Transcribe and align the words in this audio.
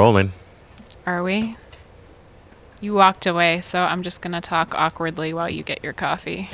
rolling. 0.00 0.32
Are 1.04 1.22
we? 1.22 1.56
You 2.80 2.94
walked 2.94 3.26
away, 3.26 3.60
so 3.60 3.82
I'm 3.82 4.02
just 4.02 4.22
going 4.22 4.32
to 4.32 4.40
talk 4.40 4.74
awkwardly 4.74 5.34
while 5.34 5.50
you 5.50 5.62
get 5.62 5.84
your 5.84 5.92
coffee. 5.92 6.48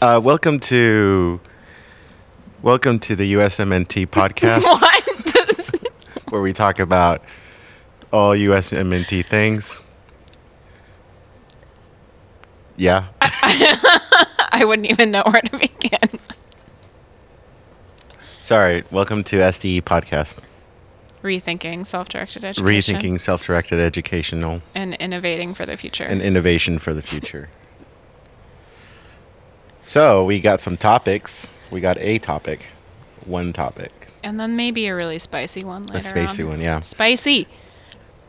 Uh, 0.00 0.20
welcome 0.22 0.60
to 0.60 1.40
welcome 2.62 3.00
to 3.00 3.16
the 3.16 3.32
USMNT 3.32 4.06
podcast, 4.18 4.62
where 6.30 6.40
we 6.40 6.52
talk 6.52 6.78
about 6.78 7.20
all 8.12 8.30
USMNT 8.30 9.26
things. 9.26 9.82
Yeah, 12.76 13.08
I 13.20 14.62
wouldn't 14.64 14.88
even 14.88 15.10
know 15.10 15.24
where 15.26 15.42
to 15.42 15.58
begin. 15.58 16.20
sorry. 18.44 18.84
Welcome 18.92 19.24
to 19.24 19.38
SDE 19.38 19.82
podcast, 19.82 20.38
Rethinking 21.28 21.86
self-directed 21.86 22.44
education. 22.44 22.96
rethinking 22.96 23.20
self-directed 23.20 23.78
educational 23.78 24.62
and 24.74 24.94
innovating 24.94 25.52
for 25.54 25.66
the 25.66 25.76
future. 25.76 26.04
and 26.04 26.22
innovation 26.22 26.78
for 26.78 26.94
the 26.94 27.02
future. 27.02 27.48
So 29.84 30.22
we 30.24 30.38
got 30.40 30.60
some 30.60 30.76
topics. 30.76 31.50
We 31.70 31.80
got 31.80 31.96
a 31.98 32.18
topic, 32.18 32.66
one 33.24 33.52
topic, 33.54 33.92
And 34.22 34.38
then 34.38 34.54
maybe 34.54 34.86
a 34.86 34.94
really 34.94 35.18
spicy 35.18 35.64
one 35.64 35.84
later 35.84 35.98
a 35.98 36.02
spicy 36.02 36.42
on. 36.42 36.48
one. 36.50 36.60
Yeah. 36.60 36.80
Spicy. 36.80 37.46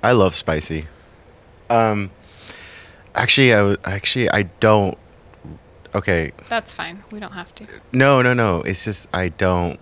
I 0.02 0.14
love 0.14 0.36
spicy. 0.36 0.86
Um, 1.70 2.12
actually, 3.14 3.54
i 3.54 3.76
actually 3.84 4.30
I 4.30 4.44
don't. 4.62 4.98
Okay, 5.94 6.32
That's 6.48 6.74
fine. 6.74 7.04
We 7.12 7.20
don't 7.20 7.34
have 7.34 7.54
to. 7.56 7.66
no, 7.92 8.22
no, 8.22 8.34
no. 8.34 8.62
It's 8.62 8.86
just 8.86 9.10
I 9.14 9.28
don't. 9.30 9.80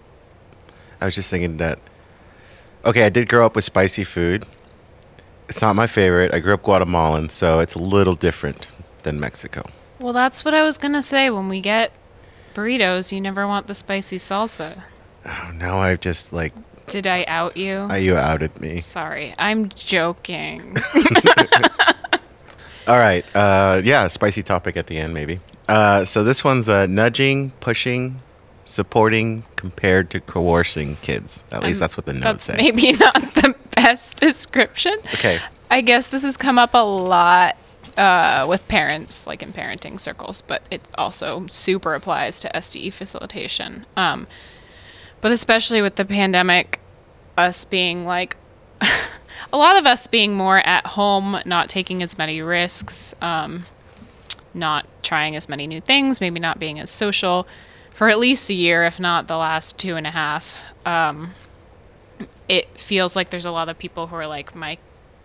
I 0.99 1.05
was 1.05 1.15
just 1.15 1.29
thinking 1.29 1.57
that. 1.57 1.79
Okay, 2.85 3.03
I 3.05 3.09
did 3.09 3.27
grow 3.27 3.45
up 3.45 3.55
with 3.55 3.65
spicy 3.65 4.03
food. 4.03 4.45
It's 5.49 5.61
not 5.61 5.75
my 5.75 5.87
favorite. 5.87 6.33
I 6.33 6.39
grew 6.39 6.53
up 6.53 6.63
Guatemalan, 6.63 7.29
so 7.29 7.59
it's 7.59 7.75
a 7.75 7.79
little 7.79 8.15
different 8.15 8.69
than 9.03 9.19
Mexico. 9.19 9.63
Well, 9.99 10.13
that's 10.13 10.45
what 10.45 10.53
I 10.53 10.63
was 10.63 10.77
going 10.77 10.93
to 10.93 11.01
say. 11.01 11.29
When 11.29 11.49
we 11.49 11.61
get 11.61 11.91
burritos, 12.53 13.11
you 13.11 13.21
never 13.21 13.47
want 13.47 13.67
the 13.67 13.73
spicy 13.73 14.17
salsa. 14.17 14.83
Oh, 15.25 15.51
now 15.55 15.77
I've 15.79 15.99
just 15.99 16.31
like 16.33 16.53
Did 16.87 17.07
I 17.07 17.23
out 17.25 17.57
you? 17.57 17.87
I, 17.89 17.97
you 17.97 18.15
outed 18.15 18.59
me. 18.61 18.79
Sorry. 18.79 19.33
I'm 19.37 19.69
joking. 19.69 20.77
All 22.87 22.97
right. 22.97 23.25
Uh, 23.35 23.81
yeah, 23.83 24.07
spicy 24.07 24.43
topic 24.43 24.77
at 24.77 24.87
the 24.87 24.97
end, 24.97 25.13
maybe. 25.13 25.39
Uh, 25.67 26.05
so 26.05 26.23
this 26.23 26.43
one's 26.43 26.69
uh, 26.69 26.85
nudging, 26.87 27.51
pushing, 27.59 28.21
supporting 28.67 29.43
compared 29.55 30.09
to 30.11 30.19
coercing 30.19 30.97
kids. 30.97 31.45
At 31.51 31.63
least 31.63 31.81
Um, 31.81 31.85
that's 31.85 31.97
what 31.97 32.05
the 32.05 32.13
notes 32.13 32.45
say. 32.45 32.55
maybe 32.57 32.91
not 32.99 33.13
the 33.35 33.55
best 33.75 34.19
description. 34.19 34.93
Okay. 35.15 35.37
I 35.69 35.81
guess 35.81 36.09
this 36.09 36.23
has 36.23 36.37
come 36.37 36.59
up 36.59 36.73
a 36.73 36.85
lot 36.85 37.57
uh, 37.97 38.45
with 38.47 38.67
parents, 38.67 39.25
like 39.25 39.41
in 39.41 39.53
parenting 39.53 39.99
circles, 39.99 40.41
but 40.41 40.61
it 40.69 40.81
also 40.97 41.47
super 41.47 41.93
applies 41.95 42.39
to 42.41 42.51
SDE 42.53 42.93
facilitation. 42.93 43.85
Um, 43.95 44.27
but 45.21 45.31
especially 45.31 45.81
with 45.81 45.95
the 45.95 46.05
pandemic, 46.05 46.79
us 47.37 47.65
being 47.65 48.05
like, 48.05 48.37
a 48.81 49.57
lot 49.57 49.77
of 49.77 49.85
us 49.85 50.07
being 50.07 50.35
more 50.35 50.59
at 50.59 50.85
home, 50.85 51.39
not 51.45 51.69
taking 51.69 52.03
as 52.03 52.17
many 52.17 52.41
risks, 52.41 53.15
um, 53.21 53.65
not 54.53 54.85
trying 55.03 55.35
as 55.35 55.49
many 55.49 55.67
new 55.67 55.81
things, 55.81 56.21
maybe 56.21 56.39
not 56.39 56.59
being 56.59 56.79
as 56.79 56.89
social 56.89 57.47
for 57.97 58.09
at 58.09 58.19
least 58.19 58.47
a 58.51 58.53
year, 58.53 58.83
if 58.83 58.99
not 58.99 59.27
the 59.27 59.37
last 59.37 59.79
two 59.79 59.95
and 59.95 60.05
a 60.05 60.11
half. 60.11 60.55
Um, 60.85 61.31
it 62.47 62.77
feels 62.77 63.15
like 63.15 63.31
there's 63.31 63.43
a 63.43 63.49
lot 63.49 63.69
of 63.69 63.79
people 63.79 64.05
who 64.05 64.15
are 64.15 64.27
like 64.27 64.53
my 64.53 64.77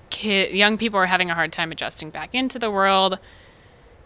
kid 0.09 0.55
young 0.55 0.79
people 0.79 0.99
are 0.99 1.05
having 1.05 1.31
a 1.31 1.35
hard 1.35 1.53
time 1.53 1.71
adjusting 1.71 2.09
back 2.09 2.35
into 2.35 2.59
the 2.59 2.71
world. 2.71 3.19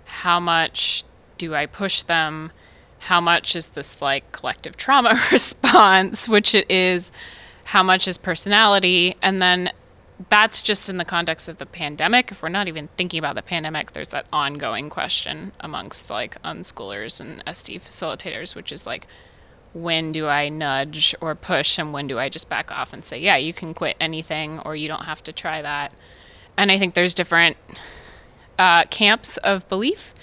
How 0.07 0.41
much 0.41 1.05
do 1.39 1.55
i 1.55 1.67
push 1.67 2.03
them? 2.03 2.51
How 2.99 3.21
much 3.21 3.55
is 3.55 3.69
this 3.69 4.03
like 4.03 4.33
collective 4.33 4.77
trauma 4.77 5.17
response 5.31 6.29
which 6.29 6.53
it 6.53 6.69
is? 6.69 7.13
How 7.67 7.85
much 7.85 8.09
is 8.09 8.19
personality? 8.19 9.15
And 9.23 9.41
then 9.41 9.71
that's 10.29 10.63
just 10.63 10.89
in 10.89 10.97
the 10.97 11.05
context 11.05 11.49
of 11.49 11.59
the 11.59 11.67
pandemic 11.67 12.31
if 12.31 12.43
we're 12.43 12.49
not 12.49 12.69
even 12.69 12.89
thinking 12.97 13.19
about 13.19 13.35
the 13.35 13.43
pandemic 13.43 13.93
there's 13.93 14.09
that 14.09 14.27
ongoing 14.33 14.89
question 14.89 15.53
amongst 15.61 16.09
like 16.09 16.41
unschoolers 16.43 17.21
and 17.21 17.45
sd 17.45 17.81
facilitators 17.81 18.57
which 18.57 18.73
is 18.73 18.87
like 18.87 19.07
when 19.77 20.11
do 20.11 20.27
I 20.27 20.49
nudge 20.49 21.15
or 21.21 21.35
push 21.35 21.79
and 21.79 21.93
when 21.93 22.07
do 22.07 22.19
I 22.19 22.31
just 22.31 22.49
back 22.49 22.73
off 22.73 22.95
and 22.95 23.05
say, 23.05 23.21
yeah, 23.21 23.37
you 23.37 23.53
can 23.53 23.75
quit 23.75 23.97
anything 24.01 24.59
or 24.61 24.75
you 24.75 24.89
don't 24.89 25.05
have 25.05 25.23
to 25.25 25.33
try 25.33 25.61
that. 25.61 25.95
And 26.57 26.73
I 26.73 26.79
think 26.79 26.95
there's 26.95 27.13
different 27.13 27.59
uh, 28.59 28.85
camps 28.85 29.37
of 29.39 29.69
belief 29.69 30.15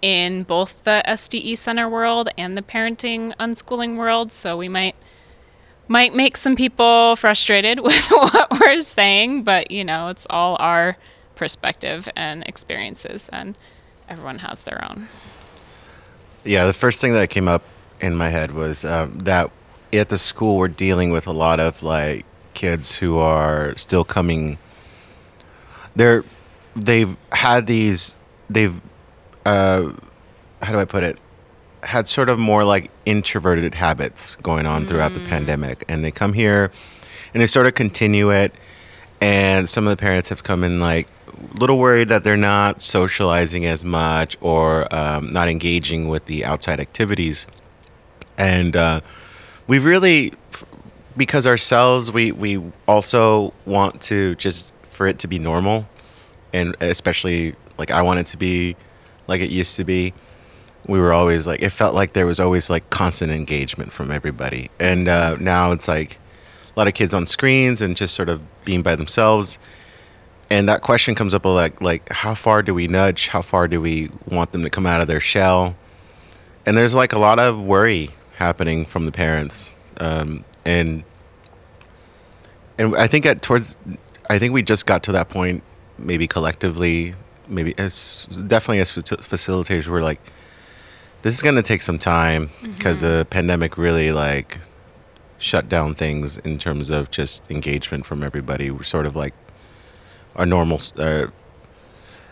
in 0.00 0.44
both 0.44 0.84
the 0.84 1.02
SDE 1.06 1.58
center 1.58 1.88
world 1.88 2.28
and 2.38 2.56
the 2.56 2.62
parenting 2.62 3.34
unschooling 3.36 3.96
world. 3.96 4.32
So 4.32 4.56
we 4.56 4.68
might 4.68 4.94
might 5.90 6.14
make 6.14 6.36
some 6.36 6.54
people 6.54 7.16
frustrated 7.16 7.80
with 7.84 8.06
what 8.10 8.48
we're 8.60 8.80
saying, 8.80 9.42
but 9.42 9.70
you 9.70 9.84
know, 9.84 10.08
it's 10.08 10.26
all 10.30 10.56
our 10.60 10.96
perspective 11.34 12.08
and 12.16 12.44
experiences 12.46 13.28
and 13.30 13.58
everyone 14.08 14.38
has 14.38 14.62
their 14.62 14.82
own. 14.88 15.08
Yeah, 16.44 16.64
the 16.66 16.72
first 16.72 17.00
thing 17.00 17.12
that 17.14 17.28
came 17.28 17.48
up 17.48 17.64
in 18.00 18.16
my 18.16 18.28
head 18.28 18.52
was 18.52 18.84
um, 18.84 19.18
that 19.18 19.50
at 19.92 20.08
the 20.08 20.16
school 20.16 20.56
we're 20.56 20.68
dealing 20.68 21.10
with 21.10 21.26
a 21.26 21.32
lot 21.32 21.58
of 21.58 21.82
like 21.82 22.24
kids 22.54 22.98
who 22.98 23.18
are 23.18 23.76
still 23.76 24.04
coming. 24.04 24.58
They're 25.96 26.24
they've 26.76 27.16
had 27.32 27.66
these 27.66 28.16
they've 28.48 28.80
uh, 29.44 29.92
how 30.62 30.72
do 30.72 30.78
I 30.78 30.84
put 30.84 31.02
it 31.02 31.18
had 31.82 32.08
sort 32.08 32.28
of 32.28 32.38
more 32.38 32.64
like 32.64 32.90
introverted 33.06 33.74
habits 33.74 34.36
going 34.36 34.66
on 34.66 34.86
throughout 34.86 35.14
the 35.14 35.20
pandemic, 35.20 35.84
and 35.88 36.04
they 36.04 36.10
come 36.10 36.32
here 36.32 36.70
and 37.32 37.42
they 37.42 37.46
sort 37.46 37.66
of 37.66 37.74
continue 37.74 38.30
it. 38.30 38.52
And 39.20 39.68
some 39.68 39.86
of 39.86 39.90
the 39.90 40.00
parents 40.00 40.30
have 40.30 40.42
come 40.42 40.64
in 40.64 40.80
like 40.80 41.08
a 41.28 41.58
little 41.58 41.78
worried 41.78 42.08
that 42.08 42.24
they're 42.24 42.36
not 42.36 42.82
socializing 42.82 43.64
as 43.66 43.84
much 43.84 44.36
or 44.40 44.92
um, 44.94 45.30
not 45.30 45.48
engaging 45.48 46.08
with 46.08 46.26
the 46.26 46.44
outside 46.44 46.80
activities. 46.80 47.46
And 48.38 48.74
uh, 48.76 49.00
we 49.66 49.78
really, 49.78 50.32
because 51.16 51.46
ourselves, 51.46 52.10
we, 52.10 52.32
we 52.32 52.62
also 52.88 53.52
want 53.66 54.00
to 54.02 54.34
just 54.36 54.72
for 54.82 55.06
it 55.06 55.18
to 55.20 55.28
be 55.28 55.38
normal. 55.38 55.86
And 56.52 56.74
especially 56.80 57.54
like 57.78 57.90
I 57.90 58.02
want 58.02 58.20
it 58.20 58.26
to 58.26 58.36
be 58.36 58.76
like 59.26 59.40
it 59.40 59.50
used 59.50 59.76
to 59.76 59.84
be. 59.84 60.12
We 60.90 60.98
were 60.98 61.12
always 61.12 61.46
like, 61.46 61.62
it 61.62 61.70
felt 61.70 61.94
like 61.94 62.12
there 62.12 62.26
was 62.26 62.40
always 62.40 62.68
like 62.68 62.90
constant 62.90 63.30
engagement 63.32 63.92
from 63.92 64.10
everybody. 64.10 64.70
And 64.78 65.08
uh, 65.08 65.36
now 65.38 65.72
it's 65.72 65.88
like, 65.88 66.18
a 66.74 66.78
lot 66.78 66.88
of 66.88 66.94
kids 66.94 67.14
on 67.14 67.26
screens 67.26 67.80
and 67.80 67.96
just 67.96 68.14
sort 68.14 68.28
of 68.28 68.42
being 68.64 68.82
by 68.82 68.94
themselves. 68.94 69.58
And 70.48 70.68
that 70.68 70.82
question 70.82 71.14
comes 71.14 71.34
up 71.34 71.44
like 71.44 71.80
like 71.80 72.10
how 72.12 72.34
far 72.34 72.62
do 72.62 72.74
we 72.74 72.88
nudge? 72.88 73.28
How 73.28 73.42
far 73.42 73.68
do 73.68 73.80
we 73.80 74.10
want 74.26 74.52
them 74.52 74.62
to 74.62 74.70
come 74.70 74.86
out 74.86 75.00
of 75.00 75.06
their 75.06 75.20
shell? 75.20 75.76
And 76.66 76.76
there's 76.76 76.94
like 76.94 77.12
a 77.12 77.18
lot 77.18 77.38
of 77.38 77.60
worry 77.62 78.10
happening 78.36 78.84
from 78.84 79.06
the 79.06 79.12
parents, 79.12 79.74
um, 79.98 80.44
and 80.64 81.04
and 82.78 82.96
I 82.96 83.06
think 83.06 83.26
at 83.26 83.42
towards 83.42 83.76
I 84.28 84.38
think 84.38 84.52
we 84.52 84.62
just 84.62 84.86
got 84.86 85.04
to 85.04 85.12
that 85.12 85.28
point, 85.28 85.62
maybe 85.98 86.26
collectively, 86.26 87.14
maybe 87.46 87.74
as 87.78 88.26
definitely 88.26 88.80
as 88.80 88.90
facilitators, 88.92 89.86
we're 89.86 90.02
like, 90.02 90.20
this 91.22 91.34
is 91.34 91.42
gonna 91.42 91.62
take 91.62 91.82
some 91.82 91.98
time 91.98 92.50
because 92.62 93.00
the 93.00 93.26
pandemic 93.30 93.76
really 93.76 94.12
like 94.12 94.58
shut 95.38 95.68
down 95.68 95.94
things 95.94 96.36
in 96.38 96.58
terms 96.58 96.90
of 96.90 97.10
just 97.10 97.50
engagement 97.50 98.06
from 98.06 98.22
everybody. 98.22 98.70
We're 98.70 98.82
sort 98.82 99.06
of 99.06 99.16
like 99.16 99.34
our 100.36 100.46
normal, 100.46 100.80
uh, 100.96 101.28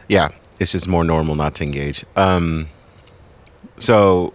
yeah, 0.09 0.29
it's 0.59 0.73
just 0.73 0.89
more 0.89 1.05
normal 1.05 1.35
not 1.35 1.55
to 1.57 1.65
engage. 1.65 2.05
Um, 2.17 2.69
so, 3.79 4.35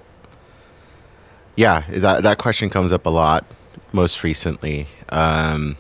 yeah, 1.56 1.82
that 1.90 2.24
that 2.24 2.38
question 2.40 2.70
comes 2.70 2.92
up 2.92 3.06
a 3.06 3.10
lot 3.10 3.46
most 3.92 4.24
recently, 4.24 4.88
um, 5.10 5.78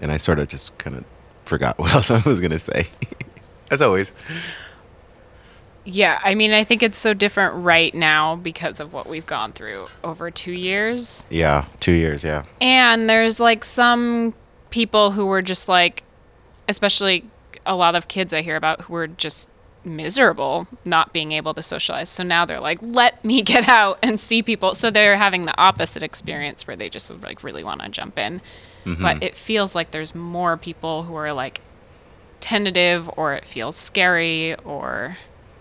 and 0.00 0.12
I 0.12 0.18
sort 0.18 0.38
of 0.38 0.48
just 0.48 0.76
kind 0.78 0.96
of 0.96 1.04
forgot 1.46 1.78
what 1.78 1.92
else 1.92 2.10
I 2.10 2.20
was 2.20 2.40
gonna 2.40 2.58
say, 2.58 2.86
as 3.70 3.82
always. 3.82 4.12
Yeah, 5.86 6.20
I 6.22 6.34
mean, 6.34 6.52
I 6.52 6.64
think 6.64 6.82
it's 6.82 6.98
so 6.98 7.14
different 7.14 7.64
right 7.64 7.94
now 7.94 8.36
because 8.36 8.80
of 8.80 8.92
what 8.92 9.08
we've 9.08 9.26
gone 9.26 9.52
through 9.52 9.86
over 10.02 10.30
two 10.30 10.52
years. 10.52 11.26
Yeah, 11.30 11.66
two 11.80 11.92
years. 11.92 12.24
Yeah, 12.24 12.44
And 12.60 13.08
there's 13.08 13.38
like 13.38 13.64
some 13.64 14.34
people 14.70 15.12
who 15.12 15.26
were 15.26 15.42
just 15.42 15.68
like, 15.68 16.02
especially 16.68 17.24
a 17.64 17.76
lot 17.76 17.94
of 17.94 18.08
kids 18.08 18.32
I 18.32 18.42
hear 18.42 18.56
about 18.56 18.82
who 18.82 18.94
were 18.94 19.06
just 19.06 19.48
miserable 19.84 20.66
not 20.84 21.12
being 21.12 21.30
able 21.30 21.54
to 21.54 21.62
socialize. 21.62 22.08
So 22.08 22.24
now 22.24 22.44
they're 22.44 22.60
like, 22.60 22.78
let 22.82 23.24
me 23.24 23.40
get 23.54 23.68
out 23.68 23.98
and 24.02 24.18
see 24.18 24.42
people. 24.42 24.74
So 24.74 24.90
they're 24.90 25.16
having 25.16 25.44
the 25.44 25.58
opposite 25.58 26.02
experience 26.02 26.66
where 26.66 26.76
they 26.76 26.88
just 26.88 27.10
like 27.22 27.44
really 27.44 27.62
want 27.62 27.82
to 27.82 27.88
jump 27.88 28.18
in. 28.18 28.42
Mm-hmm. 28.84 29.02
but 29.02 29.20
it 29.20 29.34
feels 29.34 29.74
like 29.74 29.90
there's 29.90 30.14
more 30.14 30.56
people 30.56 31.02
who 31.02 31.16
are 31.16 31.32
like 31.32 31.60
tentative 32.38 33.10
or 33.16 33.34
it 33.34 33.44
feels 33.44 33.74
scary 33.74 34.54
or 34.64 35.16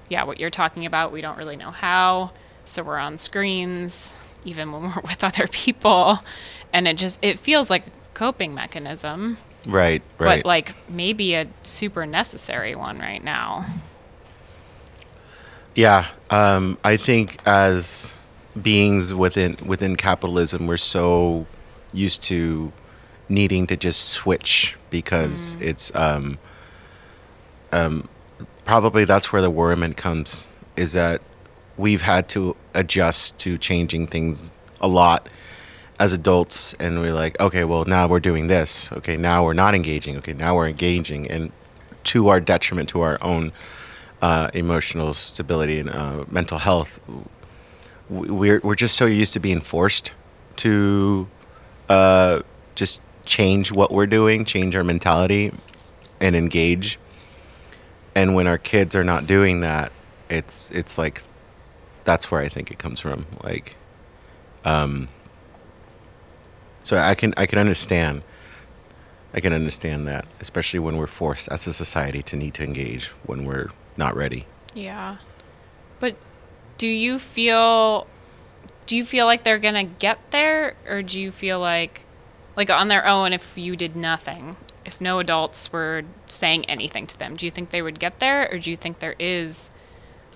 yeah 0.10 0.24
what 0.24 0.40
you're 0.40 0.50
talking 0.50 0.86
about 0.86 1.12
we 1.12 1.22
don't 1.22 1.38
really 1.38 1.56
know 1.56 1.72
how 1.72 2.31
so 2.66 2.84
we're 2.84 2.98
on 2.98 3.18
screens 3.18 4.16
even 4.44 4.72
when 4.72 4.84
we're 4.84 5.02
with 5.04 5.24
other 5.24 5.48
people 5.48 6.19
and 6.74 6.88
it 6.88 6.98
just 6.98 7.19
it 7.22 7.40
feels 7.40 7.69
like 7.69 7.88
a 7.88 7.92
coping 8.13 8.54
mechanism 8.54 9.38
Right. 9.66 10.02
Right. 10.19 10.44
but 10.44 10.46
like 10.46 10.75
maybe 10.90 11.34
a 11.34 11.48
super 11.63 12.06
necessary 12.06 12.75
one 12.75 13.00
right 13.00 13.24
now 13.24 13.66
Yeah, 15.75 16.07
um, 16.30 16.78
I 16.86 16.96
think 16.98 17.38
as 17.46 18.13
beings 18.62 19.13
within 19.13 19.57
within 19.66 19.96
capitalism, 19.98 20.68
we're 20.68 20.78
so 20.78 21.46
used 21.94 22.24
to 22.24 22.72
needing 23.28 23.68
to 23.68 23.75
just 23.75 24.07
switch 24.07 24.78
because 24.90 25.57
it's 25.60 25.94
um, 25.96 26.38
um, 27.74 28.07
probably 28.65 29.06
that's 29.06 29.31
where 29.31 29.41
the 29.41 29.50
worriment 29.50 29.97
comes. 29.97 30.47
Is 30.75 30.94
that 30.94 31.21
we've 31.77 32.01
had 32.01 32.27
to 32.29 32.56
adjust 32.73 33.39
to 33.39 33.57
changing 33.57 34.07
things 34.07 34.53
a 34.81 34.88
lot 34.88 35.29
as 36.00 36.12
adults, 36.12 36.73
and 36.73 37.00
we're 37.00 37.13
like, 37.13 37.39
okay, 37.39 37.63
well 37.63 37.85
now 37.85 38.07
we're 38.07 38.19
doing 38.19 38.47
this. 38.47 38.91
Okay, 38.91 39.15
now 39.15 39.45
we're 39.45 39.53
not 39.53 39.73
engaging. 39.73 40.17
Okay, 40.17 40.33
now 40.33 40.56
we're 40.56 40.67
engaging, 40.67 41.29
and 41.31 41.51
to 42.06 42.29
our 42.29 42.39
detriment 42.39 42.89
to 42.89 43.01
our 43.01 43.17
own 43.21 43.51
uh, 44.21 44.50
emotional 44.53 45.13
stability 45.13 45.79
and 45.79 45.89
uh, 45.89 46.25
mental 46.29 46.57
health. 46.57 47.00
We're 48.09 48.59
we're 48.63 48.75
just 48.75 48.95
so 48.95 49.06
used 49.06 49.33
to 49.33 49.39
being 49.39 49.61
forced 49.61 50.13
to 50.57 51.27
uh, 51.89 52.41
just 52.75 53.01
change 53.25 53.71
what 53.71 53.91
we're 53.91 54.07
doing, 54.07 54.45
change 54.45 54.75
our 54.75 54.83
mentality, 54.83 55.51
and 56.19 56.35
engage. 56.35 57.00
And 58.15 58.33
when 58.33 58.47
our 58.47 58.57
kids 58.57 58.95
are 58.95 59.03
not 59.03 59.27
doing 59.27 59.59
that, 59.59 59.91
it's 60.29 60.71
it's 60.71 60.97
like 60.97 61.21
that's 62.06 62.31
where 62.31 62.41
I 62.41 62.47
think 62.47 62.71
it 62.71 62.79
comes 62.79 63.00
from. 63.00 63.25
Like, 63.44 63.75
um, 64.63 65.09
so 66.81 66.97
I 66.97 67.13
can 67.15 67.33
I 67.38 67.45
can 67.45 67.59
understand. 67.59 68.23
I 69.33 69.41
can 69.41 69.51
understand 69.51 70.07
that, 70.07 70.25
especially 70.39 70.79
when 70.79 70.95
we're 70.95 71.07
forced 71.07 71.50
as 71.50 71.67
a 71.67 71.73
society 71.73 72.23
to 72.23 72.38
need 72.38 72.53
to 72.53 72.63
engage 72.63 73.07
when 73.25 73.44
we're 73.44 73.69
not 73.97 74.15
ready. 74.15 74.45
Yeah. 74.73 75.18
But 76.00 76.15
do 76.77 76.88
you 76.88 77.19
feel 77.19 78.07
do 78.85 78.95
you 78.95 79.03
feel 79.03 79.25
like 79.25 79.44
they're 79.44 79.59
going 79.59 79.73
to 79.73 79.83
get 79.83 80.19
there 80.31 80.75
or 80.88 81.01
do 81.01 81.19
you 81.19 81.31
feel 81.31 81.59
like 81.59 82.01
like 82.56 82.69
on 82.69 82.88
their 82.88 83.06
own 83.06 83.33
if 83.33 83.57
you 83.57 83.75
did 83.75 83.95
nothing, 83.95 84.56
if 84.85 85.01
no 85.01 85.19
adults 85.19 85.71
were 85.73 86.03
saying 86.27 86.65
anything 86.65 87.07
to 87.07 87.17
them, 87.17 87.35
do 87.35 87.45
you 87.45 87.51
think 87.51 87.71
they 87.71 87.81
would 87.81 87.99
get 87.99 88.19
there 88.19 88.47
or 88.51 88.59
do 88.59 88.69
you 88.69 88.77
think 88.77 88.99
there 88.99 89.15
is 89.19 89.71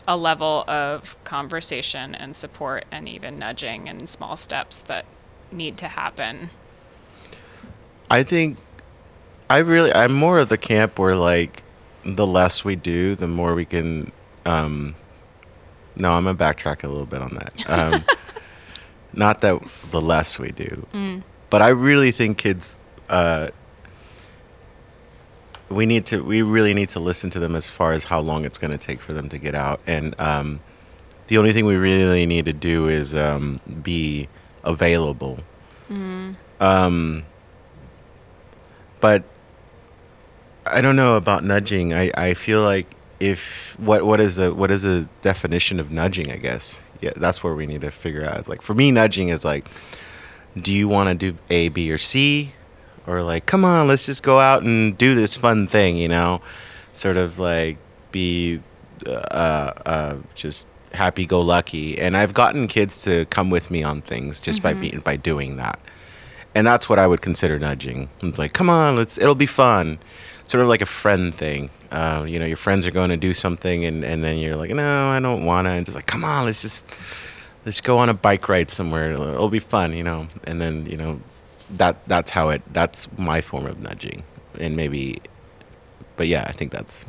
a 0.08 0.18
level 0.18 0.64
of 0.68 1.22
conversation 1.24 2.16
and 2.16 2.36
support 2.36 2.86
and 2.92 3.08
even 3.08 3.38
nudging 3.38 3.88
and 3.88 4.10
small 4.10 4.36
steps 4.36 4.80
that 4.80 5.06
need 5.52 5.78
to 5.78 5.88
happen? 5.88 6.50
I 8.10 8.24
think 8.24 8.58
I 9.50 9.60
really 9.60 9.94
I'm 9.94 10.14
more 10.14 10.40
of 10.40 10.50
the 10.50 10.58
camp 10.58 10.98
where 10.98 11.16
like 11.16 11.64
the 12.04 12.26
less 12.26 12.66
we 12.66 12.76
do, 12.76 13.16
the 13.16 13.28
more 13.28 13.54
we 13.54 13.66
can 13.66 14.12
um 14.46 14.96
no, 15.96 16.14
I'm 16.14 16.24
gonna 16.24 16.38
backtrack 16.38 16.84
a 16.84 16.88
little 16.88 17.06
bit 17.06 17.22
on 17.22 17.36
that. 17.36 17.70
Um 17.70 18.04
not 19.14 19.42
that 19.42 19.62
the 19.92 20.02
less 20.02 20.40
we 20.40 20.52
do. 20.52 20.88
But 21.50 21.62
I 21.62 21.70
really 21.70 22.12
think 22.12 22.40
kids 22.40 22.76
uh 23.10 23.50
we 25.70 25.86
need 25.86 26.06
to 26.08 26.24
we 26.24 26.42
really 26.42 26.74
need 26.74 26.90
to 26.90 27.00
listen 27.00 27.30
to 27.30 27.40
them 27.40 27.56
as 27.56 27.70
far 27.70 27.94
as 27.94 28.06
how 28.06 28.20
long 28.20 28.46
it's 28.46 28.58
going 28.58 28.72
to 28.72 28.78
take 28.78 29.02
for 29.02 29.14
them 29.14 29.30
to 29.30 29.38
get 29.38 29.54
out 29.56 29.80
and 29.86 30.20
um 30.20 30.60
the 31.28 31.38
only 31.38 31.54
thing 31.54 31.66
we 31.66 31.76
really 31.76 32.26
need 32.26 32.46
to 32.46 32.54
do 32.54 32.88
is 32.88 33.16
um 33.16 33.60
be 33.84 34.28
available 34.64 35.40
um 36.60 37.24
but 39.00 39.24
I 40.66 40.82
don't 40.82 40.96
know 40.96 41.16
about 41.16 41.44
nudging. 41.44 41.94
I, 41.94 42.12
I 42.16 42.34
feel 42.36 42.62
like 42.62 42.86
if 43.20 43.76
what 43.80 44.06
what 44.06 44.20
is 44.22 44.36
the 44.36 44.54
what 44.54 44.70
is 44.72 44.84
the 44.84 45.08
definition 45.22 45.80
of 45.80 45.90
nudging? 45.92 46.32
I 46.32 46.36
guess 46.38 46.82
yeah, 47.02 47.12
that's 47.16 47.44
where 47.44 47.56
we 47.56 47.66
need 47.66 47.82
to 47.82 47.92
figure 47.92 48.26
out. 48.26 48.48
Like 48.48 48.62
for 48.62 48.74
me, 48.74 48.92
nudging 48.92 49.30
is 49.30 49.44
like, 49.44 49.68
do 50.60 50.72
you 50.72 50.88
want 50.88 51.10
to 51.10 51.16
do 51.32 51.38
A, 51.50 51.70
B, 51.70 51.92
or 51.92 51.98
C, 51.98 52.54
or 53.10 53.24
like, 53.24 53.46
come 53.46 53.66
on, 53.66 53.88
let's 53.88 54.06
just 54.06 54.24
go 54.24 54.40
out 54.40 54.64
and 54.64 54.98
do 54.98 55.16
this 55.16 55.36
fun 55.36 55.68
thing, 55.68 55.98
you 55.98 56.08
know, 56.08 56.42
sort 56.94 57.18
of 57.18 57.40
like 57.40 57.78
be 58.12 58.62
uh, 59.08 59.10
uh, 59.86 60.16
just 60.36 60.68
happy 60.94 61.26
go 61.26 61.42
lucky. 61.42 61.98
And 61.98 62.16
I've 62.16 62.34
gotten 62.34 62.68
kids 62.68 63.04
to 63.04 63.26
come 63.26 63.50
with 63.50 63.72
me 63.72 63.84
on 63.84 64.02
things 64.02 64.40
just 64.40 64.62
by 64.62 64.74
being 64.74 65.00
by 65.00 65.16
doing 65.16 65.58
that 65.58 65.80
and 66.56 66.66
that's 66.66 66.90
what 66.90 67.00
I 67.00 67.08
would 67.08 67.22
consider 67.22 67.60
nudging. 67.60 68.10
It's 68.22 68.40
like, 68.40 68.54
come 68.54 68.70
on, 68.70 68.96
let's. 68.96 69.18
It'll 69.18 69.36
be 69.36 69.46
fun, 69.46 70.00
sort 70.48 70.62
of 70.62 70.68
like 70.68 70.82
a 70.82 70.86
friend 70.86 71.34
thing. 71.34 71.70
Uh, 71.92 72.26
you 72.28 72.40
know, 72.40 72.46
your 72.46 72.58
friends 72.58 72.86
are 72.86 72.92
going 72.92 73.10
to 73.10 73.18
do 73.18 73.34
something, 73.34 73.86
and, 73.86 74.04
and 74.04 74.24
then 74.24 74.38
you're 74.38 74.56
like, 74.56 74.72
no, 74.72 75.10
I 75.10 75.20
don't 75.20 75.46
wanna. 75.46 75.72
And 75.72 75.86
just 75.86 75.96
like, 75.96 76.08
come 76.08 76.24
on, 76.24 76.46
let's 76.46 76.62
just 76.62 76.90
let's 77.66 77.82
go 77.82 77.98
on 77.98 78.10
a 78.10 78.14
bike 78.14 78.50
ride 78.50 78.70
somewhere. 78.70 79.12
It'll 79.12 79.50
be 79.50 79.60
fun, 79.60 79.94
you 79.94 80.04
know. 80.04 80.28
And 80.46 80.60
then 80.60 80.86
you 80.86 80.98
know, 80.98 81.22
that 81.78 82.04
that's 82.08 82.32
how 82.32 82.50
it. 82.50 82.62
That's 82.74 83.08
my 83.18 83.42
form 83.42 83.66
of 83.66 83.80
nudging, 83.80 84.24
and 84.60 84.76
maybe, 84.76 85.22
but 86.16 86.28
yeah, 86.28 86.46
I 86.48 86.52
think 86.52 86.72
that's. 86.72 87.06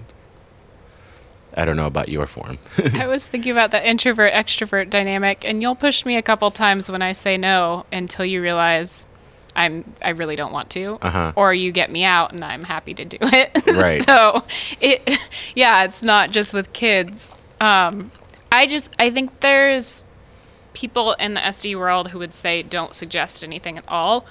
I 1.53 1.65
don't 1.65 1.77
know 1.77 1.87
about 1.87 2.09
your 2.09 2.27
form. 2.29 2.55
I 2.95 3.09
was 3.09 3.27
thinking 3.27 3.51
about 3.51 3.73
the 3.73 3.87
introvert 3.89 4.33
extrovert 4.33 4.89
dynamic, 4.89 5.45
and 5.45 5.61
you'll 5.61 5.75
push 5.75 6.05
me 6.07 6.17
a 6.17 6.23
couple 6.23 6.49
times 6.53 6.91
when 6.91 7.03
I 7.03 7.11
say 7.12 7.37
no 7.37 7.87
until 7.93 8.25
you 8.25 8.41
realize 8.41 9.09
I'm 9.57 9.85
I 10.05 10.11
really 10.11 10.37
don't 10.37 10.53
want 10.53 10.71
to, 10.71 10.99
Uh-huh. 11.03 11.33
or 11.35 11.53
you 11.53 11.73
get 11.73 11.91
me 11.91 12.05
out 12.05 12.33
and 12.33 12.45
I'm 12.45 12.62
happy 12.62 12.95
to 12.95 13.05
do 13.05 13.17
it. 13.23 13.51
Right. 13.67 14.01
so 14.03 14.45
it, 14.81 15.19
yeah, 15.57 15.83
it's 15.85 16.05
not 16.05 16.31
just 16.31 16.55
with 16.55 16.73
kids. 16.73 17.35
Um, 17.61 18.12
I 18.53 18.67
just 18.69 18.95
I 19.01 19.11
think 19.11 19.41
there's 19.41 20.07
people 20.73 21.15
in 21.15 21.35
the 21.35 21.41
SD 21.41 21.77
world 21.77 22.11
who 22.11 22.21
would 22.21 22.33
say 22.33 22.62
don't 22.62 22.95
suggest 22.95 23.43
anything 23.43 23.77
at 23.77 23.85
all, 23.89 24.25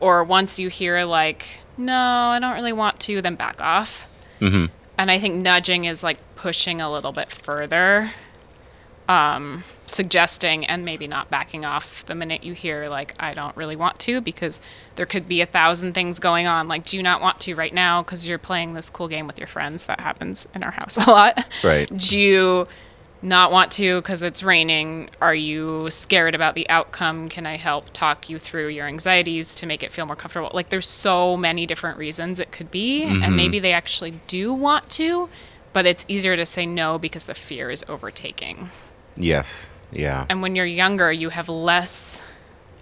or 0.00 0.24
once 0.24 0.58
you 0.58 0.68
hear 0.68 1.04
like 1.04 1.60
no, 1.78 1.94
I 1.94 2.38
don't 2.38 2.54
really 2.54 2.72
want 2.72 3.00
to, 3.00 3.20
then 3.20 3.34
back 3.34 3.60
off. 3.60 4.06
hmm 4.38 4.66
And 4.98 5.10
I 5.10 5.18
think 5.18 5.34
nudging 5.34 5.84
is 5.84 6.02
like 6.02 6.18
pushing 6.34 6.80
a 6.80 6.90
little 6.90 7.12
bit 7.12 7.30
further, 7.30 8.10
um, 9.08 9.62
suggesting 9.86 10.64
and 10.66 10.84
maybe 10.84 11.06
not 11.06 11.30
backing 11.30 11.64
off 11.64 12.04
the 12.06 12.14
minute 12.14 12.42
you 12.42 12.54
hear, 12.54 12.88
like, 12.88 13.12
I 13.20 13.34
don't 13.34 13.56
really 13.56 13.76
want 13.76 13.98
to, 14.00 14.20
because 14.20 14.60
there 14.96 15.06
could 15.06 15.28
be 15.28 15.40
a 15.40 15.46
thousand 15.46 15.92
things 15.92 16.18
going 16.18 16.46
on. 16.46 16.66
Like, 16.66 16.86
do 16.86 16.96
you 16.96 17.02
not 17.02 17.20
want 17.20 17.40
to 17.40 17.54
right 17.54 17.72
now 17.72 18.02
because 18.02 18.26
you're 18.26 18.38
playing 18.38 18.74
this 18.74 18.90
cool 18.90 19.08
game 19.08 19.26
with 19.26 19.38
your 19.38 19.48
friends? 19.48 19.86
That 19.86 20.00
happens 20.00 20.48
in 20.54 20.62
our 20.62 20.72
house 20.72 20.96
a 21.06 21.10
lot. 21.10 21.46
Right. 21.62 21.94
Do 21.94 22.18
you 22.18 22.68
not 23.22 23.50
want 23.50 23.72
to 23.72 24.00
because 24.00 24.22
it's 24.22 24.42
raining? 24.42 25.10
Are 25.20 25.34
you 25.34 25.90
scared 25.90 26.34
about 26.34 26.54
the 26.54 26.68
outcome? 26.68 27.28
Can 27.28 27.46
I 27.46 27.56
help 27.56 27.90
talk 27.92 28.28
you 28.28 28.38
through 28.38 28.68
your 28.68 28.86
anxieties 28.86 29.54
to 29.56 29.66
make 29.66 29.82
it 29.82 29.90
feel 29.90 30.06
more 30.06 30.16
comfortable? 30.16 30.50
Like, 30.52 30.68
there's 30.68 30.86
so 30.86 31.36
many 31.36 31.66
different 31.66 31.98
reasons 31.98 32.40
it 32.40 32.52
could 32.52 32.70
be, 32.70 33.02
and 33.02 33.22
mm-hmm. 33.22 33.36
maybe 33.36 33.58
they 33.58 33.72
actually 33.72 34.14
do 34.26 34.52
want 34.52 34.90
to, 34.90 35.28
but 35.72 35.86
it's 35.86 36.04
easier 36.08 36.36
to 36.36 36.46
say 36.46 36.66
no 36.66 36.98
because 36.98 37.26
the 37.26 37.34
fear 37.34 37.70
is 37.70 37.84
overtaking. 37.88 38.70
Yes. 39.16 39.66
Yeah. 39.90 40.26
And 40.28 40.42
when 40.42 40.56
you're 40.56 40.66
younger, 40.66 41.10
you 41.10 41.30
have 41.30 41.48
less 41.48 42.22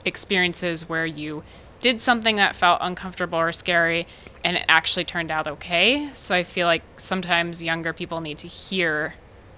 experiences 0.05 0.89
where 0.89 1.07
you 1.07 1.45
did 1.81 2.01
something 2.01 2.37
that 2.37 2.57
felt 2.57 2.79
uncomfortable 2.83 3.39
or 3.39 3.53
scary 3.53 4.07
and 4.43 4.57
it 4.57 4.65
actually 4.69 5.05
turned 5.05 5.31
out 5.31 5.47
okay. 5.47 6.09
So 6.13 6.35
I 6.35 6.45
feel 6.45 6.67
like 6.67 6.83
sometimes 6.99 7.63
younger 7.63 7.93
people 7.93 8.21
need 8.21 8.39
to 8.39 8.49
hear 8.49 9.15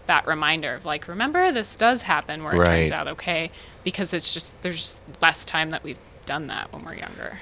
that 0.06 0.26
reminder 0.26 0.74
of 0.74 0.84
like, 0.84 1.08
remember 1.08 1.52
this 1.52 1.76
does 1.76 2.02
happen 2.02 2.42
where 2.44 2.54
it 2.54 2.58
Right. 2.58 2.78
turns 2.80 2.92
out 2.92 3.08
okay 3.08 3.50
because 3.84 4.12
it's 4.12 4.32
just 4.34 4.60
there's 4.62 4.76
just 4.78 5.00
less 5.22 5.44
time 5.44 5.70
that 5.70 5.82
we've 5.84 5.98
done 6.24 6.46
that 6.48 6.72
when 6.72 6.84
we're 6.84 6.94
younger. 6.96 7.38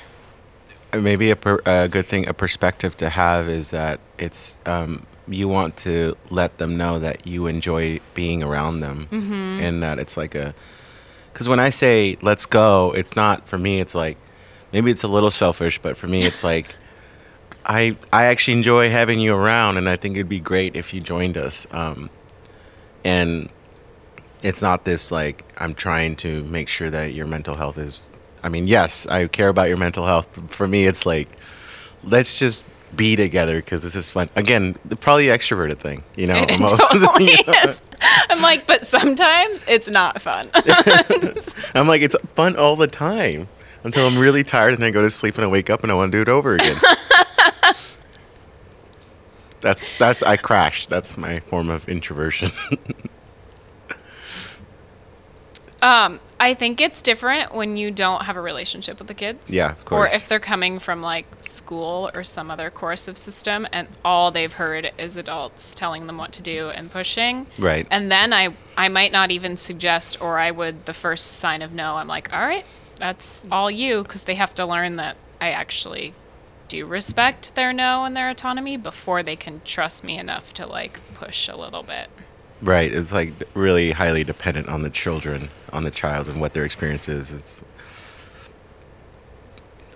Uh, 0.92 0.98
maybe 0.98 1.30
a, 1.30 1.36
per, 1.36 1.60
a 1.66 1.88
good 1.88 2.06
thing, 2.06 2.26
a 2.28 2.34
perspective 2.34 2.96
to 2.98 3.08
have 3.10 3.48
is 3.48 3.70
that 3.70 3.98
it's 4.18 4.56
um, 4.66 5.06
you 5.26 5.48
want 5.48 5.76
to 5.78 6.16
let 6.30 6.58
them 6.58 6.76
know 6.76 6.98
that 6.98 7.26
you 7.26 7.46
enjoy 7.46 7.98
being 8.14 8.42
around 8.42 8.80
them, 8.80 9.08
and 9.10 9.82
that 9.82 9.98
it's 9.98 10.16
like 10.16 10.34
a. 10.34 10.54
Because 11.32 11.48
when 11.48 11.58
I 11.58 11.70
say 11.70 12.16
let's 12.22 12.44
go, 12.46 12.92
it's 12.94 13.16
not 13.16 13.48
for 13.48 13.56
me. 13.58 13.80
It's 13.80 13.94
like 13.94 14.18
maybe 14.72 14.90
it's 14.90 15.02
a 15.02 15.08
little 15.08 15.30
selfish, 15.30 15.78
but 15.80 15.96
for 15.96 16.06
me, 16.06 16.24
it's 16.24 16.44
like 16.52 16.76
I 17.64 17.96
I 18.12 18.24
actually 18.26 18.54
enjoy 18.58 18.90
having 18.90 19.18
you 19.18 19.34
around, 19.34 19.78
and 19.78 19.88
I 19.88 19.96
think 19.96 20.16
it'd 20.16 20.28
be 20.28 20.40
great 20.40 20.76
if 20.76 20.92
you 20.92 21.00
joined 21.00 21.36
us. 21.38 21.66
Um, 21.72 22.10
and 23.04 23.48
it's 24.42 24.60
not 24.62 24.84
this 24.84 25.10
like 25.12 25.44
I'm 25.58 25.74
trying 25.74 26.16
to 26.16 26.44
make 26.44 26.68
sure 26.68 26.90
that 26.90 27.12
your 27.14 27.26
mental 27.26 27.54
health 27.56 27.78
is 27.78 28.10
I 28.42 28.50
mean, 28.50 28.66
yes, 28.68 29.06
I 29.06 29.26
care 29.28 29.48
about 29.48 29.68
your 29.68 29.78
mental 29.78 30.04
health. 30.04 30.28
but 30.34 30.50
For 30.50 30.68
me, 30.68 30.84
it's 30.84 31.06
like, 31.06 31.28
let's 32.02 32.38
just 32.38 32.62
be 32.94 33.16
together 33.16 33.56
because 33.56 33.82
this 33.82 33.96
is 33.96 34.10
fun. 34.10 34.28
Again, 34.36 34.76
the- 34.84 34.96
probably 34.96 35.26
extroverted 35.28 35.78
thing, 35.78 36.04
you 36.14 36.26
know. 36.26 36.34
It 36.48 36.60
I'm 36.60 36.68
totally 36.68 37.24
you 37.30 37.36
know? 37.46 37.54
is. 37.64 37.80
I'm 38.28 38.42
like, 38.42 38.66
but 38.66 38.84
sometimes 38.86 39.64
it's 39.66 39.90
not 39.90 40.20
fun. 40.20 40.48
I'm 41.74 41.88
like, 41.88 42.02
it's 42.02 42.14
fun 42.34 42.54
all 42.56 42.76
the 42.76 42.86
time 42.86 43.48
until 43.82 44.06
I'm 44.06 44.18
really 44.18 44.44
tired 44.44 44.74
and 44.74 44.82
then 44.82 44.88
I 44.88 44.90
go 44.92 45.00
to 45.00 45.10
sleep 45.10 45.36
and 45.36 45.44
I 45.44 45.48
wake 45.48 45.70
up 45.70 45.82
and 45.82 45.90
I 45.90 45.94
want 45.94 46.12
to 46.12 46.18
do 46.18 46.22
it 46.22 46.28
over 46.28 46.54
again. 46.54 46.76
That's 49.64 49.98
that's 49.98 50.22
I 50.22 50.36
crash. 50.36 50.86
That's 50.86 51.16
my 51.16 51.40
form 51.40 51.70
of 51.70 51.88
introversion. 51.88 52.52
Um, 55.84 56.18
I 56.40 56.54
think 56.54 56.80
it's 56.80 57.02
different 57.02 57.54
when 57.54 57.76
you 57.76 57.90
don't 57.90 58.22
have 58.22 58.38
a 58.38 58.40
relationship 58.40 58.98
with 58.98 59.06
the 59.06 59.12
kids. 59.12 59.54
Yeah, 59.54 59.70
of 59.70 59.84
course. 59.84 60.10
Or 60.10 60.16
if 60.16 60.28
they're 60.30 60.40
coming 60.40 60.78
from 60.78 61.02
like 61.02 61.26
school 61.40 62.08
or 62.14 62.24
some 62.24 62.50
other 62.50 62.70
coercive 62.70 63.18
system 63.18 63.68
and 63.70 63.86
all 64.02 64.30
they've 64.30 64.54
heard 64.54 64.92
is 64.96 65.18
adults 65.18 65.74
telling 65.74 66.06
them 66.06 66.16
what 66.16 66.32
to 66.32 66.42
do 66.42 66.70
and 66.70 66.90
pushing. 66.90 67.48
Right. 67.58 67.86
And 67.90 68.10
then 68.10 68.32
I 68.32 68.54
I 68.78 68.88
might 68.88 69.12
not 69.12 69.30
even 69.30 69.58
suggest 69.58 70.22
or 70.22 70.38
I 70.38 70.52
would 70.52 70.86
the 70.86 70.94
first 70.94 71.32
sign 71.32 71.60
of 71.60 71.74
no, 71.74 71.96
I'm 71.96 72.08
like, 72.08 72.32
"All 72.32 72.46
right, 72.46 72.64
that's 72.98 73.42
all 73.52 73.70
you" 73.70 74.04
because 74.04 74.22
they 74.22 74.36
have 74.36 74.54
to 74.54 74.64
learn 74.64 74.96
that 74.96 75.18
I 75.38 75.50
actually 75.50 76.14
do 76.68 76.86
respect 76.86 77.54
their 77.54 77.72
no 77.72 78.04
and 78.04 78.16
their 78.16 78.30
autonomy 78.30 78.76
before 78.76 79.22
they 79.22 79.36
can 79.36 79.60
trust 79.64 80.04
me 80.04 80.18
enough 80.18 80.52
to 80.54 80.66
like 80.66 81.00
push 81.14 81.48
a 81.48 81.56
little 81.56 81.82
bit. 81.82 82.08
right. 82.62 82.92
It's 82.92 83.12
like 83.12 83.32
really 83.54 83.92
highly 83.92 84.24
dependent 84.24 84.68
on 84.68 84.82
the 84.82 84.90
children, 84.90 85.50
on 85.72 85.84
the 85.84 85.90
child 85.90 86.28
and 86.28 86.40
what 86.40 86.52
their 86.54 86.64
experience 86.64 87.08
is. 87.08 87.32
It's 87.32 87.62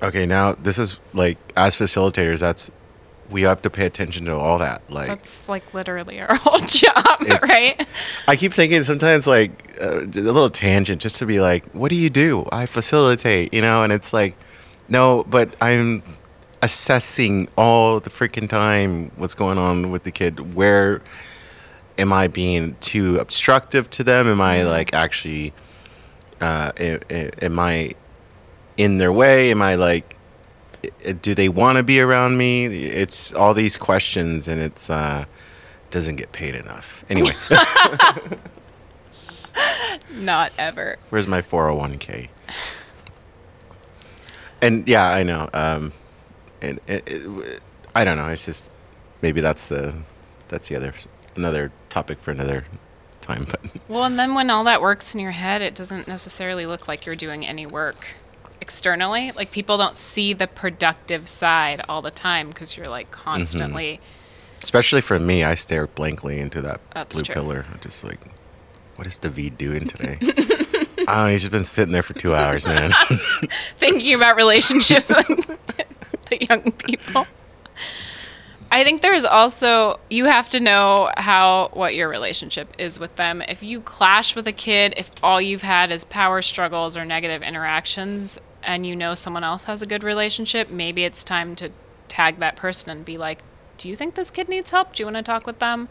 Okay, 0.03 0.27
now 0.27 0.53
this 0.53 0.79
is 0.79 0.99
like 1.13 1.39
as 1.57 1.77
facilitators, 1.77 2.39
that's 2.39 2.71
we 3.31 3.43
have 3.43 3.61
to 3.63 3.69
pay 3.71 3.85
attention 3.85 4.25
to 4.27 4.35
all 4.37 4.59
that. 4.59 4.81
Like 4.89 5.09
That's 5.09 5.49
like 5.49 5.75
literally 5.75 6.21
our 6.23 6.35
whole 6.43 6.59
job, 6.61 7.21
right? 7.43 7.87
I 8.27 8.37
keep 8.37 8.53
thinking 8.53 8.85
sometimes 8.85 9.27
like 9.27 9.77
uh, 9.81 10.03
a 10.03 10.05
little 10.07 10.49
tangent 10.51 11.03
just 11.03 11.17
to 11.17 11.27
be 11.27 11.41
like, 11.41 11.67
what 11.73 11.91
do 11.91 11.97
you 11.97 12.11
do? 12.11 12.47
I 12.53 12.67
facilitate, 12.67 13.53
you 13.53 13.61
know, 13.61 13.83
and 13.83 13.93
it's 13.93 14.13
like, 14.13 14.35
no, 14.89 15.25
but 15.29 15.55
I'm 15.61 16.03
assessing 16.63 17.49
all 17.57 18.01
the 18.01 18.11
freaking 18.11 18.49
time 18.49 19.11
what's 19.17 19.35
going 19.35 19.59
on 19.59 19.91
with 19.91 20.03
the 20.05 20.11
kid. 20.11 20.55
Where 20.55 21.01
am 21.99 22.13
I 22.13 22.29
being 22.29 22.77
too 22.81 23.19
obstructive 23.19 23.89
to 23.91 24.05
them? 24.05 24.27
Am 24.29 24.41
I 24.41 24.63
like 24.63 24.93
actually, 24.95 25.53
uh, 26.41 26.73
a- 26.79 27.01
a- 27.11 27.45
am 27.45 27.59
I 27.59 27.93
in 28.77 28.99
their 28.99 29.13
way? 29.13 29.51
Am 29.51 29.63
I 29.63 29.75
like, 29.77 30.17
do 31.23 31.35
they 31.35 31.49
want 31.49 31.77
to 31.79 31.83
be 31.83 32.01
around 32.01 32.37
me? 32.39 32.67
It's 32.67 33.33
all 33.35 33.53
these 33.55 33.77
questions, 33.77 34.47
and 34.47 34.61
it's 34.63 34.89
uh, 34.89 35.25
doesn't 35.91 36.17
get 36.17 36.31
paid 36.33 36.55
enough. 36.55 37.05
Anyway. 37.11 37.33
Not 40.15 40.53
ever. 40.59 40.97
Where's 41.11 41.27
my 41.27 41.43
401k? 41.43 42.29
And 44.63 44.87
yeah, 44.89 45.09
I 45.11 45.23
know. 45.23 45.49
Um, 45.53 45.93
and 46.63 46.81
it, 46.87 47.03
it, 47.07 47.63
I 47.95 48.05
don't 48.05 48.17
know. 48.17 48.29
It's 48.29 48.45
just 48.45 48.71
maybe 49.23 49.41
that's 49.41 49.69
the 49.69 49.95
that's 50.49 50.69
the 50.69 50.77
other 50.77 50.95
another 51.37 51.73
topic 51.89 52.19
for 52.21 52.31
another 52.31 52.65
time. 53.21 53.47
But 53.49 53.61
Well, 53.89 54.05
and 54.05 54.19
then 54.19 54.35
when 54.35 54.51
all 54.51 54.65
that 54.65 54.81
works 54.81 55.15
in 55.15 55.21
your 55.21 55.31
head, 55.33 55.63
it 55.63 55.75
doesn't 55.75 56.09
necessarily 56.09 56.67
look 56.67 56.89
like 56.89 57.07
you're 57.07 57.17
doing 57.17 57.47
any 57.47 57.67
work 57.67 58.07
externally. 58.61 59.33
Like 59.33 59.51
people 59.53 59.77
don't 59.79 59.97
see 59.99 60.33
the 60.33 60.47
productive 60.47 61.29
side 61.29 61.83
all 61.89 62.03
the 62.03 62.11
time 62.11 62.49
because 62.49 62.77
you're 62.77 62.89
like 62.89 63.11
Mm-hmm. 63.11 63.23
constantly. 63.25 64.01
especially 64.63 65.01
for 65.01 65.19
me, 65.19 65.45
I 65.45 65.55
stare 65.55 65.87
blankly 65.87 66.39
into 66.41 66.61
that 66.63 66.81
That's 66.93 67.17
blue 67.17 67.23
true. 67.25 67.35
pillar. 67.35 67.67
I'm 67.73 67.81
just 67.81 68.03
like, 68.05 68.21
what 68.97 69.07
is 69.07 69.17
David 69.17 69.57
doing 69.59 69.87
today? 69.87 70.19
oh. 71.09 71.27
He's 71.29 71.43
just 71.43 71.53
been 71.53 71.63
sitting 71.65 71.93
there 71.93 72.03
for 72.03 72.15
two 72.15 72.35
hours, 72.35 72.67
man. 72.67 72.93
thinking 73.77 74.15
about 74.15 74.35
relationships 74.37 75.15
with 75.29 75.61
the 76.29 76.45
young 76.45 76.73
people. 76.73 77.27
I 78.71 78.85
think 78.85 79.01
there's 79.01 79.25
also 79.25 79.99
you 80.11 80.27
have 80.27 80.51
to 80.51 80.61
know 80.61 81.11
how 81.17 81.71
what 81.73 81.95
your 81.95 82.09
relationship 82.09 82.75
is 82.79 83.01
with 83.01 83.17
them. 83.17 83.43
If 83.49 83.63
you 83.63 83.81
clash 83.81 84.37
with 84.37 84.47
a 84.47 84.53
kid, 84.53 84.95
if 84.97 85.11
all 85.23 85.41
you've 85.41 85.63
had 85.63 85.91
is 85.91 86.05
power 86.05 86.43
struggles 86.43 86.97
or 86.97 87.05
negative 87.05 87.43
interactions 87.43 88.39
and 88.63 88.87
you 88.87 88.95
know 88.95 89.15
someone 89.15 89.45
else 89.45 89.65
has 89.65 89.81
a 89.81 89.87
good 89.87 90.05
relationship, 90.05 90.71
maybe 90.71 91.05
it's 91.05 91.25
time 91.25 91.57
to 91.57 91.71
tag 92.09 92.39
that 92.41 92.57
person 92.57 92.91
and 92.91 93.05
be 93.05 93.17
like, 93.17 93.43
"Do 93.79 93.89
you 93.89 93.97
think 93.97 94.15
this 94.15 94.31
kid 94.31 94.49
needs 94.49 94.71
help? 94.71 94.95
Do 94.95 95.03
you 95.03 95.07
want 95.07 95.17
to 95.17 95.23
talk 95.23 95.47
with 95.47 95.61
them?" 95.61 95.89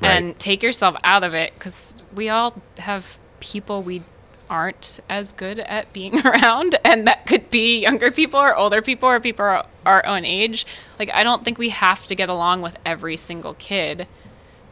Right. 0.00 0.10
And 0.10 0.38
take 0.38 0.62
yourself 0.62 0.96
out 1.02 1.24
of 1.24 1.34
it 1.34 1.58
cuz 1.58 1.96
we 2.14 2.28
all 2.28 2.62
have 2.78 3.18
people 3.40 3.82
we 3.82 4.02
aren't 4.50 5.00
as 5.08 5.32
good 5.32 5.58
at 5.60 5.92
being 5.92 6.20
around 6.26 6.74
and 6.84 7.06
that 7.06 7.26
could 7.26 7.50
be 7.50 7.80
younger 7.80 8.10
people 8.10 8.38
or 8.38 8.54
older 8.54 8.82
people 8.82 9.08
or 9.08 9.20
people 9.20 9.44
our, 9.44 9.66
our 9.86 10.06
own 10.06 10.24
age. 10.24 10.66
Like 10.98 11.10
i 11.14 11.22
don't 11.22 11.44
think 11.44 11.58
we 11.58 11.70
have 11.70 12.06
to 12.06 12.14
get 12.14 12.28
along 12.28 12.62
with 12.62 12.76
every 12.84 13.16
single 13.16 13.54
kid 13.54 14.06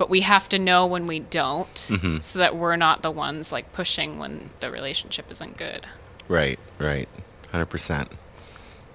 but 0.02 0.11
we 0.11 0.23
have 0.23 0.49
to 0.49 0.59
know 0.59 0.85
when 0.85 1.07
we 1.07 1.21
don't 1.21 1.75
mm-hmm. 1.75 2.19
so 2.19 2.41
that 2.41 2.57
we're 2.57 2.75
not 2.75 3.02
the 3.02 3.11
ones 3.11 3.52
like 3.52 3.73
pushing 3.73 4.19
when 4.19 4.50
the 4.59 4.69
relationship 4.69 5.31
isn't 5.31 5.57
good. 5.57 5.87
Right, 6.26 6.59
right, 6.81 7.09
hundred 7.52 7.67
percent. 7.67 8.11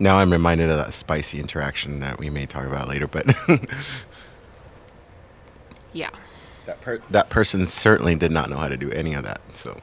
Now 0.02 0.18
I'm 0.18 0.34
reminded 0.34 0.70
of 0.70 0.76
that 0.76 0.94
spicy 0.94 1.40
interaction 1.40 2.00
that 2.00 2.20
we 2.20 2.30
may 2.30 2.46
talk 2.46 2.66
about 2.66 2.90
later, 2.90 3.08
but 3.08 3.34
yeah. 5.94 6.10
That 6.66 6.82
per- 6.82 7.02
that 7.10 7.30
person 7.30 7.66
certainly 7.68 8.16
did 8.16 8.34
not 8.34 8.50
know 8.50 8.58
how 8.58 8.68
to 8.68 8.76
do 8.76 8.92
any 8.92 9.14
of 9.14 9.24
that. 9.24 9.40
So 9.54 9.80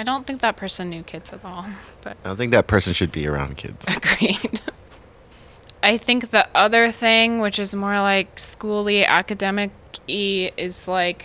i 0.00 0.02
don't 0.02 0.26
think 0.26 0.40
that 0.40 0.56
person 0.56 0.90
knew 0.90 1.02
kids 1.02 1.32
at 1.32 1.44
all 1.44 1.66
but 2.02 2.16
I 2.24 2.28
don't 2.28 2.36
think 2.36 2.52
that 2.52 2.66
person 2.66 2.92
should 2.92 3.12
be 3.12 3.26
around 3.26 3.56
kids. 3.56 3.86
Agreed. 3.86 4.60
I 5.82 5.96
think 5.96 6.30
the 6.30 6.46
other 6.54 6.90
thing, 6.90 7.40
which 7.40 7.58
is 7.58 7.74
more 7.74 8.00
like 8.00 8.36
schooly, 8.36 9.04
academic 9.06 9.70
y, 10.08 10.50
is 10.56 10.86
like 10.86 11.24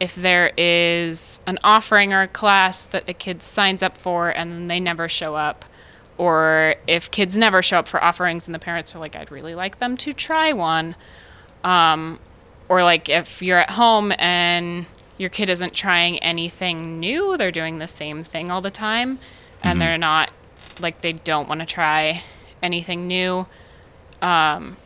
if 0.00 0.14
there 0.14 0.52
is 0.56 1.40
an 1.46 1.58
offering 1.62 2.12
or 2.12 2.22
a 2.22 2.28
class 2.28 2.84
that 2.84 3.06
the 3.06 3.14
kid 3.14 3.42
signs 3.42 3.82
up 3.82 3.96
for 3.96 4.28
and 4.28 4.70
they 4.70 4.80
never 4.80 5.08
show 5.08 5.36
up, 5.36 5.64
or 6.18 6.74
if 6.86 7.10
kids 7.10 7.36
never 7.36 7.62
show 7.62 7.78
up 7.78 7.88
for 7.88 8.02
offerings 8.02 8.46
and 8.46 8.54
the 8.54 8.58
parents 8.58 8.94
are 8.94 8.98
like, 8.98 9.14
I'd 9.14 9.30
really 9.30 9.54
like 9.54 9.78
them 9.78 9.96
to 9.98 10.12
try 10.12 10.52
one. 10.52 10.96
Um, 11.62 12.18
or 12.68 12.82
like 12.82 13.08
if 13.08 13.42
you're 13.42 13.58
at 13.58 13.70
home 13.70 14.12
and 14.18 14.86
your 15.18 15.30
kid 15.30 15.48
isn't 15.48 15.72
trying 15.72 16.18
anything 16.18 17.00
new, 17.00 17.36
they're 17.36 17.50
doing 17.50 17.78
the 17.78 17.88
same 17.88 18.22
thing 18.22 18.50
all 18.50 18.60
the 18.60 18.70
time, 18.70 19.18
and 19.62 19.80
they're 19.80 19.98
not 19.98 20.32
like 20.80 21.00
they 21.00 21.12
don't 21.12 21.48
want 21.48 21.60
to 21.60 21.66
try 21.66 22.22
anything 22.62 23.06
new. 23.06 23.46
Um, 24.20 24.76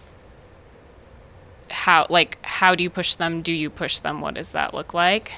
how 1.71 2.07
like 2.11 2.39
how 2.43 2.75
do 2.75 2.83
you 2.83 2.91
push 2.91 3.15
them? 3.15 3.43
Do 3.43 3.53
you 3.53 3.71
push 3.71 3.99
them? 3.99 4.21
What 4.21 4.35
does 4.35 4.53
that 4.53 4.75
look 4.75 4.93
like? 4.95 5.33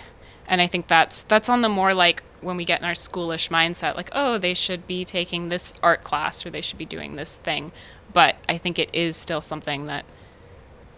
And 0.46 0.60
I 0.60 0.66
think 0.66 0.88
that's 0.88 1.22
that's 1.22 1.48
on 1.48 1.62
the 1.62 1.68
more 1.68 1.94
like 1.94 2.22
when 2.40 2.56
we 2.56 2.64
get 2.64 2.80
in 2.80 2.86
our 2.86 2.94
schoolish 2.94 3.48
mindset, 3.48 3.96
like 3.96 4.10
oh 4.12 4.38
they 4.38 4.54
should 4.54 4.86
be 4.86 5.04
taking 5.04 5.48
this 5.48 5.78
art 5.82 6.02
class 6.02 6.44
or 6.44 6.50
they 6.50 6.60
should 6.60 6.78
be 6.78 6.84
doing 6.84 7.16
this 7.16 7.36
thing. 7.36 7.72
But 8.12 8.36
I 8.48 8.58
think 8.58 8.78
it 8.78 8.90
is 8.92 9.16
still 9.16 9.40
something 9.40 9.86
that 9.86 10.04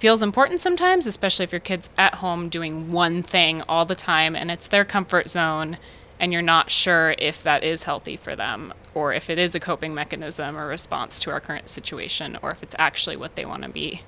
feels 0.04 0.22
important 0.22 0.60
sometimes, 0.60 1.06
especially 1.06 1.44
if 1.44 1.50
your 1.50 1.58
kid's 1.58 1.88
at 1.96 2.16
home 2.16 2.50
doing 2.50 2.92
one 2.92 3.22
thing 3.22 3.62
all 3.66 3.86
the 3.86 3.94
time 3.94 4.36
and 4.36 4.50
it's 4.50 4.68
their 4.68 4.84
comfort 4.84 5.30
zone 5.30 5.78
and 6.20 6.30
you're 6.30 6.42
not 6.42 6.70
sure 6.70 7.14
if 7.16 7.42
that 7.42 7.64
is 7.64 7.84
healthy 7.84 8.14
for 8.14 8.36
them 8.36 8.70
or 8.92 9.14
if 9.14 9.30
it 9.30 9.38
is 9.38 9.54
a 9.54 9.60
coping 9.60 9.94
mechanism 9.94 10.58
or 10.58 10.66
response 10.66 11.18
to 11.18 11.30
our 11.30 11.40
current 11.40 11.70
situation 11.70 12.36
or 12.42 12.50
if 12.50 12.62
it's 12.62 12.74
actually 12.78 13.16
what 13.16 13.34
they 13.34 13.46
want 13.46 13.62
to 13.62 13.68
be 13.70 14.02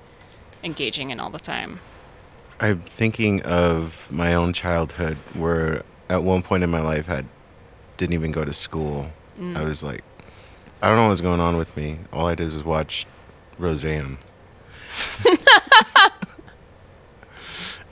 engaging 0.63 1.09
in 1.09 1.19
all 1.19 1.31
the 1.31 1.39
time. 1.39 1.79
I'm 2.59 2.81
thinking 2.81 3.41
of 3.41 4.07
my 4.11 4.35
own 4.35 4.53
childhood 4.53 5.17
where 5.33 5.81
at 6.09 6.21
one 6.21 6.43
point 6.43 6.63
in 6.63 6.69
my 6.69 6.81
life 6.81 7.09
I 7.09 7.23
didn't 7.97 8.13
even 8.13 8.31
go 8.31 8.45
to 8.45 8.53
school. 8.53 9.09
Mm. 9.35 9.57
I 9.57 9.63
was 9.63 9.81
like, 9.81 10.03
I 10.79 10.89
don't 10.89 10.97
know 10.97 11.07
what's 11.07 11.21
going 11.21 11.39
on 11.39 11.57
with 11.57 11.75
me. 11.75 11.97
All 12.13 12.27
I 12.27 12.35
did 12.35 12.53
was 12.53 12.63
watch 12.63 13.07
Roseanne. 13.57 14.19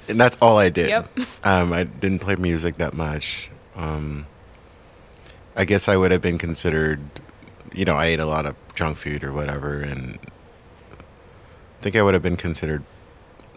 and 0.08 0.20
that's 0.20 0.38
all 0.42 0.58
I 0.58 0.70
did. 0.70 0.90
Yep. 0.90 1.10
Um, 1.44 1.74
I 1.74 1.84
didn't 1.84 2.20
play 2.20 2.36
music 2.36 2.78
that 2.78 2.94
much. 2.94 3.50
Um, 3.76 4.28
I 5.56 5.66
guess 5.66 5.88
I 5.88 5.98
would 5.98 6.12
have 6.12 6.22
been 6.22 6.38
considered, 6.38 7.00
you 7.74 7.86
know, 7.86 7.96
I 7.96 8.08
ate 8.08 8.20
a 8.20 8.26
lot 8.26 8.46
of 8.46 8.56
junk 8.76 8.98
food 8.98 9.24
or 9.24 9.32
whatever, 9.32 9.82
and 9.82 10.20
I 10.94 11.82
think 11.82 11.96
I 11.96 12.02
would 12.02 12.14
have 12.14 12.24
been 12.24 12.38
considered. 12.38 12.84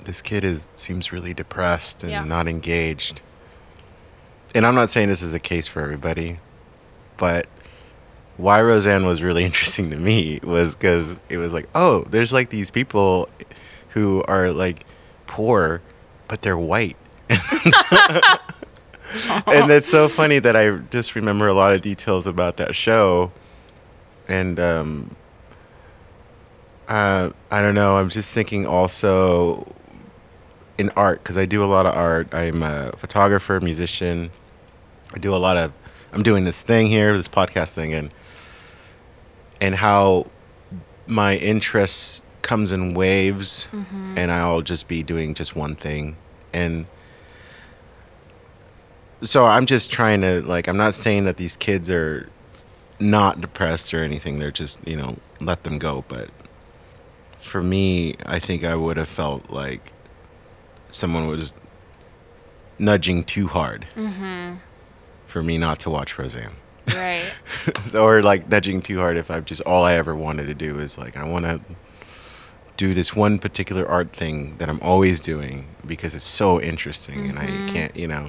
This 0.04 0.22
kid 0.22 0.44
is 0.44 0.68
seems 0.74 1.12
really 1.12 1.34
depressed 1.34 2.02
and 2.02 2.12
Yeah. 2.12 2.24
not 2.24 2.48
engaged. 2.48 3.20
And 4.54 4.64
I'm 4.64 4.74
not 4.74 4.88
saying 4.88 5.08
this 5.08 5.22
is 5.22 5.34
a 5.34 5.40
case 5.40 5.66
for 5.66 5.82
everybody, 5.82 6.38
but 7.18 7.46
why 8.38 8.62
Roseanne 8.62 9.04
was 9.04 9.22
really 9.22 9.44
interesting 9.50 9.90
to 9.90 9.96
me 9.96 10.40
was 10.42 10.74
because 10.74 11.18
it 11.28 11.36
was 11.36 11.52
like, 11.52 11.68
oh, 11.74 12.04
there's 12.04 12.32
like 12.32 12.48
these 12.48 12.70
people 12.70 13.28
who 13.90 14.22
are 14.22 14.50
like 14.50 14.86
poor, 15.26 15.82
but 16.26 16.40
they're 16.40 16.56
white. 16.56 16.96
and 17.28 17.40
it's 19.70 19.90
so 19.90 20.08
funny 20.08 20.38
that 20.38 20.56
I 20.56 20.70
just 20.90 21.14
remember 21.14 21.46
a 21.46 21.52
lot 21.52 21.74
of 21.74 21.82
details 21.82 22.26
about 22.26 22.56
that 22.56 22.74
show. 22.74 23.32
And 24.28 24.58
um, 24.58 25.16
uh, 26.88 27.30
I 27.50 27.60
don't 27.60 27.74
know. 27.74 27.96
I'm 27.96 28.08
just 28.08 28.32
thinking 28.32 28.66
also 28.66 29.74
in 30.78 30.90
art 30.90 31.22
because 31.22 31.36
I 31.36 31.44
do 31.44 31.62
a 31.62 31.66
lot 31.66 31.86
of 31.86 31.94
art. 31.94 32.32
I'm 32.32 32.62
a 32.62 32.92
photographer, 32.96 33.60
musician. 33.60 34.30
I 35.14 35.18
do 35.18 35.34
a 35.34 35.36
lot 35.36 35.56
of. 35.56 35.72
I'm 36.12 36.22
doing 36.22 36.44
this 36.44 36.62
thing 36.62 36.86
here, 36.86 37.14
this 37.16 37.28
podcast 37.28 37.74
thing, 37.74 37.92
and 37.92 38.12
and 39.60 39.74
how 39.76 40.26
my 41.06 41.36
interests 41.36 42.22
comes 42.42 42.72
in 42.72 42.94
waves, 42.94 43.68
mm-hmm. 43.72 44.16
and 44.16 44.30
I'll 44.30 44.62
just 44.62 44.88
be 44.88 45.02
doing 45.02 45.34
just 45.34 45.56
one 45.56 45.74
thing, 45.74 46.16
and 46.52 46.86
so 49.22 49.44
I'm 49.44 49.66
just 49.66 49.90
trying 49.90 50.20
to 50.22 50.42
like. 50.42 50.68
I'm 50.68 50.76
not 50.76 50.94
saying 50.94 51.24
that 51.24 51.36
these 51.36 51.56
kids 51.56 51.90
are 51.90 52.28
not 53.00 53.40
depressed 53.40 53.92
or 53.92 54.02
anything. 54.02 54.38
They're 54.38 54.50
just 54.50 54.86
you 54.86 54.96
know 54.96 55.16
let 55.40 55.64
them 55.64 55.78
go, 55.78 56.04
but 56.08 56.30
for 57.38 57.62
me, 57.62 58.14
I 58.26 58.38
think 58.38 58.64
I 58.64 58.74
would 58.74 58.96
have 58.96 59.08
felt 59.08 59.50
like 59.50 59.92
someone 60.90 61.26
was 61.26 61.54
nudging 62.78 63.24
too 63.24 63.48
hard 63.48 63.86
mm-hmm. 63.96 64.56
for 65.26 65.42
me 65.42 65.58
not 65.58 65.78
to 65.80 65.90
watch 65.90 66.18
Roseanne. 66.18 66.56
Right. 66.96 67.32
So, 67.84 68.04
or 68.04 68.22
like 68.22 68.48
nudging 68.50 68.82
too 68.82 68.98
hard 68.98 69.16
if 69.16 69.30
I've 69.30 69.44
just 69.46 69.62
all 69.62 69.82
I 69.84 69.94
ever 69.94 70.14
wanted 70.14 70.46
to 70.48 70.54
do 70.54 70.78
is 70.78 70.98
like 70.98 71.16
I 71.16 71.26
want 71.26 71.44
to 71.46 71.60
do 72.76 72.92
this 72.94 73.16
one 73.16 73.38
particular 73.38 73.86
art 73.88 74.12
thing 74.12 74.56
that 74.58 74.68
I'm 74.68 74.78
always 74.82 75.20
doing 75.20 75.66
because 75.86 76.14
it's 76.14 76.24
so 76.24 76.60
interesting 76.60 77.28
and 77.30 77.38
I 77.38 77.46
can't, 77.72 77.96
you 77.96 78.06
know, 78.06 78.28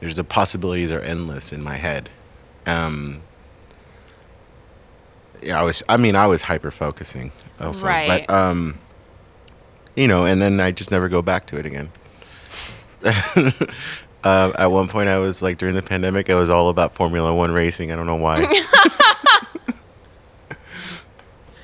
there's 0.00 0.16
the 0.16 0.24
possibilities 0.24 0.90
are 0.90 1.00
endless 1.00 1.52
in 1.52 1.62
my 1.62 1.76
head. 1.76 2.10
Um, 2.66 3.20
yeah, 5.42 5.58
I 5.58 5.62
was. 5.64 5.82
I 5.88 5.96
mean, 5.96 6.14
I 6.14 6.26
was 6.26 6.42
hyper 6.42 6.70
focusing 6.70 7.32
also, 7.58 7.86
Right. 7.86 8.26
but 8.26 8.32
um, 8.34 8.78
you 9.96 10.06
know, 10.06 10.24
and 10.26 10.40
then 10.40 10.60
I 10.60 10.70
just 10.70 10.90
never 10.90 11.08
go 11.08 11.22
back 11.22 11.46
to 11.48 11.56
it 11.56 11.66
again. 11.66 11.90
uh, 14.24 14.52
at 14.58 14.70
one 14.70 14.88
point, 14.88 15.08
I 15.08 15.18
was 15.18 15.42
like 15.42 15.58
during 15.58 15.74
the 15.74 15.82
pandemic, 15.82 16.30
I 16.30 16.34
was 16.34 16.50
all 16.50 16.68
about 16.68 16.94
Formula 16.94 17.34
One 17.34 17.52
racing. 17.52 17.90
I 17.92 17.96
don't 17.96 18.06
know 18.06 18.16
why. 18.16 18.44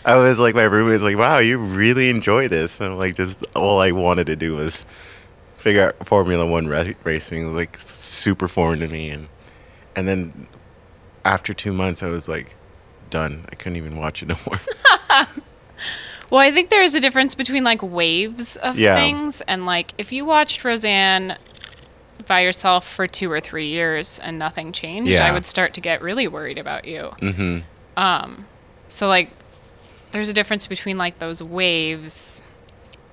I 0.05 0.17
was 0.17 0.38
like, 0.38 0.55
my 0.55 0.65
roommate's 0.65 1.03
like, 1.03 1.17
"Wow, 1.19 1.38
you 1.38 1.59
really 1.59 2.09
enjoy 2.09 2.49
this." 2.49 2.81
And 2.81 2.93
I'm 2.93 2.99
like, 2.99 3.15
just 3.15 3.45
all 3.55 3.81
I 3.81 3.91
wanted 3.93 4.27
to 4.29 4.37
do 4.37 4.57
was 4.57 4.87
figure 5.57 5.88
out 5.88 6.07
Formula 6.07 6.47
One 6.47 6.67
ra- 6.67 6.85
racing. 7.05 7.55
Like 7.55 7.77
super 7.77 8.49
foreign 8.49 8.81
to 8.81 8.88
me, 8.88 9.11
and 9.11 9.29
and 9.95 10.09
then 10.09 10.47
after 11.25 11.53
two 11.53 11.73
months, 11.73 12.03
I 12.03 12.09
was 12.09 12.27
like, 12.29 12.57
done. 13.11 13.45
I 13.53 13.55
couldn't 13.55 13.77
even 13.77 13.97
watch 13.99 14.23
it 14.23 14.29
no 14.29 14.37
more. 14.47 14.59
Well, 16.31 16.41
I 16.43 16.50
think 16.50 16.69
there's 16.69 16.95
a 16.95 17.00
difference 17.00 17.35
between 17.35 17.65
like 17.65 17.83
waves 17.83 18.59
of 18.59 18.79
Yeah. 18.79 18.95
things 18.97 19.41
and 19.49 19.65
like 19.65 19.95
if 19.97 20.12
you 20.12 20.27
watched 20.27 20.62
Roseanne 20.62 21.38
by 22.27 22.41
yourself 22.41 22.87
for 22.87 23.07
two 23.07 23.31
or 23.31 23.41
three 23.41 23.69
years 23.69 24.19
and 24.19 24.39
nothing 24.39 24.73
changed, 24.73 25.11
Yeah. 25.11 25.27
I 25.27 25.33
would 25.33 25.47
start 25.47 25.73
to 25.75 25.81
get 25.81 26.03
really 26.03 26.27
worried 26.29 26.59
about 26.59 26.87
you. 26.87 27.13
mm-hmm. 27.21 28.43
So 28.89 29.07
like 29.09 29.31
there's 30.13 30.29
a 30.29 30.33
difference 30.33 30.67
between 30.67 30.97
like 30.99 31.19
those 31.19 31.43
waves 31.43 32.43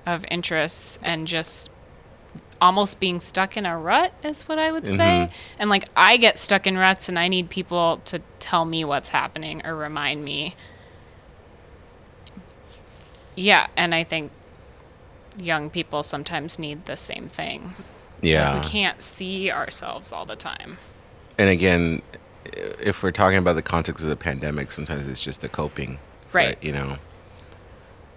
of 0.06 0.24
interests 0.30 0.98
and 1.02 1.26
just 1.26 1.70
almost 2.60 2.98
being 3.00 3.20
stuck 3.20 3.56
in 3.58 3.66
a 3.66 3.76
rut 3.76 4.12
is 4.22 4.48
what 4.48 4.58
I 4.58 4.72
would 4.72 4.88
say. 4.88 5.28
Mhm. 5.28 5.32
And 5.58 5.70
like 5.70 5.84
I 5.96 6.16
get 6.16 6.38
stuck 6.38 6.66
in 6.66 6.78
ruts 6.78 7.08
and 7.08 7.18
I 7.18 7.28
need 7.28 7.50
people 7.50 8.00
to 8.06 8.20
tell 8.38 8.64
me 8.64 8.84
what's 8.84 9.10
happening 9.10 9.60
or 9.66 9.76
remind 9.76 10.24
me. 10.24 10.56
Yeah, 13.34 13.66
and 13.76 13.94
I 13.94 14.02
think 14.04 14.30
young 15.38 15.68
people 15.68 16.02
sometimes 16.02 16.58
need 16.58 16.86
the 16.86 16.96
same 16.96 17.28
thing. 17.28 17.74
Yeah. 18.22 18.54
Like, 18.54 18.64
we 18.64 18.68
can't 18.70 19.02
see 19.02 19.50
ourselves 19.50 20.12
all 20.12 20.26
the 20.26 20.36
time. 20.36 20.78
And 21.38 21.50
again, 21.50 22.02
if 22.80 23.02
we're 23.02 23.12
talking 23.12 23.38
about 23.38 23.54
the 23.54 23.62
context 23.62 24.02
of 24.02 24.10
the 24.10 24.16
pandemic, 24.16 24.72
sometimes 24.72 25.06
it's 25.06 25.22
just 25.22 25.40
the 25.40 25.48
coping. 25.48 25.98
Right. 26.32 26.56
You 26.62 26.72
know, 26.72 26.96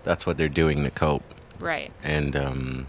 that's 0.03 0.25
what 0.25 0.37
they're 0.37 0.49
doing 0.49 0.83
to 0.83 0.91
cope. 0.91 1.23
Right. 1.59 1.91
And 2.03 2.35
um, 2.35 2.87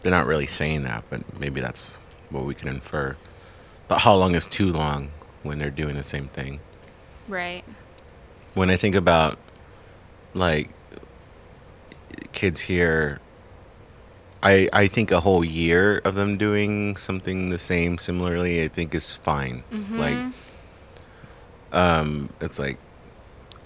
they're 0.00 0.10
not 0.10 0.26
really 0.26 0.46
saying 0.46 0.82
that, 0.84 1.04
but 1.10 1.38
maybe 1.38 1.60
that's 1.60 1.90
what 2.30 2.44
we 2.44 2.54
can 2.54 2.68
infer. 2.68 3.16
But 3.86 3.98
how 3.98 4.14
long 4.14 4.34
is 4.34 4.48
too 4.48 4.72
long 4.72 5.10
when 5.42 5.58
they're 5.58 5.70
doing 5.70 5.94
the 5.94 6.02
same 6.02 6.28
thing? 6.28 6.60
Right. 7.26 7.64
When 8.54 8.70
I 8.70 8.76
think 8.76 8.94
about 8.94 9.38
like 10.34 10.70
kids 12.32 12.60
here, 12.62 13.20
I 14.42 14.68
I 14.72 14.86
think 14.86 15.10
a 15.10 15.20
whole 15.20 15.44
year 15.44 15.98
of 16.04 16.14
them 16.14 16.36
doing 16.36 16.96
something 16.96 17.50
the 17.50 17.58
same 17.58 17.98
similarly, 17.98 18.62
I 18.62 18.68
think 18.68 18.94
is 18.94 19.12
fine. 19.14 19.64
Like, 19.98 20.32
um, 21.72 22.30
it's 22.40 22.58
like 22.58 22.78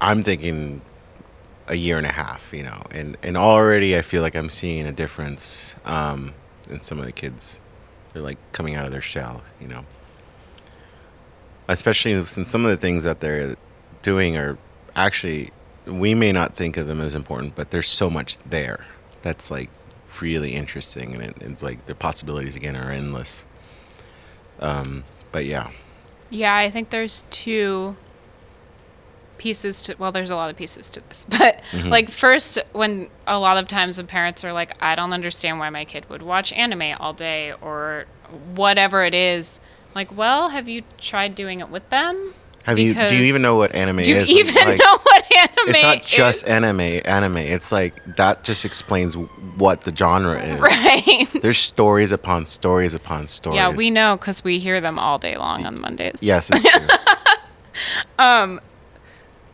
I'm 0.00 0.22
thinking 0.22 0.80
a 1.68 1.74
year 1.76 1.96
and 1.98 2.06
a 2.06 2.12
half, 2.12 2.52
you 2.52 2.62
know, 2.62 2.82
and 2.90 3.16
and 3.22 3.36
already 3.36 3.96
I 3.96 4.02
feel 4.02 4.22
like 4.22 4.34
I'm 4.34 4.50
seeing 4.50 4.86
a 4.86 4.92
difference 4.92 5.76
um, 5.84 6.34
in 6.70 6.80
some 6.80 6.98
of 6.98 7.04
the 7.06 7.12
kids. 7.12 7.60
They're 8.12 8.22
like 8.22 8.38
coming 8.52 8.74
out 8.74 8.84
of 8.84 8.92
their 8.92 9.00
shell, 9.00 9.42
you 9.60 9.68
know. 9.68 9.84
Especially 11.68 12.24
since 12.26 12.50
some 12.50 12.64
of 12.64 12.70
the 12.70 12.76
things 12.76 13.04
that 13.04 13.20
they're 13.20 13.56
doing 14.02 14.36
are 14.36 14.58
actually 14.96 15.50
we 15.86 16.14
may 16.14 16.32
not 16.32 16.54
think 16.54 16.76
of 16.76 16.86
them 16.86 17.00
as 17.00 17.14
important, 17.14 17.54
but 17.54 17.70
there's 17.70 17.88
so 17.88 18.08
much 18.08 18.38
there 18.38 18.86
that's 19.22 19.50
like 19.50 19.70
really 20.22 20.54
interesting, 20.54 21.14
and 21.14 21.22
it, 21.22 21.36
it's 21.40 21.62
like 21.62 21.86
the 21.86 21.94
possibilities 21.94 22.56
again 22.56 22.76
are 22.76 22.90
endless. 22.90 23.44
Um, 24.60 25.04
but 25.32 25.44
yeah, 25.44 25.70
Yeah, 26.30 26.56
I 26.56 26.70
think 26.70 26.90
there's 26.90 27.24
two 27.30 27.96
pieces 29.42 29.82
to 29.82 29.96
well 29.98 30.12
there's 30.12 30.30
a 30.30 30.36
lot 30.36 30.48
of 30.48 30.56
pieces 30.56 30.88
to 30.88 31.00
this 31.08 31.24
but 31.28 31.60
like 31.86 32.08
first 32.08 32.60
when 32.74 33.08
a 33.26 33.36
lot 33.36 33.56
of 33.56 33.66
times 33.66 33.98
when 33.98 34.06
parents 34.06 34.44
are 34.44 34.52
like 34.52 34.70
i 34.80 34.94
don't 34.94 35.12
understand 35.12 35.58
why 35.58 35.68
my 35.68 35.84
kid 35.84 36.08
would 36.08 36.22
watch 36.22 36.52
anime 36.52 36.94
all 37.00 37.12
day 37.12 37.52
or 37.60 38.04
whatever 38.54 39.04
it 39.04 39.14
is 39.14 39.60
like 39.96 40.16
well 40.16 40.50
have 40.50 40.68
you 40.68 40.82
tried 40.96 41.34
doing 41.34 41.58
it 41.58 41.68
with 41.68 41.88
them 41.88 42.34
have 42.64 42.78
you? 42.78 42.94
Do 42.94 43.16
you 43.16 43.24
even 43.24 43.42
know 43.42 43.56
what 43.56 43.74
anime 43.74 44.02
do 44.02 44.10
you 44.10 44.16
is? 44.18 44.30
even 44.30 44.54
Like, 44.54 44.78
know 44.78 44.98
what 45.02 45.36
anime 45.36 45.68
It's 45.68 45.82
not 45.82 46.04
just 46.04 46.44
is? 46.44 46.48
anime. 46.48 47.00
Anime. 47.04 47.36
It's 47.38 47.72
like 47.72 47.94
that 48.16 48.44
just 48.44 48.64
explains 48.64 49.14
what 49.14 49.82
the 49.82 49.94
genre 49.94 50.40
is. 50.42 50.60
right 50.60 51.28
There's 51.42 51.58
stories 51.58 52.12
upon 52.12 52.46
stories 52.46 52.94
upon 52.94 53.28
stories. 53.28 53.56
yeah 53.56 53.70
we 53.74 53.90
know 53.90 54.16
because 54.16 54.42
we 54.44 54.58
hear 54.58 54.80
them 54.80 54.98
all 54.98 55.18
day 55.18 55.36
long 55.36 55.66
on 55.66 55.80
mondays 55.80 56.22
Yes, 56.22 56.50
it's 56.52 56.62
true. 56.62 56.96
um, 58.18 58.60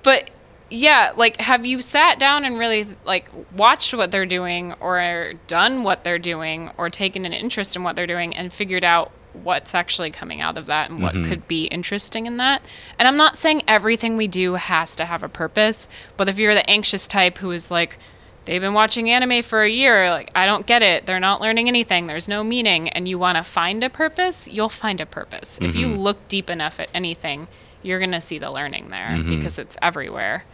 but 0.03 0.31
yeah 0.71 1.13
like 1.17 1.41
have 1.41 1.65
you 1.67 1.81
sat 1.81 2.19
down 2.19 2.45
and 2.45 2.59
really 2.59 2.87
like 3.07 3.31
watched 3.57 3.95
what 3.95 4.11
they're 4.11 4.27
doing 4.27 4.75
or 4.81 5.33
done 5.47 5.83
what 5.83 6.05
they're 6.05 6.19
doing 6.19 6.71
or 6.77 6.91
taken 6.91 7.25
an 7.25 7.33
interest 7.33 7.75
in 7.75 7.83
what 7.83 7.97
they're 7.97 8.07
doing 8.07 8.37
and 8.37 8.53
figured 8.53 8.85
out 8.85 9.11
what's 9.45 9.75
actually 9.75 10.11
coming 10.11 10.41
out 10.41 10.59
of 10.59 10.67
that 10.67 10.91
and 10.91 11.03
what 11.03 11.15
mm-hmm. 11.15 11.29
could 11.29 11.49
be 11.49 11.65
interesting 11.67 12.27
in 12.27 12.37
that. 12.39 12.67
And 12.99 13.09
i'm 13.09 13.17
not 13.17 13.37
saying 13.37 13.63
everything 13.67 14.17
we 14.17 14.29
do 14.29 14.55
has 14.55 14.95
to 14.97 15.05
have 15.05 15.23
a 15.23 15.29
purpose 15.29 15.89
but 16.17 16.29
if 16.29 16.39
you're 16.39 16.55
the 16.55 16.69
anxious 16.69 17.07
type 17.07 17.39
who 17.39 17.51
is 17.51 17.71
like 17.71 17.99
they've 18.45 18.61
been 18.61 18.75
watching 18.75 19.11
anime 19.11 19.43
for 19.43 19.63
a 19.63 19.69
year 19.69 20.11
like 20.11 20.31
i 20.35 20.47
don't 20.47 20.67
get 20.67 20.83
it. 20.83 21.07
They're 21.07 21.21
not 21.21 21.41
learning 21.41 21.69
anything. 21.69 22.07
There's 22.07 22.29
no 22.29 22.43
meaning. 22.43 22.89
And 22.89 23.09
you 23.09 23.19
want 23.19 23.37
to 23.37 23.45
find 23.45 23.83
a 23.85 23.91
purpose 23.91 24.49
you'll 24.49 24.69
find 24.69 25.01
a 25.01 25.07
purpose. 25.07 25.59
If 25.61 25.75
you 25.75 25.87
mm-hmm. 25.87 25.99
look 25.99 26.29
deep 26.29 26.51
enough 26.51 26.81
at 26.81 26.91
anything 26.95 27.49
you're 27.83 27.99
going 27.99 28.13
to 28.13 28.21
see 28.21 28.39
the 28.39 28.51
learning 28.51 28.89
there 28.89 29.11
mm-hmm. 29.11 29.31
because 29.31 29.59
it's 29.59 29.77
everywhere. 29.81 30.45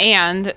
And 0.00 0.54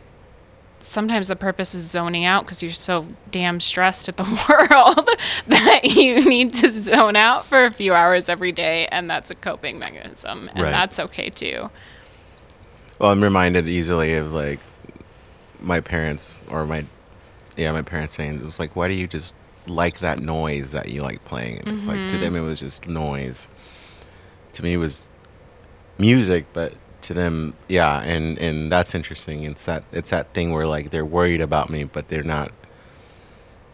sometimes 0.83 1.27
the 1.27 1.35
purpose 1.35 1.73
is 1.75 1.89
zoning 1.89 2.25
out 2.25 2.43
because 2.45 2.61
you're 2.63 2.71
so 2.71 3.07
damn 3.31 3.59
stressed 3.59 4.09
at 4.09 4.17
the 4.17 4.23
world 4.49 5.09
that 5.47 5.81
you 5.83 6.27
need 6.27 6.53
to 6.53 6.69
zone 6.69 7.15
out 7.15 7.45
for 7.45 7.63
a 7.65 7.71
few 7.71 7.93
hours 7.93 8.29
every 8.29 8.51
day 8.51 8.87
and 8.87 9.09
that's 9.09 9.29
a 9.31 9.35
coping 9.35 9.79
mechanism 9.79 10.47
and 10.49 10.63
Right. 10.63 10.71
that's 10.71 10.99
okay 10.99 11.29
too 11.29 11.69
Well, 12.99 13.11
I'm 13.11 13.23
reminded 13.23 13.67
easily 13.67 14.13
of 14.13 14.31
like 14.31 14.59
my 15.61 15.79
parents 15.79 16.37
or 16.49 16.65
my 16.65 16.85
yeah, 17.57 17.71
my 17.71 17.81
parents 17.81 18.15
saying 18.15 18.35
it 18.35 18.43
was 18.43 18.59
like, 18.59 18.75
why 18.75 18.87
do 18.87 18.93
you 18.93 19.07
just 19.07 19.35
like 19.67 19.99
that 19.99 20.19
noise 20.19 20.71
that 20.71 20.89
you 20.89 21.01
like 21.01 21.23
playing? 21.25 21.59
And 21.59 21.77
It's 21.77 21.87
like 21.87 21.97
to 21.97 22.01
mm-hmm. 22.03 22.19
them 22.21 22.35
it 22.35 22.41
was 22.41 22.59
just 22.59 22.87
noise. 22.87 23.47
To 24.53 24.63
me, 24.63 24.73
it 24.73 24.77
was 24.77 25.09
music, 25.97 26.45
but 26.53 26.73
to 27.03 27.13
them, 27.13 27.53
yeah, 27.67 28.01
and 28.01 28.37
and 28.39 28.71
that's 28.71 28.95
interesting. 28.95 29.43
It's 29.43 29.65
that 29.65 29.83
it's 29.91 30.11
that 30.11 30.33
thing 30.33 30.51
where 30.51 30.67
like 30.67 30.91
they're 30.91 31.05
worried 31.05 31.41
about 31.41 31.69
me, 31.69 31.83
but 31.83 32.07
they're 32.07 32.23
not. 32.23 32.51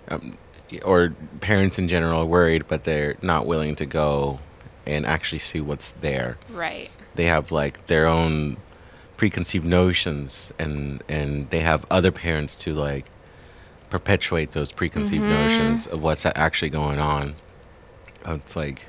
Um, 0.10 0.38
or 0.84 1.16
parents 1.40 1.80
in 1.80 1.88
general 1.88 2.22
are 2.22 2.26
worried, 2.26 2.68
but 2.68 2.84
they're 2.84 3.16
not 3.22 3.46
willing 3.46 3.76
to 3.78 3.86
go 3.86 4.40
and 4.86 5.06
actually 5.06 5.40
see 5.40 5.62
what's 5.62 5.92
there. 5.92 6.38
Right. 6.50 6.90
They 7.16 7.26
have 7.26 7.52
like 7.52 7.88
their 7.88 8.06
own 8.06 8.58
preconceived 9.18 9.66
notions, 9.66 10.54
and 10.58 11.04
and 11.10 11.50
they 11.50 11.60
have 11.60 11.86
other 11.90 12.12
parents 12.12 12.56
to 12.58 12.74
like 12.74 13.06
perpetuate 13.90 14.52
those 14.52 14.72
preconceived 14.72 15.24
notions 15.24 15.88
of 15.88 16.04
what's 16.04 16.26
actually 16.26 16.70
going 16.70 17.00
on. 17.00 17.36
It's 18.26 18.56
like, 18.56 18.88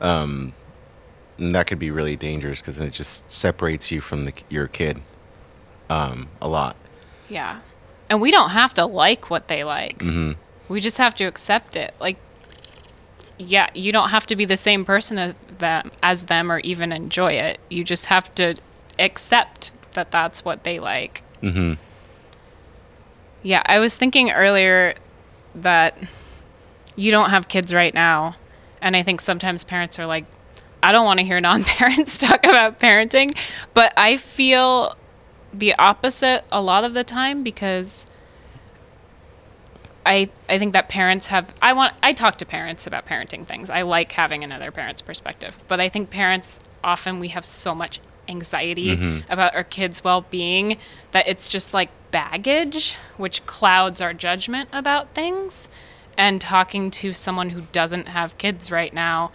um, 0.00 0.54
and 1.40 1.54
that 1.54 1.66
could 1.66 1.78
be 1.78 1.90
really 1.90 2.16
dangerous 2.16 2.60
because 2.60 2.78
it 2.78 2.92
just 2.92 3.30
separates 3.30 3.90
you 3.90 4.00
from 4.00 4.26
the, 4.26 4.32
your 4.48 4.68
kid, 4.68 5.00
um, 5.88 6.28
a 6.40 6.46
lot. 6.48 6.76
Yeah. 7.28 7.60
And 8.08 8.20
we 8.20 8.30
don't 8.30 8.50
have 8.50 8.74
to 8.74 8.84
like 8.84 9.30
what 9.30 9.48
they 9.48 9.64
like. 9.64 10.02
hmm 10.02 10.32
We 10.68 10.80
just 10.80 10.98
have 10.98 11.14
to 11.16 11.24
accept 11.24 11.76
it. 11.76 11.94
Like, 12.00 12.18
yeah, 13.38 13.70
you 13.74 13.90
don't 13.90 14.10
have 14.10 14.26
to 14.26 14.36
be 14.36 14.44
the 14.44 14.56
same 14.56 14.84
person 14.84 15.18
as 15.18 15.34
them, 15.58 15.90
as 16.02 16.26
them 16.26 16.52
or 16.52 16.58
even 16.60 16.92
enjoy 16.92 17.32
it. 17.32 17.58
You 17.70 17.84
just 17.84 18.06
have 18.06 18.34
to 18.34 18.54
accept 18.98 19.72
that 19.92 20.10
that's 20.10 20.44
what 20.44 20.64
they 20.64 20.78
like. 20.78 21.22
hmm 21.40 21.74
Yeah, 23.42 23.62
I 23.64 23.78
was 23.78 23.96
thinking 23.96 24.30
earlier 24.30 24.94
that 25.54 25.96
you 26.96 27.10
don't 27.10 27.30
have 27.30 27.48
kids 27.48 27.72
right 27.72 27.94
now. 27.94 28.36
And 28.82 28.94
I 28.96 29.02
think 29.02 29.20
sometimes 29.20 29.64
parents 29.64 29.98
are 29.98 30.06
like, 30.06 30.26
I 30.82 30.92
don't 30.92 31.04
want 31.04 31.20
to 31.20 31.26
hear 31.26 31.40
non 31.40 31.64
parents 31.64 32.16
talk 32.16 32.44
about 32.44 32.80
parenting. 32.80 33.36
But 33.74 33.92
I 33.96 34.16
feel 34.16 34.96
the 35.52 35.74
opposite 35.76 36.44
a 36.52 36.60
lot 36.60 36.84
of 36.84 36.94
the 36.94 37.04
time 37.04 37.42
because 37.42 38.06
I 40.06 40.30
I 40.48 40.58
think 40.58 40.72
that 40.72 40.88
parents 40.88 41.28
have 41.28 41.54
I 41.60 41.72
want 41.72 41.94
I 42.02 42.12
talk 42.12 42.38
to 42.38 42.46
parents 42.46 42.86
about 42.86 43.06
parenting 43.06 43.44
things. 43.44 43.70
I 43.70 43.82
like 43.82 44.12
having 44.12 44.42
another 44.42 44.70
parent's 44.70 45.02
perspective. 45.02 45.58
But 45.68 45.80
I 45.80 45.88
think 45.88 46.10
parents 46.10 46.60
often 46.82 47.20
we 47.20 47.28
have 47.28 47.44
so 47.44 47.74
much 47.74 48.00
anxiety 48.28 48.96
mm-hmm. 48.96 49.32
about 49.32 49.54
our 49.54 49.64
kids' 49.64 50.04
well-being 50.04 50.78
that 51.10 51.26
it's 51.26 51.48
just 51.48 51.74
like 51.74 51.90
baggage 52.10 52.96
which 53.16 53.44
clouds 53.46 54.00
our 54.00 54.14
judgment 54.14 54.68
about 54.72 55.14
things. 55.14 55.68
And 56.16 56.40
talking 56.40 56.90
to 56.92 57.14
someone 57.14 57.50
who 57.50 57.62
doesn't 57.72 58.08
have 58.08 58.36
kids 58.36 58.70
right 58.70 58.92
now, 58.92 59.32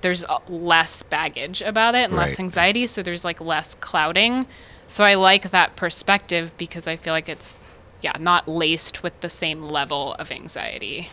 there's 0.00 0.24
less 0.48 1.02
baggage 1.02 1.60
about 1.62 1.94
it 1.94 2.04
and 2.04 2.14
less 2.16 2.38
anxiety, 2.38 2.86
so 2.86 3.02
there's 3.02 3.24
like 3.24 3.40
less 3.40 3.74
clouding. 3.74 4.46
So 4.86 5.04
I 5.04 5.14
like 5.14 5.50
that 5.50 5.76
perspective 5.76 6.52
because 6.56 6.86
I 6.86 6.96
feel 6.96 7.12
like 7.12 7.28
it's 7.28 7.58
yeah, 8.00 8.12
not 8.18 8.46
laced 8.46 9.02
with 9.02 9.20
the 9.20 9.28
same 9.28 9.62
level 9.62 10.14
of 10.14 10.30
anxiety. 10.30 11.10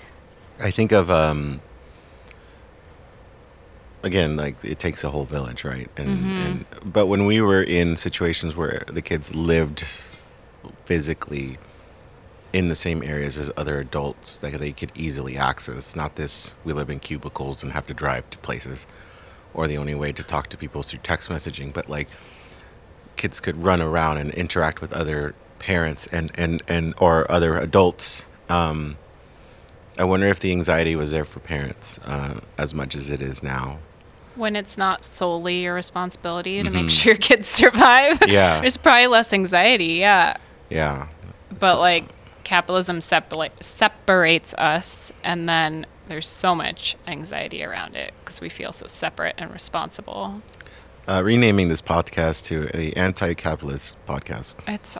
I 0.60 0.71
think 0.71 0.91
of 0.91 1.10
um 1.10 1.62
again 4.04 4.38
like 4.38 4.63
it 4.63 4.80
takes 4.80 5.04
a 5.04 5.10
whole 5.10 5.26
village, 5.26 5.63
right? 5.63 5.89
And 5.98 6.38
and 6.38 6.65
but 6.86 7.08
when 7.08 7.26
we 7.26 7.41
were 7.41 7.63
in 7.63 7.98
situations 7.98 8.56
where 8.56 8.84
the 8.88 9.02
kids 9.02 9.34
lived 9.36 9.86
physically 10.86 11.58
in 12.56 12.70
the 12.70 12.76
same 12.76 13.04
areas 13.04 13.38
as 13.38 13.52
other 13.58 13.80
adults 13.80 14.38
that 14.38 14.54
they 14.60 14.72
could 14.72 14.91
easily 14.96 15.36
access, 15.38 15.96
not 15.96 16.15
this 16.15 16.56
we 16.63 16.72
live 16.74 16.89
in 16.89 17.00
cubicles 17.00 17.62
and 17.63 17.72
have 17.74 17.86
to 17.88 17.94
drive 17.94 18.30
to 18.30 18.38
places 18.39 18.86
or 19.54 19.68
the 19.68 19.78
only 19.78 19.96
way 19.96 20.12
to 20.12 20.24
talk 20.24 20.48
to 20.50 20.58
people 20.58 20.80
is 20.82 20.88
through 20.89 21.00
text 21.04 21.30
messaging, 21.30 21.74
but 21.74 21.89
like 21.89 22.08
kids 23.18 23.39
could 23.39 23.58
run 23.63 23.82
around 23.82 24.18
and 24.18 24.32
interact 24.32 24.82
with 24.82 24.91
other 24.94 25.34
parents 25.60 26.08
and 26.08 26.32
and 26.36 26.62
and 26.68 26.94
or 27.00 27.30
other 27.32 27.58
adults 27.58 28.26
um 28.50 28.98
I 29.98 30.04
wonder 30.04 30.28
if 30.28 30.39
the 30.39 30.52
anxiety 30.52 30.96
was 30.96 31.12
there 31.12 31.24
for 31.26 31.39
parents 31.39 32.00
uh, 32.06 32.39
as 32.58 32.74
much 32.74 32.96
as 32.96 33.10
it 33.10 33.22
is 33.22 33.41
now. 33.41 33.80
When 34.36 34.58
it's 34.58 34.78
not 34.78 35.06
solely 35.06 35.63
your 35.63 35.74
responsibility 35.74 36.62
to 36.62 36.70
make 36.70 36.89
sure 36.89 37.13
your 37.13 37.18
kids 37.18 37.48
survive, 37.62 38.20
Yeah. 38.28 38.60
there's 38.60 38.76
probably 38.76 39.08
less 39.08 39.32
anxiety, 39.32 39.94
yeah. 40.06 40.36
Yeah. 40.70 41.08
But 41.58 41.80
like 41.80 42.04
capitalism 42.46 43.00
separa- 43.00 43.62
separates 43.62 44.54
us, 44.54 45.12
and 45.24 45.50
then 45.50 45.86
there's 46.08 46.28
so 46.30 46.56
much 46.56 46.96
anxiety 47.08 47.66
around 47.66 47.96
it 47.98 48.14
because 48.24 48.40
we 48.40 48.48
feel 48.48 48.72
so 48.72 48.86
separate 48.88 49.36
and 49.38 49.52
responsible. 49.52 50.42
Uh, 51.08 51.22
renaming 51.24 51.68
this 51.68 51.82
podcast 51.82 52.46
to 52.46 52.70
a 52.74 52.92
anti-capitalist 52.94 53.96
podcast 54.08 54.56
It's 54.68 54.98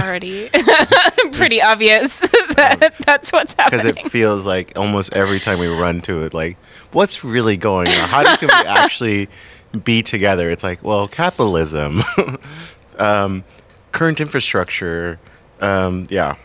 already 0.00 0.48
pretty 1.32 1.60
obvious 1.60 2.20
that 2.56 2.94
that's 3.04 3.30
what's 3.32 3.52
happening. 3.54 3.82
because 3.92 4.04
it 4.06 4.10
feels 4.10 4.46
like 4.46 4.72
almost 4.76 5.12
every 5.12 5.38
time 5.38 5.58
we 5.58 5.66
run 5.66 6.00
to 6.02 6.22
it, 6.22 6.32
like 6.32 6.56
what's 6.92 7.22
really 7.24 7.56
going 7.58 7.88
on? 7.88 8.08
How 8.08 8.36
can 8.36 8.48
we 8.48 8.54
actually 8.68 9.28
be 9.84 10.02
together? 10.02 10.48
It's 10.50 10.62
like, 10.64 10.82
well, 10.82 11.06
capitalism, 11.08 12.00
um, 12.98 13.44
current 13.92 14.20
infrastructure, 14.20 15.18
um, 15.60 16.06
yeah, 16.08 16.36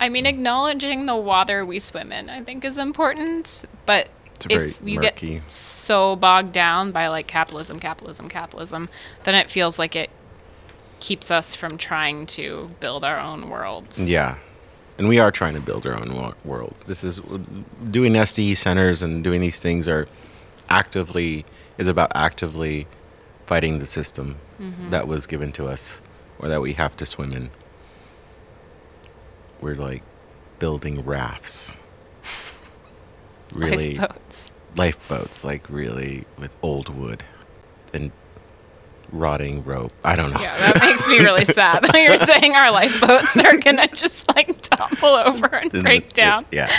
I 0.00 0.08
mean, 0.08 0.24
acknowledging 0.24 1.04
the 1.04 1.16
water 1.16 1.64
we 1.64 1.78
swim 1.78 2.10
in, 2.10 2.30
I 2.30 2.42
think, 2.42 2.64
is 2.64 2.78
important. 2.78 3.66
But 3.84 4.08
It's 4.34 4.46
if 4.46 4.80
you 4.82 5.00
murky. 5.00 5.34
get 5.34 5.50
so 5.50 6.16
bogged 6.16 6.52
down 6.52 6.90
by 6.90 7.08
like 7.08 7.26
capitalism, 7.26 7.78
capitalism, 7.78 8.28
capitalism, 8.28 8.88
then 9.24 9.34
it 9.34 9.50
feels 9.50 9.78
like 9.78 9.94
it 9.94 10.08
keeps 11.00 11.30
us 11.30 11.54
from 11.54 11.76
trying 11.76 12.26
to 12.26 12.70
build 12.80 13.04
our 13.04 13.18
own 13.18 13.50
worlds. 13.50 14.08
Yeah. 14.08 14.38
And 14.96 15.08
we 15.08 15.18
are 15.18 15.30
trying 15.30 15.54
to 15.54 15.60
build 15.60 15.86
our 15.86 15.94
own 15.94 16.14
wo- 16.14 16.34
worlds. 16.44 16.82
This 16.84 17.04
is 17.04 17.20
doing 17.90 18.12
SDE 18.14 18.56
centers 18.56 19.02
and 19.02 19.22
doing 19.22 19.40
these 19.40 19.58
things 19.58 19.88
are 19.88 20.08
actively 20.68 21.44
is 21.78 21.88
about 21.88 22.12
actively 22.14 22.86
fighting 23.46 23.78
the 23.78 23.86
system 23.86 24.36
mm-hmm. 24.60 24.90
that 24.90 25.08
was 25.08 25.26
given 25.26 25.52
to 25.52 25.66
us 25.66 26.00
or 26.38 26.48
that 26.48 26.60
we 26.60 26.74
have 26.74 26.96
to 26.96 27.06
swim 27.06 27.32
in. 27.32 27.50
We're 29.60 29.76
like 29.76 30.02
building 30.58 31.04
rafts. 31.04 31.76
Really 33.52 33.96
Lifeboats. 33.96 34.52
lifeboats, 34.76 35.42
like 35.44 35.68
really 35.68 36.24
with 36.38 36.54
old 36.62 36.88
wood 36.88 37.24
and 37.92 38.12
rotting 39.10 39.64
rope. 39.64 39.90
I 40.04 40.14
don't 40.14 40.30
know. 40.32 40.38
Yeah, 40.40 40.56
that 40.56 40.78
makes 40.80 41.08
me 41.08 41.18
really 41.18 41.44
sad. 41.58 41.84
You're 41.94 42.16
saying 42.16 42.54
our 42.54 42.70
lifeboats 42.70 43.36
are 43.38 43.56
gonna 43.56 43.88
just 43.88 44.28
like 44.36 44.60
topple 44.62 45.08
over 45.08 45.46
and 45.46 45.68
Then 45.72 45.82
break 45.82 46.02
it- 46.04 46.08
it- 46.10 46.14
down. 46.14 46.46
yeah. 46.52 46.70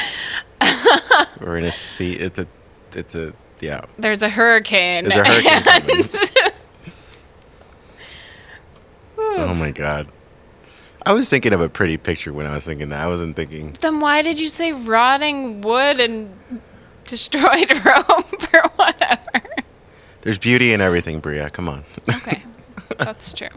We're 1.42 1.58
in 1.58 1.66
a 1.66 1.72
sea. 1.72 2.14
It's 2.14 2.40
a, 2.40 2.48
it's 2.96 3.16
a, 3.16 3.34
yeah. 3.60 3.82
There's 3.98 4.22
a 4.22 4.30
hurricane. 4.30 5.10
There's 5.10 5.28
a 5.28 5.30
hurricane 5.30 6.00
and- 6.00 6.52
Oh 9.18 9.54
my 9.56 9.72
god. 9.72 10.08
I 11.06 11.14
was 11.14 11.30
thinking 11.30 11.54
of 11.54 11.62
a 11.62 11.70
pretty 11.70 11.98
picture 11.98 12.32
when 12.32 12.46
I 12.46 12.54
was 12.54 12.64
thinking 12.66 12.90
that. 12.90 13.00
I 13.04 13.08
wasn't 13.08 13.36
thinking. 13.36 13.74
then 13.82 14.00
why 14.00 14.22
did 14.22 14.40
you 14.40 14.48
say 14.48 14.72
rotting 14.72 15.62
wood 15.62 16.00
and 16.00 16.30
destroyed 17.06 17.70
rope 17.86 18.54
or 18.54 18.64
whatever? 18.76 19.42
There's 20.22 20.38
beauty 20.38 20.74
in 20.74 20.82
everything, 20.82 21.20
Bria. 21.20 21.50
Come 21.50 21.68
on. 21.68 21.84
Okay, 22.08 22.44
that's 23.00 23.34
true. 23.34 23.48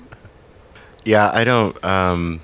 yeah, 1.05 1.31
I 1.35 1.45
don't. 1.45 1.83
Um, 1.85 2.41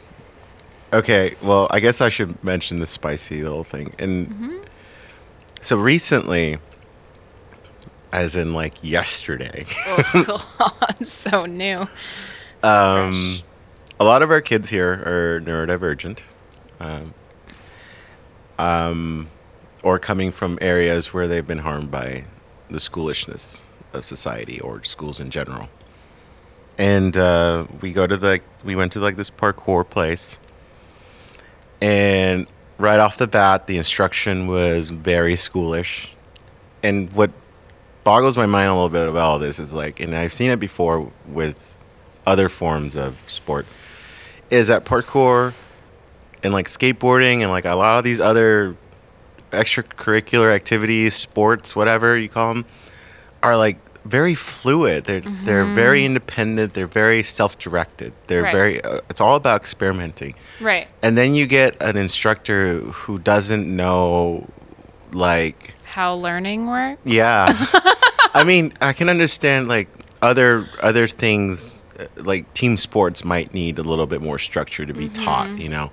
okay, 0.92 1.34
well, 1.42 1.66
I 1.70 1.80
guess 1.80 2.00
I 2.02 2.10
should 2.10 2.42
mention 2.44 2.80
the 2.80 2.86
spicy 2.86 3.42
little 3.42 3.64
thing. 3.64 3.94
And 3.98 4.60
so 5.62 5.78
recently, 5.78 6.58
as 8.12 8.36
in 8.36 8.52
like 8.52 8.74
yesterday, 8.84 9.64
Oh, 9.86 10.46
God, 10.58 11.06
so 11.06 11.46
new. 11.46 11.88
So 12.60 12.68
um, 12.68 13.12
fresh. 13.12 13.42
A 14.00 14.04
lot 14.04 14.22
of 14.22 14.30
our 14.30 14.40
kids 14.40 14.70
here 14.70 14.92
are 15.04 15.40
neurodivergent, 15.42 16.20
um, 16.80 17.12
um, 18.58 19.28
or 19.82 19.98
coming 19.98 20.32
from 20.32 20.58
areas 20.62 21.12
where 21.12 21.28
they've 21.28 21.46
been 21.46 21.58
harmed 21.58 21.90
by 21.90 22.24
the 22.70 22.80
schoolishness 22.80 23.66
of 23.92 24.06
society 24.06 24.58
or 24.60 24.82
schools 24.84 25.20
in 25.20 25.28
general. 25.28 25.68
And 26.78 27.14
uh, 27.14 27.66
we 27.82 27.92
go 27.92 28.06
to 28.06 28.16
the 28.16 28.40
we 28.64 28.74
went 28.74 28.92
to 28.92 29.00
like 29.00 29.16
this 29.16 29.28
parkour 29.28 29.88
place, 29.88 30.38
and 31.82 32.46
right 32.78 32.98
off 32.98 33.18
the 33.18 33.26
bat, 33.26 33.66
the 33.66 33.76
instruction 33.76 34.46
was 34.46 34.88
very 34.88 35.34
schoolish. 35.34 36.14
And 36.82 37.12
what 37.12 37.32
boggles 38.02 38.38
my 38.38 38.46
mind 38.46 38.70
a 38.70 38.72
little 38.72 38.88
bit 38.88 39.06
about 39.06 39.24
all 39.24 39.38
this 39.38 39.58
is 39.58 39.74
like, 39.74 40.00
and 40.00 40.16
I've 40.16 40.32
seen 40.32 40.50
it 40.50 40.58
before 40.58 41.12
with 41.26 41.76
other 42.26 42.48
forms 42.48 42.96
of 42.96 43.22
sport, 43.26 43.66
is 44.50 44.68
that 44.68 44.84
parkour 44.84 45.54
and 46.42 46.52
like 46.52 46.66
skateboarding 46.68 47.40
and 47.42 47.50
like 47.50 47.64
a 47.64 47.74
lot 47.74 47.98
of 47.98 48.04
these 48.04 48.20
other 48.20 48.76
extracurricular 49.52 50.52
activities, 50.54 51.14
sports, 51.14 51.74
whatever 51.76 52.16
you 52.16 52.28
call 52.28 52.54
them, 52.54 52.64
are 53.42 53.56
like 53.56 53.78
very 54.04 54.34
fluid. 54.34 55.04
They're 55.04 55.20
they're 55.20 55.66
very 55.66 56.04
independent. 56.04 56.74
They're 56.74 56.86
very 56.86 57.22
self-directed. 57.22 58.12
They're 58.28 58.42
Right. 58.44 58.52
very. 58.54 58.84
Uh, 58.84 59.00
it's 59.10 59.20
all 59.20 59.36
about 59.36 59.60
experimenting. 59.60 60.34
Right. 60.60 60.88
And 61.02 61.16
then 61.18 61.34
you 61.34 61.46
get 61.46 61.80
an 61.82 61.96
instructor 61.96 62.78
who 62.80 63.18
doesn't 63.18 63.66
know, 63.68 64.48
like, 65.12 65.74
How 65.84 66.14
learning 66.14 66.66
works. 66.66 67.00
yeah. 67.04 67.52
I 68.34 68.44
mean, 68.44 68.72
I 68.80 68.92
can 68.94 69.08
understand 69.08 69.68
like 69.68 69.88
other 70.22 70.64
other 70.82 71.06
things, 71.06 71.84
like 72.16 72.52
team 72.54 72.76
sports 72.76 73.24
might 73.24 73.52
need 73.54 73.78
a 73.78 73.82
little 73.82 74.06
bit 74.06 74.20
more 74.22 74.38
structure 74.38 74.84
to 74.86 74.92
be 74.94 75.08
taught, 75.08 75.58
you 75.58 75.68
know. 75.68 75.90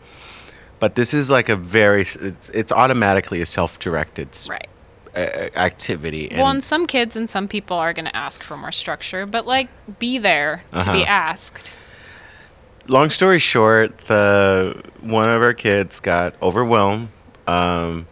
But 0.80 0.96
this 0.96 1.14
is 1.14 1.30
like 1.30 1.50
a 1.50 1.56
very 1.56 2.02
it's, 2.02 2.50
it's 2.50 2.72
automatically 2.72 3.42
a 3.42 3.46
self-directed 3.48 4.30
Right. 4.48 4.68
uh, 5.16 5.50
activity. 5.56 6.30
Well, 6.32 6.48
and 6.50 6.64
some 6.64 6.86
kids 6.88 7.16
and 7.18 7.30
some 7.30 7.48
people 7.48 7.78
are 7.78 7.94
going 7.94 8.06
to 8.06 8.16
ask 8.16 8.44
for 8.44 8.56
more 8.58 8.72
structure, 8.72 9.26
but 9.26 9.48
like 9.48 9.70
be 10.00 10.18
there 10.20 10.64
to 10.74 10.92
be 10.92 11.02
Uh-huh. 11.02 11.06
asked. 11.08 11.76
long 12.88 13.10
story 13.10 13.40
short, 13.40 13.98
the 14.08 14.82
one 15.02 15.28
of 15.30 15.42
our 15.42 15.54
kids 15.54 16.00
got 16.00 16.36
overwhelmed. 16.42 17.10
Um, 17.48 18.06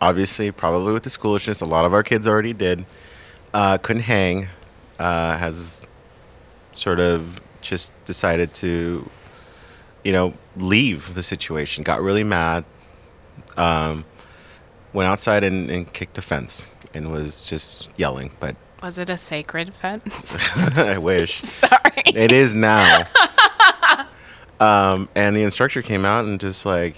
obviously, 0.00 0.50
probably 0.50 0.92
with 0.92 1.04
the 1.04 1.10
schoolishness. 1.10 1.60
A 1.60 1.64
lot 1.66 1.84
of 1.84 1.94
our 1.94 2.02
kids 2.02 2.26
already 2.26 2.52
did. 2.52 2.84
Uh, 3.54 3.78
couldn't 3.78 4.02
hang. 4.02 4.48
Uh, 4.98 5.36
has 5.38 5.86
sort 6.76 7.00
of 7.00 7.40
just 7.60 7.92
decided 8.04 8.54
to, 8.54 9.08
you 10.04 10.12
know, 10.12 10.34
leave 10.56 11.14
the 11.14 11.22
situation. 11.22 11.82
Got 11.84 12.02
really 12.02 12.24
mad. 12.24 12.64
Um, 13.56 14.04
went 14.92 15.08
outside 15.08 15.44
and, 15.44 15.70
and 15.70 15.92
kicked 15.92 16.16
a 16.18 16.22
fence 16.22 16.70
and 16.94 17.12
was 17.12 17.42
just 17.44 17.90
yelling. 17.96 18.30
But 18.40 18.56
Was 18.82 18.98
it 18.98 19.10
a 19.10 19.16
sacred 19.16 19.74
fence? 19.74 20.38
I 20.78 20.98
wish. 20.98 21.34
Sorry. 21.40 22.02
It 22.06 22.32
is 22.32 22.54
now. 22.54 23.04
um, 24.60 25.08
and 25.14 25.36
the 25.36 25.42
instructor 25.42 25.82
came 25.82 26.04
out 26.04 26.24
and 26.24 26.40
just 26.40 26.64
like 26.66 26.96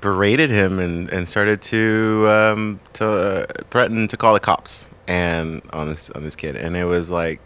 berated 0.00 0.50
him 0.50 0.78
and, 0.78 1.08
and 1.10 1.28
started 1.28 1.60
to 1.62 2.26
um, 2.28 2.80
to 2.94 3.06
uh, 3.06 3.46
threaten 3.70 4.06
to 4.08 4.16
call 4.16 4.34
the 4.34 4.40
cops 4.40 4.86
and 5.06 5.62
on 5.72 5.88
this 5.88 6.10
on 6.10 6.22
this 6.22 6.36
kid. 6.36 6.56
And 6.56 6.76
it 6.76 6.84
was 6.84 7.10
like, 7.10 7.40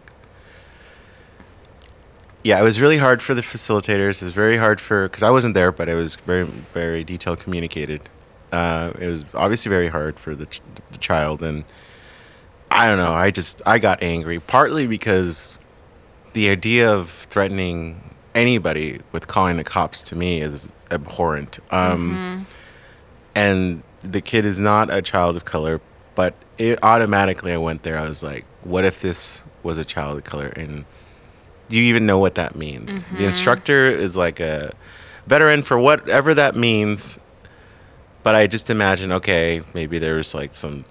yeah, 2.44 2.60
it 2.60 2.62
was 2.62 2.80
really 2.80 2.98
hard 2.98 3.22
for 3.22 3.34
the 3.34 3.42
facilitators. 3.42 4.22
It 4.22 4.26
was 4.26 4.34
very 4.34 4.56
hard 4.56 4.80
for 4.80 5.08
because 5.08 5.22
I 5.22 5.30
wasn't 5.30 5.54
there, 5.54 5.72
but 5.72 5.88
it 5.88 5.94
was 5.94 6.16
very 6.16 6.44
very 6.44 7.04
detailed 7.04 7.40
communicated. 7.40 8.08
Uh, 8.52 8.92
it 9.00 9.06
was 9.06 9.24
obviously 9.34 9.70
very 9.70 9.88
hard 9.88 10.18
for 10.18 10.34
the, 10.34 10.46
ch- 10.46 10.60
the 10.90 10.98
child 10.98 11.42
and. 11.42 11.64
I 12.74 12.88
don't 12.88 12.96
know. 12.96 13.12
I 13.12 13.30
just 13.30 13.60
I 13.66 13.78
got 13.78 14.02
angry 14.02 14.40
partly 14.40 14.86
because 14.86 15.58
the 16.32 16.48
idea 16.48 16.90
of 16.90 17.10
threatening 17.10 18.00
anybody 18.34 19.00
with 19.12 19.28
calling 19.28 19.58
the 19.58 19.64
cops 19.64 20.02
to 20.04 20.16
me 20.16 20.40
is 20.40 20.70
abhorrent. 20.90 21.58
Um, 21.70 22.46
And 23.34 23.82
the 24.00 24.22
kid 24.22 24.46
is 24.46 24.58
not 24.58 24.90
a 24.90 25.02
child 25.02 25.36
of 25.36 25.44
color, 25.44 25.82
but 26.14 26.32
it, 26.56 26.78
automatically 26.82 27.52
I 27.52 27.58
went 27.58 27.82
there. 27.82 27.98
I 27.98 28.06
was 28.08 28.22
like, 28.22 28.46
what 28.62 28.86
if 28.86 29.02
this 29.02 29.44
was 29.62 29.76
a 29.76 29.84
child 29.84 30.16
of 30.16 30.24
color? 30.24 30.46
And 30.56 30.86
do 31.72 31.78
you 31.78 31.84
even 31.84 32.04
know 32.04 32.18
what 32.18 32.34
that 32.34 32.54
means? 32.54 33.02
The 33.02 33.08
mm-hmm. 33.08 33.24
instructor 33.24 33.88
is 33.88 34.14
like 34.14 34.40
a 34.40 34.74
veteran 35.26 35.62
for 35.62 35.78
whatever 35.78 36.34
that 36.34 36.54
means. 36.54 37.18
But 38.22 38.34
I 38.34 38.46
just 38.46 38.68
imagine, 38.68 39.10
okay, 39.10 39.62
maybe 39.72 39.98
there's 39.98 40.34
like 40.34 40.52
some 40.52 40.84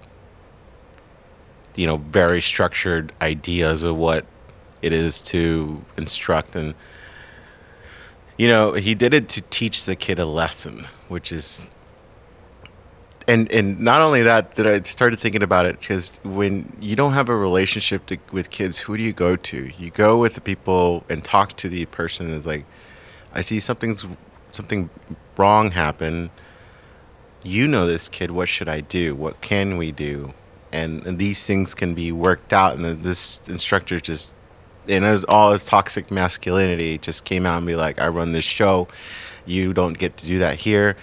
you 1.76 1.86
know 1.86 1.98
very 1.98 2.42
structured 2.42 3.12
ideas 3.22 3.84
of 3.84 3.96
what 3.96 4.26
it 4.82 4.92
is 4.92 5.20
to 5.20 5.84
instruct 5.96 6.56
and 6.56 6.74
you 8.36 8.46
know 8.46 8.74
he 8.74 8.94
did 8.94 9.14
it 9.14 9.26
to 9.30 9.40
teach 9.48 9.84
the 9.84 9.96
kid 9.96 10.18
a 10.18 10.26
lesson 10.26 10.86
which 11.08 11.32
is 11.32 11.68
and 13.32 13.50
and 13.50 13.80
not 13.80 14.02
only 14.02 14.22
that 14.22 14.56
that 14.56 14.66
i 14.66 14.80
started 14.82 15.18
thinking 15.18 15.42
about 15.42 15.64
it 15.64 15.80
because 15.80 16.20
when 16.22 16.76
you 16.80 16.94
don't 16.94 17.12
have 17.12 17.28
a 17.28 17.36
relationship 17.36 18.04
to, 18.06 18.18
with 18.30 18.50
kids 18.50 18.80
who 18.80 18.96
do 18.96 19.02
you 19.02 19.12
go 19.12 19.36
to? 19.36 19.70
You 19.78 19.90
go 19.90 20.18
with 20.18 20.34
the 20.34 20.40
people 20.40 21.04
and 21.08 21.24
talk 21.24 21.56
to 21.56 21.68
the 21.68 21.86
person 21.86 22.32
it's 22.32 22.46
like 22.46 22.64
i 23.32 23.40
see 23.40 23.58
something's 23.58 24.06
something 24.50 24.90
wrong 25.36 25.70
happen. 25.70 26.30
You 27.42 27.66
know 27.66 27.86
this 27.86 28.06
kid. 28.06 28.30
What 28.30 28.48
should 28.48 28.68
i 28.68 28.80
do? 28.80 29.14
What 29.14 29.40
can 29.40 29.76
we 29.76 29.90
do? 29.92 30.34
And, 30.70 31.06
and 31.06 31.18
these 31.18 31.44
things 31.44 31.74
can 31.74 31.94
be 31.94 32.12
worked 32.12 32.52
out 32.52 32.76
and 32.76 33.02
this 33.02 33.40
instructor 33.48 34.00
just 34.00 34.34
and 34.88 35.04
as 35.04 35.22
all 35.24 35.52
his 35.52 35.64
toxic 35.64 36.10
masculinity 36.10 36.98
just 36.98 37.24
came 37.24 37.46
out 37.46 37.58
and 37.58 37.66
be 37.66 37.76
like 37.76 38.00
i 38.00 38.08
run 38.08 38.32
this 38.32 38.44
show. 38.44 38.88
You 39.46 39.72
don't 39.72 39.96
get 39.98 40.18
to 40.18 40.26
do 40.26 40.38
that 40.38 40.60
here. 40.60 40.96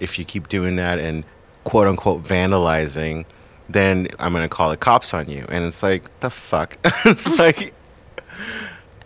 If 0.00 0.18
you 0.18 0.24
keep 0.24 0.48
doing 0.48 0.76
that 0.76 0.98
and 0.98 1.24
quote 1.64 1.86
unquote 1.88 2.22
vandalizing 2.22 3.24
then 3.68 4.06
i'm 4.18 4.32
going 4.32 4.42
to 4.42 4.48
call 4.48 4.70
the 4.70 4.76
cops 4.76 5.14
on 5.14 5.28
you. 5.28 5.46
And 5.48 5.64
it's 5.64 5.82
like 5.82 6.20
the 6.20 6.30
fuck? 6.30 6.76
It's 7.04 7.38
like 7.38 7.74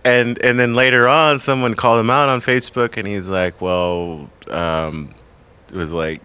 and 0.05 0.42
and 0.42 0.59
then 0.59 0.75
later 0.75 1.09
on 1.09 1.38
someone 1.38 1.75
called 1.75 2.01
him 2.01 2.11
out 2.11 2.29
on 2.29 2.40
facebook 2.40 2.97
and 2.97 3.07
he's 3.07 3.29
like 3.29 3.61
well 3.61 4.31
um 4.49 5.14
it 5.68 5.75
was 5.75 5.92
like 5.92 6.23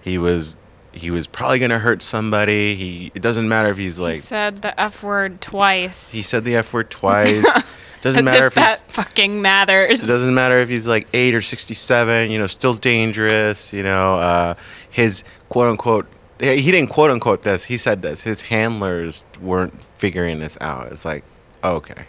he 0.00 0.18
was 0.18 0.56
he 0.92 1.10
was 1.10 1.26
probably 1.26 1.58
gonna 1.58 1.78
hurt 1.78 2.02
somebody. 2.02 2.74
He 2.74 3.12
it 3.14 3.22
doesn't 3.22 3.48
matter 3.48 3.70
if 3.70 3.76
he's 3.76 3.98
like 3.98 4.14
he 4.14 4.20
said 4.20 4.62
the 4.62 4.78
F 4.80 5.02
word 5.02 5.40
twice. 5.40 6.12
he 6.12 6.22
said 6.22 6.44
the 6.44 6.56
f 6.56 6.72
word 6.72 6.90
twice. 6.90 7.44
doesn't 8.00 8.24
matter 8.24 8.46
if 8.46 8.52
if, 8.52 8.54
that 8.54 8.80
he's 8.80 8.94
fucking 8.94 9.42
matters. 9.42 10.02
it 10.02 10.06
doesn't 10.06 10.34
matter 10.34 10.60
if 10.60 10.68
he's 10.68 10.86
like 10.86 11.06
eight 11.12 11.34
or 11.34 11.42
sixty 11.42 11.74
seven. 11.74 12.30
You 12.30 12.38
know, 12.38 12.46
still 12.46 12.74
dangerous. 12.74 13.72
You 13.72 13.82
know, 13.82 14.16
uh, 14.16 14.54
his 14.90 15.24
quote 15.48 15.68
unquote. 15.68 16.06
He 16.40 16.58
he 16.58 16.70
didn't 16.70 16.90
quote 16.90 17.10
unquote 17.10 17.42
this. 17.42 17.64
He 17.64 17.76
said 17.76 18.02
this. 18.02 18.22
His 18.22 18.42
handlers 18.42 19.24
weren't 19.40 19.82
figuring 19.98 20.38
this 20.40 20.56
out. 20.60 20.92
It's 20.92 21.04
like, 21.04 21.24
okay, 21.62 22.06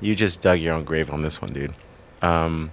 you 0.00 0.14
just 0.14 0.42
dug 0.42 0.58
your 0.58 0.74
own 0.74 0.84
grave 0.84 1.10
on 1.10 1.22
this 1.22 1.40
one, 1.40 1.52
dude. 1.52 1.74
Um, 2.22 2.72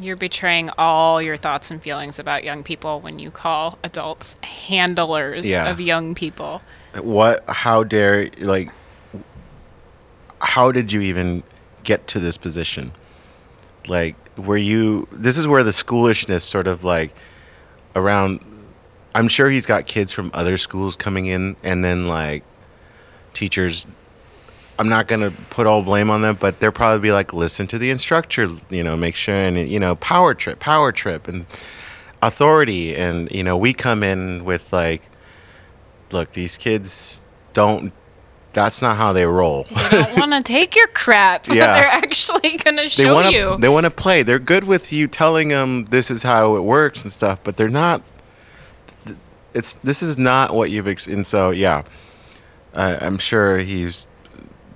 You're 0.00 0.16
betraying 0.16 0.70
all 0.78 1.20
your 1.20 1.36
thoughts 1.36 1.70
and 1.70 1.82
feelings 1.82 2.18
about 2.18 2.42
young 2.42 2.62
people 2.62 3.00
when 3.00 3.18
you 3.18 3.30
call 3.30 3.78
adults 3.84 4.36
handlers 4.42 5.48
Yeah. 5.48 5.68
of 5.70 5.80
young 5.80 6.14
people. 6.14 6.62
what 7.02 7.44
how 7.48 7.84
dare 7.84 8.30
like 8.40 8.70
how 10.40 10.72
did 10.72 10.90
you 10.92 11.00
even 11.00 11.42
get 11.84 12.06
to 12.08 12.18
this 12.18 12.36
position 12.36 12.92
like 13.88 14.16
were 14.36 14.56
you 14.56 15.06
this 15.12 15.36
is 15.36 15.46
where 15.46 15.62
the 15.62 15.72
schoolishness 15.72 16.42
sort 16.44 16.66
of 16.66 16.82
like 16.82 17.14
around 17.94 18.40
i'm 19.14 19.28
sure 19.28 19.50
he's 19.50 19.66
got 19.66 19.86
kids 19.86 20.12
from 20.12 20.30
other 20.34 20.56
schools 20.58 20.96
coming 20.96 21.26
in 21.26 21.54
and 21.62 21.84
then 21.84 22.06
like 22.08 22.42
teachers 23.34 23.86
i'm 24.80 24.88
not 24.88 25.06
going 25.06 25.20
to 25.20 25.30
put 25.50 25.66
all 25.66 25.82
blame 25.82 26.10
on 26.10 26.22
them 26.22 26.36
but 26.40 26.58
they'll 26.58 26.72
probably 26.72 27.00
be 27.00 27.12
like 27.12 27.32
listen 27.32 27.66
to 27.66 27.78
the 27.78 27.90
instructor 27.90 28.48
you 28.68 28.82
know 28.82 28.96
make 28.96 29.14
sure 29.14 29.34
and 29.34 29.68
you 29.68 29.78
know 29.78 29.94
power 29.96 30.34
trip 30.34 30.58
power 30.58 30.90
trip 30.90 31.28
and 31.28 31.46
authority 32.22 32.96
and 32.96 33.30
you 33.30 33.42
know 33.44 33.56
we 33.56 33.72
come 33.72 34.02
in 34.02 34.44
with 34.44 34.72
like 34.72 35.10
look, 36.12 36.32
these 36.32 36.56
kids 36.56 37.24
don't. 37.52 37.92
That's 38.52 38.82
not 38.82 38.96
how 38.96 39.12
they 39.12 39.24
roll. 39.26 39.64
They 39.64 40.02
don't 40.02 40.18
want 40.28 40.32
to 40.32 40.42
take 40.42 40.74
your 40.74 40.88
crap. 40.88 41.46
but 41.46 41.56
Yeah. 41.56 41.74
They're 41.74 41.86
actually 41.86 42.56
going 42.56 42.76
to 42.76 42.82
they 42.82 42.88
show 42.88 43.14
want 43.14 43.32
you. 43.32 43.56
They 43.58 43.68
want 43.68 43.84
to 43.84 43.90
play. 43.90 44.24
They're 44.24 44.40
good 44.40 44.64
with 44.64 44.92
you 44.92 45.06
telling 45.06 45.48
them 45.48 45.84
this 45.86 46.10
is 46.10 46.24
how 46.24 46.56
it 46.56 46.62
works 46.62 47.04
and 47.04 47.12
stuff, 47.12 47.38
but 47.44 47.56
they're 47.56 47.68
not. 47.68 48.02
It's 49.54 49.74
this 49.74 50.02
is 50.02 50.18
not 50.18 50.54
what 50.54 50.70
you've. 50.70 50.88
Ex- 50.88 51.06
and 51.06 51.26
so 51.26 51.50
yeah, 51.50 51.82
uh, 52.74 52.98
I'm 53.00 53.18
sure 53.18 53.58
he's 53.58 54.08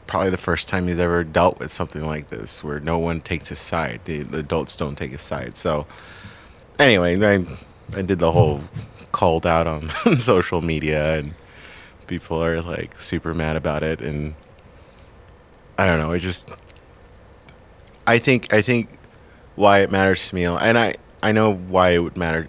probably 0.07 0.31
the 0.31 0.37
first 0.37 0.69
time 0.69 0.87
he's 0.87 0.99
ever 0.99 1.25
dealt 1.25 1.59
with 1.59 1.73
something 1.73 2.05
like 2.05 2.29
this, 2.29 2.63
where 2.63 2.81
no 2.81 2.99
one 2.99 3.21
takes 3.21 3.49
his 3.49 3.59
side. 3.59 4.01
The, 4.05 4.23
the 4.23 4.39
adults 4.39 4.77
don't 4.77 4.97
take 4.97 5.13
his 5.13 5.23
side. 5.23 5.57
So 5.57 5.87
anyway, 6.79 7.21
I 7.23 7.47
I 7.97 8.03
did 8.03 8.19
the 8.19 8.33
whole 8.33 8.63
called 9.13 9.47
out 9.47 9.67
on 9.67 9.91
social 10.17 10.61
media 10.61 11.19
and 11.19 11.35
people 12.07 12.43
are 12.43 12.61
like 12.61 12.99
super 13.01 13.33
mad 13.33 13.57
about 13.57 13.83
it 13.83 14.01
and 14.01 14.35
I 15.79 15.87
don't 15.87 15.99
know, 15.99 16.13
it 16.13 16.19
just 16.19 16.49
I 18.07 18.19
think 18.19 18.53
I 18.53 18.61
think 18.61 18.89
why 19.55 19.81
it 19.81 19.91
matters 19.91 20.29
to 20.29 20.35
me 20.35 20.45
and 20.45 20.79
I 20.79 20.97
I 21.23 21.33
know 21.33 21.55
why 21.55 21.91
it 21.91 21.99
would 21.99 22.17
matter 22.17 22.49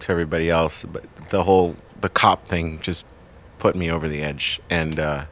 to 0.00 0.12
everybody 0.12 0.50
else, 0.50 0.84
but 0.84 1.04
the 1.30 1.44
whole 1.44 1.76
the 2.00 2.08
cop 2.08 2.46
thing 2.46 2.80
just 2.80 3.04
put 3.58 3.76
me 3.76 3.90
over 3.90 4.08
the 4.08 4.22
edge 4.22 4.60
and 4.70 4.98
uh 4.98 5.26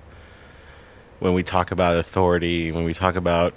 when 1.18 1.34
we 1.34 1.42
talk 1.42 1.70
about 1.70 1.96
authority, 1.96 2.72
when 2.72 2.84
we 2.84 2.94
talk 2.94 3.16
about 3.16 3.54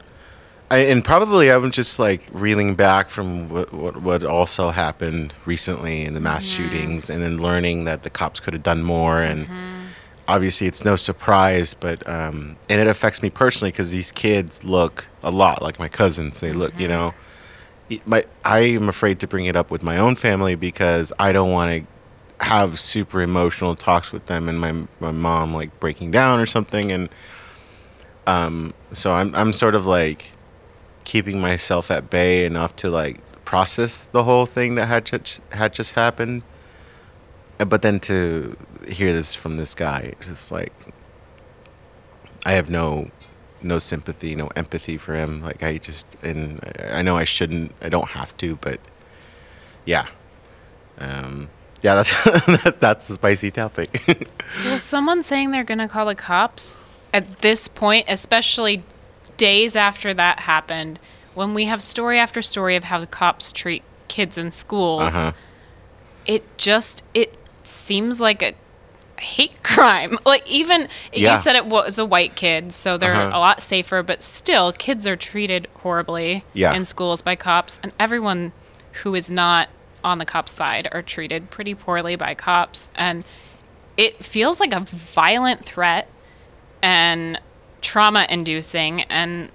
I, 0.72 0.80
and 0.80 1.04
probably 1.04 1.52
I'm 1.52 1.72
just 1.72 1.98
like 1.98 2.28
reeling 2.32 2.76
back 2.76 3.10
from 3.10 3.50
what, 3.50 3.74
what 3.74 4.02
what 4.02 4.24
also 4.24 4.70
happened 4.70 5.34
recently 5.46 6.06
in 6.06 6.14
the 6.14 6.20
mass 6.20 6.46
shootings, 6.46 7.10
and 7.10 7.24
then 7.24 7.40
learning 7.40 7.86
that 7.86 8.04
the 8.04 8.10
cops 8.10 8.40
could 8.40 8.54
have 8.54 8.64
done 8.64 8.84
more. 8.84 9.22
And 9.22 9.48
obviously 10.28 10.68
it's 10.68 10.86
no 10.86 10.96
surprise, 10.96 11.74
but 11.74 12.08
um, 12.08 12.56
and 12.70 12.80
it 12.80 12.88
affects 12.88 13.24
me 13.24 13.32
personally 13.32 13.72
because 13.72 13.90
these 13.90 14.12
kids 14.12 14.64
look 14.64 15.08
a 15.24 15.32
lot 15.32 15.64
like 15.64 15.80
my 15.80 15.90
cousins. 15.90 16.40
They 16.40 16.54
look, 16.54 16.80
you 16.80 16.88
know, 16.88 17.16
my 18.06 18.26
I 18.46 18.60
am 18.60 18.88
afraid 18.88 19.20
to 19.22 19.28
bring 19.28 19.46
it 19.46 19.56
up 19.56 19.72
with 19.72 19.82
my 19.82 19.98
own 19.98 20.16
family 20.16 20.54
because 20.54 21.12
I 21.18 21.32
don't 21.32 21.52
want 21.52 21.72
to 21.72 22.46
have 22.46 22.80
super 22.80 23.22
emotional 23.22 23.76
talks 23.76 24.12
with 24.12 24.28
them 24.28 24.48
and 24.48 24.62
my 24.62 24.72
my 25.00 25.12
mom 25.12 25.54
like 25.54 25.78
breaking 25.80 26.12
down 26.12 26.40
or 26.40 26.46
something 26.46 26.92
and 26.92 27.10
um 28.34 28.74
so 28.94 29.08
I'm 29.20 29.30
I'm 29.40 29.54
sort 29.54 29.76
of 29.80 29.86
like 29.86 30.22
keeping 31.04 31.38
myself 31.42 31.90
at 31.92 32.04
bay 32.10 32.46
enough 32.46 32.76
to 32.82 32.90
like 33.02 33.18
process 33.46 33.94
the 34.08 34.24
whole 34.30 34.46
thing 34.46 34.76
that 34.76 34.88
had 34.88 35.04
just 35.12 35.42
had 35.52 35.74
just 35.80 35.92
happened 35.94 36.44
Uh, 37.60 37.66
but 37.66 37.82
then 37.82 38.00
to 38.00 38.56
hear 38.98 39.12
this 39.20 39.36
from 39.42 39.58
this 39.62 39.74
guy 39.76 40.02
it's 40.14 40.28
just 40.28 40.52
like 40.52 40.74
I 42.46 42.52
have 42.60 42.70
no 42.70 43.10
no 43.62 43.78
sympathy, 43.80 44.36
no 44.36 44.48
empathy 44.56 44.98
for 44.98 45.14
him. 45.16 45.42
Like 45.42 45.62
I 45.62 45.78
just 45.78 46.08
and 46.24 46.60
I 47.00 47.02
know 47.02 47.16
I 47.18 47.26
shouldn't. 47.26 47.74
I 47.82 47.90
don't 47.90 48.10
have 48.20 48.32
to, 48.38 48.56
but 48.68 48.80
yeah. 49.86 50.06
Um 50.98 51.50
yeah, 51.82 51.96
that's 51.96 52.12
that's 52.80 53.10
a 53.10 53.14
spicy 53.14 53.52
topic. 53.52 54.02
Well, 54.66 54.80
someone 54.80 55.22
saying 55.22 55.52
they're 55.52 55.64
to 55.64 55.88
call 55.88 56.06
the 56.08 56.16
cops 56.16 56.82
at 57.14 57.40
this 57.40 57.68
point, 57.68 58.06
especially 58.08 58.84
days 59.38 59.76
after 59.76 60.14
that 60.14 60.42
happened, 60.42 61.00
when 61.34 61.54
we 61.54 61.66
have 61.66 61.82
story 61.82 62.20
after 62.20 62.42
story 62.42 62.76
of 62.76 62.86
how 62.86 63.00
the 63.00 63.08
cops 63.08 63.52
treat 63.52 63.84
kids 64.08 64.38
in 64.38 64.52
schools, 64.52 65.16
uh-huh. 65.16 65.32
it 66.26 66.44
just 66.58 67.04
it 67.14 67.36
seems 67.64 68.20
like 68.20 68.42
a 68.42 68.54
hate 69.22 69.64
crime. 69.64 70.18
Like 70.26 70.50
even 70.50 70.88
Yeah. 71.14 71.32
you 71.32 71.38
said 71.38 71.56
it 71.56 71.66
was 71.66 71.98
a 71.98 72.06
white 72.06 72.36
kid, 72.36 72.74
so 72.74 72.98
they're 72.98 73.14
Uh-huh. 73.14 73.38
a 73.38 73.40
lot 73.40 73.62
safer, 73.62 74.02
but 74.04 74.24
still 74.24 74.72
kids 74.74 75.08
are 75.08 75.16
treated 75.16 75.68
horribly 75.82 76.44
Yeah. 76.54 76.74
in 76.74 76.84
schools 76.86 77.22
by 77.22 77.36
cops 77.36 77.80
and 77.84 77.92
everyone 78.00 78.52
who 79.04 79.16
is 79.16 79.30
not 79.30 79.70
on 80.04 80.18
the 80.18 80.26
cops 80.26 80.52
side 80.52 80.88
are 80.92 81.02
treated 81.02 81.50
pretty 81.52 81.76
poorly 81.76 82.16
by 82.16 82.34
cops 82.34 82.92
and 82.96 83.26
it 83.98 84.24
feels 84.24 84.60
like 84.62 84.74
a 84.74 84.80
violent 84.80 85.66
threat 85.66 86.08
and 86.82 87.40
trauma 87.82 88.26
inducing 88.30 89.02
and 89.04 89.52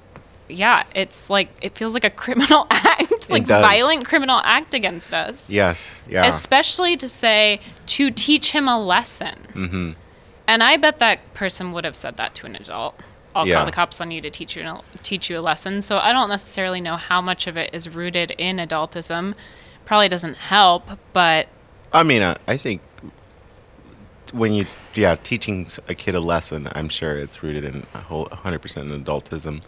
yeah, 0.49 0.85
it's 0.95 1.31
like 1.31 1.49
it 1.63 1.77
feels 1.77 1.95
like 1.95 2.05
a 2.05 2.11
criminal 2.11 2.67
act, 2.71 3.31
like 3.31 3.47
violent 3.47 4.05
criminal 4.05 4.41
act 4.45 4.75
against 4.75 5.15
us 5.15 5.51
yes, 5.51 6.01
yeah. 6.09 6.27
especially 6.27 6.97
to 6.99 7.09
say 7.09 7.61
to 7.87 8.11
teach 8.11 8.53
him 8.53 8.69
a 8.69 8.79
lesson. 8.79 9.35
Mm-hmm. 9.53 9.91
And 10.47 10.63
I 10.63 10.77
bet 10.77 10.99
that 10.99 11.33
person 11.33 11.73
would 11.73 11.85
have 11.87 11.97
said 11.97 12.19
that 12.19 12.35
to 12.37 12.47
an 12.47 12.57
adult. 12.57 13.01
I'll 13.35 13.49
Yeah. 13.49 13.57
call 13.57 13.67
the 13.67 13.73
cops 13.73 14.01
on 14.01 14.11
you 14.11 14.21
to 14.21 14.31
teach 14.31 14.55
you 14.57 14.81
teach 15.03 15.31
you 15.31 15.39
a 15.39 15.41
lesson. 15.41 15.81
So 15.83 15.97
I 15.99 16.13
don't 16.13 16.29
necessarily 16.29 16.81
know 16.81 16.97
how 16.97 17.21
much 17.21 17.47
of 17.47 17.57
it 17.57 17.71
is 17.75 17.89
rooted 17.89 18.33
in 18.33 18.59
adultism. 18.59 19.35
Probably 19.87 20.09
doesn't 20.09 20.37
help, 20.37 20.99
but 21.13 21.49
I 21.93 22.03
mean, 22.03 22.23
I 22.23 22.57
think 22.57 22.83
when 24.35 24.53
you 24.53 24.67
yeah, 24.95 25.15
teaching 25.15 25.67
a 25.89 25.95
kid 25.95 26.15
a 26.15 26.21
lesson, 26.21 26.69
I'm 26.75 26.89
sure 26.89 27.17
it's 27.17 27.43
rooted 27.43 27.65
in 27.65 27.87
a 27.95 27.99
whole 27.99 28.27
100% 28.27 28.77
in 28.93 29.05
adultism. 29.05 29.63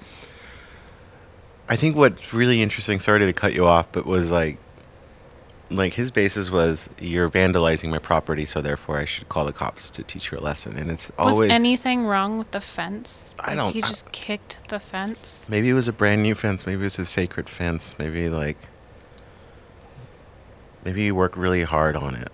I 1.68 1.76
think 1.76 1.96
what's 1.96 2.32
really 2.34 2.62
interesting, 2.62 3.00
sorry 3.00 3.20
to 3.20 3.32
cut 3.32 3.54
you 3.54 3.66
off, 3.66 3.90
but 3.92 4.06
was 4.06 4.32
like 4.32 4.58
like 5.68 5.94
his 5.94 6.12
basis 6.12 6.48
was 6.48 6.88
you're 7.00 7.28
vandalizing 7.28 7.88
my 7.90 7.98
property, 7.98 8.44
so 8.44 8.60
therefore 8.60 8.98
I 8.98 9.04
should 9.04 9.28
call 9.28 9.44
the 9.44 9.52
cops 9.52 9.90
to 9.92 10.02
teach 10.04 10.30
you 10.30 10.38
a 10.38 10.40
lesson. 10.40 10.76
And 10.76 10.90
it's 10.90 11.10
was 11.18 11.34
always 11.34 11.50
anything 11.50 12.04
wrong 12.06 12.38
with 12.38 12.50
the 12.52 12.60
fence? 12.60 13.34
I 13.40 13.54
don't- 13.56 13.72
He 13.72 13.82
I- 13.82 13.86
just 13.86 14.10
kicked 14.12 14.68
the 14.68 14.78
fence. 14.78 15.48
maybe 15.50 15.68
it 15.68 15.74
was 15.74 15.88
a 15.88 15.92
brand 15.92 16.22
new 16.22 16.34
fence, 16.36 16.66
maybe 16.66 16.80
it 16.80 16.84
was 16.84 16.98
a 17.00 17.06
sacred 17.06 17.48
fence, 17.48 17.96
maybe 17.98 18.28
like 18.28 18.58
maybe 20.84 21.02
you 21.02 21.14
worked 21.14 21.36
really 21.36 21.62
hard 21.64 21.96
on 21.96 22.14
it. 22.14 22.30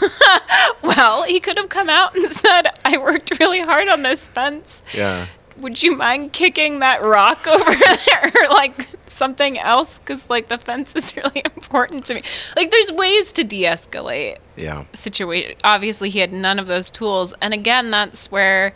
Well, 0.82 1.22
he 1.24 1.38
could 1.40 1.56
have 1.56 1.68
come 1.68 1.88
out 1.90 2.16
and 2.16 2.28
said, 2.30 2.68
"I 2.84 2.96
worked 2.98 3.38
really 3.38 3.60
hard 3.60 3.88
on 3.88 4.02
this 4.02 4.28
fence. 4.28 4.82
Yeah. 4.94 5.26
would 5.58 5.82
you 5.82 5.96
mind 5.96 6.32
kicking 6.32 6.78
that 6.80 7.02
rock 7.02 7.46
over 7.46 7.72
there 7.74 8.32
or 8.42 8.48
like 8.48 8.88
something 9.08 9.58
else 9.58 9.98
because 9.98 10.30
like 10.30 10.48
the 10.48 10.58
fence 10.58 10.94
is 10.94 11.16
really 11.16 11.42
important 11.44 12.04
to 12.06 12.14
me 12.14 12.22
like 12.54 12.70
there's 12.70 12.92
ways 12.92 13.32
to 13.32 13.42
de-escalate 13.42 14.36
Yeah. 14.56 14.84
situation 14.92 15.56
obviously 15.64 16.10
he 16.10 16.20
had 16.20 16.32
none 16.32 16.60
of 16.60 16.68
those 16.68 16.92
tools 16.92 17.34
and 17.42 17.52
again 17.52 17.90
that's 17.90 18.30
where 18.30 18.72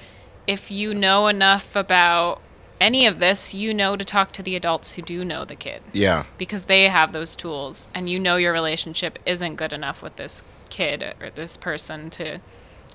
if 0.49 0.73
you 0.73 0.93
know 0.93 1.29
enough 1.29 1.77
about 1.77 2.41
any 2.81 3.07
of 3.07 3.21
this 3.21 3.55
you 3.55 3.73
know 3.73 3.95
to 3.95 4.05
talk 4.05 4.33
to 4.33 4.43
the 4.43 4.57
adults 4.57 4.95
who 4.95 5.03
do 5.03 5.25
know 5.25 5.45
the 5.45 5.55
kid 5.55 5.81
Yeah. 5.93 6.25
because 6.39 6.65
they 6.65 6.89
have 6.89 7.13
those 7.13 7.37
tools 7.37 7.89
and 7.95 8.11
you 8.11 8.19
know 8.19 8.35
your 8.37 8.53
relationship 8.53 9.21
isn't 9.25 9.55
good 9.55 9.73
enough 9.73 10.03
with 10.03 10.17
this 10.17 10.43
kid 10.73 11.15
or 11.21 11.31
this 11.31 11.57
person 11.57 12.09
to 12.11 12.41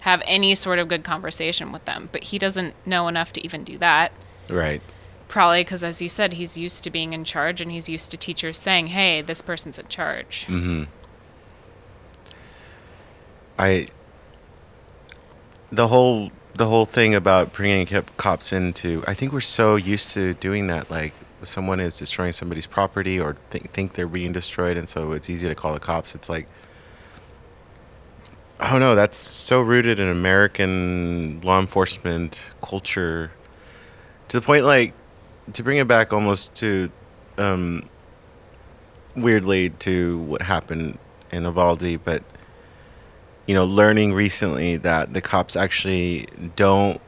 have 0.01 0.21
any 0.25 0.53
sort 0.55 0.79
of 0.79 0.87
good 0.87 1.03
conversation 1.03 1.71
with 1.71 1.83
them 1.85 2.09
but 2.11 2.25
he 2.25 2.37
doesn't 2.37 2.73
know 2.85 3.07
enough 3.07 3.31
to 3.33 3.43
even 3.45 3.63
do 3.63 3.77
that 3.77 4.11
Right. 4.49 4.81
probably 5.27 5.61
because 5.63 5.83
as 5.83 6.01
you 6.01 6.09
said 6.09 6.33
he's 6.33 6.57
used 6.57 6.83
to 6.83 6.89
being 6.89 7.13
in 7.13 7.23
charge 7.23 7.61
and 7.61 7.71
he's 7.71 7.87
used 7.89 8.11
to 8.11 8.17
teachers 8.17 8.57
saying 8.57 8.87
hey 8.87 9.21
this 9.21 9.41
person's 9.41 9.77
in 9.79 9.87
charge 9.87 10.45
Mm-hmm. 10.47 10.83
I 13.59 13.87
the 15.71 15.87
whole 15.87 16.31
the 16.53 16.67
whole 16.67 16.85
thing 16.85 17.13
about 17.13 17.53
bringing 17.53 17.85
cop- 17.85 18.15
cops 18.17 18.51
into 18.53 19.03
I 19.07 19.13
think 19.13 19.31
we're 19.33 19.41
so 19.41 19.75
used 19.75 20.11
to 20.11 20.33
doing 20.35 20.67
that 20.67 20.89
like 20.89 21.13
someone 21.43 21.79
is 21.79 21.97
destroying 21.97 22.33
somebody's 22.33 22.65
property 22.67 23.19
or 23.19 23.35
think 23.49 23.71
think 23.71 23.93
they're 23.93 24.07
being 24.07 24.31
destroyed 24.31 24.77
and 24.77 24.87
so 24.89 25.11
it's 25.11 25.29
easy 25.29 25.47
to 25.47 25.55
call 25.55 25.73
the 25.73 25.79
cops 25.79 26.15
it's 26.15 26.29
like 26.29 26.47
oh 28.59 28.77
no 28.77 28.95
that's 28.95 29.17
so 29.17 29.61
rooted 29.61 29.99
in 29.99 30.07
American 30.07 31.41
law 31.41 31.59
enforcement 31.59 32.41
culture 32.61 33.31
to 34.27 34.39
the 34.39 34.45
point 34.45 34.65
like 34.65 34.93
to 35.53 35.63
bring 35.63 35.77
it 35.77 35.87
back 35.87 36.11
almost 36.11 36.55
to 36.55 36.91
um 37.37 37.87
weirdly 39.17 39.71
to 39.71 40.19
what 40.19 40.43
happened 40.43 40.97
in 41.31 41.43
Uvalde, 41.43 42.03
but 42.05 42.23
you 43.45 43.55
know, 43.55 43.65
learning 43.65 44.13
recently 44.13 44.77
that 44.77 45.13
the 45.13 45.21
cops 45.21 45.55
actually 45.55 46.27
don't. 46.55 47.01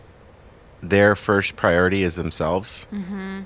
Their 0.82 1.16
first 1.16 1.58
priority 1.58 2.04
is 2.04 2.16
themselves. 2.16 2.88
Mm-hmm. 2.92 3.42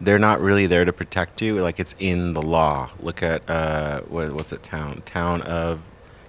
They're 0.00 0.18
not 0.18 0.40
really 0.40 0.66
there 0.66 0.84
to 0.84 0.92
protect 0.92 1.40
you. 1.40 1.60
Like 1.62 1.80
it's 1.80 1.94
in 1.98 2.34
the 2.34 2.42
law. 2.42 2.90
Look 3.00 3.22
at 3.22 3.48
uh, 3.48 4.02
what, 4.02 4.32
what's 4.34 4.52
it? 4.52 4.62
Town 4.62 5.02
town 5.06 5.42
of 5.42 5.80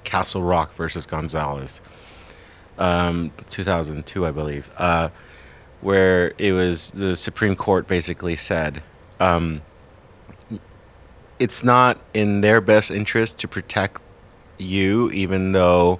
Castle 0.06 0.42
Rock 0.42 0.74
versus 0.74 1.06
Gonzales, 1.06 1.82
um, 2.78 3.32
2002, 3.50 4.26
I 4.26 4.32
believe, 4.32 4.72
uh, 4.78 5.10
where 5.82 6.34
it 6.38 6.54
was 6.54 6.92
the 6.92 7.16
Supreme 7.16 7.56
Court 7.56 7.88
basically 7.88 8.36
said. 8.36 8.82
Um, 9.20 9.62
it's 11.40 11.64
not 11.64 12.00
in 12.14 12.42
their 12.42 12.62
best 12.62 12.92
interest 12.92 13.38
to 13.40 13.48
protect 13.48 14.02
you, 14.58 15.12
even 15.12 15.52
though 15.52 16.00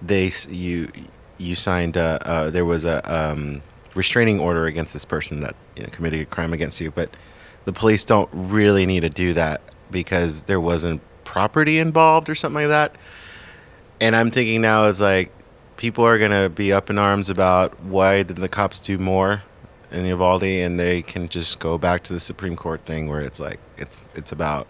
they 0.00 0.30
you 0.48 0.90
you 1.38 1.54
signed 1.54 1.96
a, 1.96 2.20
uh, 2.24 2.50
there 2.50 2.64
was 2.64 2.84
a 2.84 3.02
um, 3.12 3.62
restraining 3.94 4.38
order 4.38 4.66
against 4.66 4.92
this 4.92 5.04
person 5.04 5.40
that 5.40 5.56
you 5.76 5.82
know, 5.82 5.88
committed 5.90 6.20
a 6.20 6.24
crime 6.26 6.52
against 6.52 6.80
you, 6.80 6.90
but 6.90 7.16
the 7.64 7.72
police 7.72 8.04
don't 8.04 8.28
really 8.32 8.86
need 8.86 9.00
to 9.00 9.10
do 9.10 9.32
that 9.32 9.60
because 9.90 10.44
there 10.44 10.60
wasn't 10.60 11.00
property 11.34 11.80
involved 11.80 12.28
or 12.28 12.34
something 12.36 12.62
like 12.62 12.68
that. 12.68 12.94
And 14.00 14.14
I'm 14.14 14.30
thinking 14.30 14.60
now 14.60 14.84
is 14.84 15.00
like 15.00 15.32
people 15.76 16.04
are 16.04 16.16
gonna 16.16 16.48
be 16.48 16.72
up 16.72 16.90
in 16.90 16.96
arms 16.96 17.28
about 17.28 17.80
why 17.82 18.22
did 18.22 18.36
the 18.36 18.48
cops 18.48 18.78
do 18.78 18.98
more 18.98 19.42
in 19.90 20.06
Uvalde, 20.06 20.44
and 20.44 20.78
they 20.78 21.02
can 21.02 21.28
just 21.28 21.58
go 21.58 21.76
back 21.76 22.04
to 22.04 22.12
the 22.12 22.20
Supreme 22.20 22.54
Court 22.54 22.84
thing 22.84 23.08
where 23.08 23.20
it's 23.20 23.40
like 23.40 23.58
it's 23.76 24.04
it's 24.14 24.30
about 24.30 24.68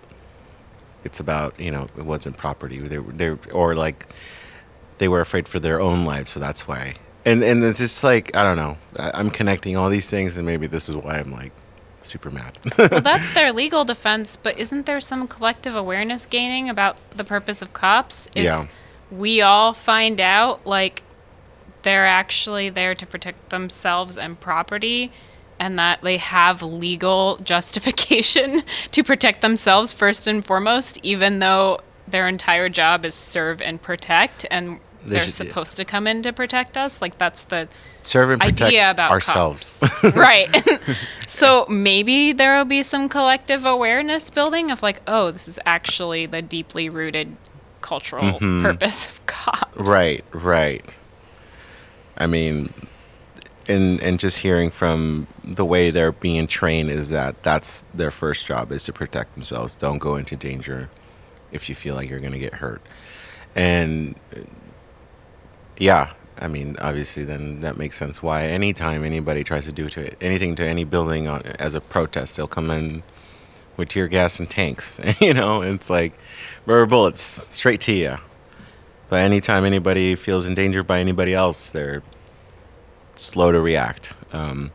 it's 1.04 1.20
about 1.20 1.60
you 1.60 1.70
know 1.70 1.86
it 1.98 2.06
wasn't 2.06 2.38
property 2.38 2.78
they 2.78 2.96
they 2.96 3.28
or 3.52 3.74
like 3.74 4.06
they 4.96 5.06
were 5.06 5.20
afraid 5.20 5.46
for 5.46 5.60
their 5.60 5.82
own 5.82 6.06
lives, 6.06 6.30
so 6.30 6.40
that's 6.40 6.66
why. 6.66 6.94
And 7.26 7.44
and 7.44 7.62
it's 7.62 7.78
just 7.78 8.02
like 8.02 8.34
I 8.34 8.42
don't 8.42 8.56
know. 8.56 8.78
I'm 8.98 9.28
connecting 9.28 9.76
all 9.76 9.90
these 9.90 10.08
things, 10.08 10.38
and 10.38 10.46
maybe 10.46 10.66
this 10.66 10.88
is 10.88 10.96
why 10.96 11.18
I'm 11.18 11.30
like 11.30 11.52
super 12.04 12.30
mad. 12.30 12.58
well 12.78 12.88
that's 13.02 13.32
their 13.34 13.52
legal 13.52 13.84
defense 13.84 14.36
but 14.36 14.58
isn't 14.58 14.86
there 14.86 15.00
some 15.00 15.26
collective 15.26 15.74
awareness 15.74 16.26
gaining 16.26 16.68
about 16.68 16.96
the 17.10 17.24
purpose 17.24 17.62
of 17.62 17.72
cops 17.72 18.28
if 18.34 18.44
Yeah. 18.44 18.66
we 19.10 19.40
all 19.40 19.72
find 19.72 20.20
out 20.20 20.66
like 20.66 21.02
they're 21.82 22.06
actually 22.06 22.68
there 22.70 22.94
to 22.94 23.06
protect 23.06 23.50
themselves 23.50 24.16
and 24.18 24.38
property 24.40 25.10
and 25.58 25.78
that 25.78 26.02
they 26.02 26.16
have 26.18 26.62
legal 26.62 27.36
justification 27.42 28.62
to 28.90 29.02
protect 29.04 29.40
themselves 29.40 29.92
first 29.92 30.26
and 30.26 30.44
foremost 30.44 30.98
even 31.02 31.38
though 31.38 31.80
their 32.06 32.28
entire 32.28 32.68
job 32.68 33.04
is 33.04 33.14
serve 33.14 33.62
and 33.62 33.80
protect 33.80 34.44
and 34.50 34.78
they're 35.04 35.22
should- 35.24 35.32
supposed 35.32 35.76
to 35.76 35.84
come 35.84 36.06
in 36.06 36.22
to 36.22 36.32
protect 36.32 36.76
us. 36.76 37.00
Like 37.00 37.18
that's 37.18 37.44
the 37.44 37.68
serve 38.02 38.30
and 38.30 38.40
protect 38.40 38.62
idea 38.62 38.90
about 38.90 39.10
ourselves. 39.10 39.82
right. 40.14 40.48
so 41.26 41.66
maybe 41.68 42.32
there 42.32 42.56
will 42.56 42.64
be 42.64 42.82
some 42.82 43.08
collective 43.08 43.64
awareness 43.64 44.30
building 44.30 44.70
of 44.70 44.82
like, 44.82 45.02
oh, 45.06 45.30
this 45.30 45.48
is 45.48 45.58
actually 45.66 46.26
the 46.26 46.42
deeply 46.42 46.88
rooted 46.88 47.36
cultural 47.80 48.24
mm-hmm. 48.24 48.62
purpose 48.62 49.10
of 49.10 49.26
cops. 49.26 49.76
Right, 49.76 50.24
right. 50.32 50.98
I 52.16 52.26
mean, 52.26 52.72
and 53.68 54.00
and 54.00 54.18
just 54.18 54.38
hearing 54.38 54.70
from 54.70 55.26
the 55.42 55.64
way 55.64 55.90
they're 55.90 56.12
being 56.12 56.46
trained 56.46 56.90
is 56.90 57.10
that 57.10 57.42
that's 57.42 57.84
their 57.92 58.10
first 58.10 58.46
job 58.46 58.72
is 58.72 58.84
to 58.84 58.92
protect 58.92 59.34
themselves. 59.34 59.76
Don't 59.76 59.98
go 59.98 60.16
into 60.16 60.36
danger 60.36 60.90
if 61.52 61.68
you 61.68 61.74
feel 61.74 61.94
like 61.94 62.08
you're 62.08 62.20
going 62.20 62.32
to 62.32 62.38
get 62.38 62.54
hurt. 62.54 62.82
And 63.54 64.16
yeah, 65.78 66.12
I 66.38 66.48
mean, 66.48 66.76
obviously, 66.80 67.24
then 67.24 67.60
that 67.60 67.76
makes 67.76 67.96
sense. 67.96 68.22
Why 68.22 68.44
anytime 68.44 69.04
anybody 69.04 69.44
tries 69.44 69.64
to 69.66 69.72
do 69.72 69.88
to 69.90 70.00
it, 70.06 70.16
anything 70.20 70.54
to 70.56 70.64
any 70.64 70.84
building 70.84 71.28
on, 71.28 71.42
as 71.58 71.74
a 71.74 71.80
protest, 71.80 72.36
they'll 72.36 72.46
come 72.48 72.70
in 72.70 73.02
with 73.76 73.88
tear 73.88 74.08
gas 74.08 74.38
and 74.38 74.48
tanks. 74.48 75.00
you 75.20 75.34
know, 75.34 75.62
it's 75.62 75.90
like 75.90 76.12
rubber 76.66 76.86
bullets 76.86 77.22
straight 77.54 77.80
to 77.82 77.92
you. 77.92 78.16
But 79.08 79.16
anytime 79.16 79.64
anybody 79.64 80.14
feels 80.14 80.46
endangered 80.46 80.86
by 80.86 80.98
anybody 80.98 81.34
else, 81.34 81.70
they're 81.70 82.02
slow 83.16 83.52
to 83.52 83.60
react. 83.60 84.14
Um, 84.32 84.72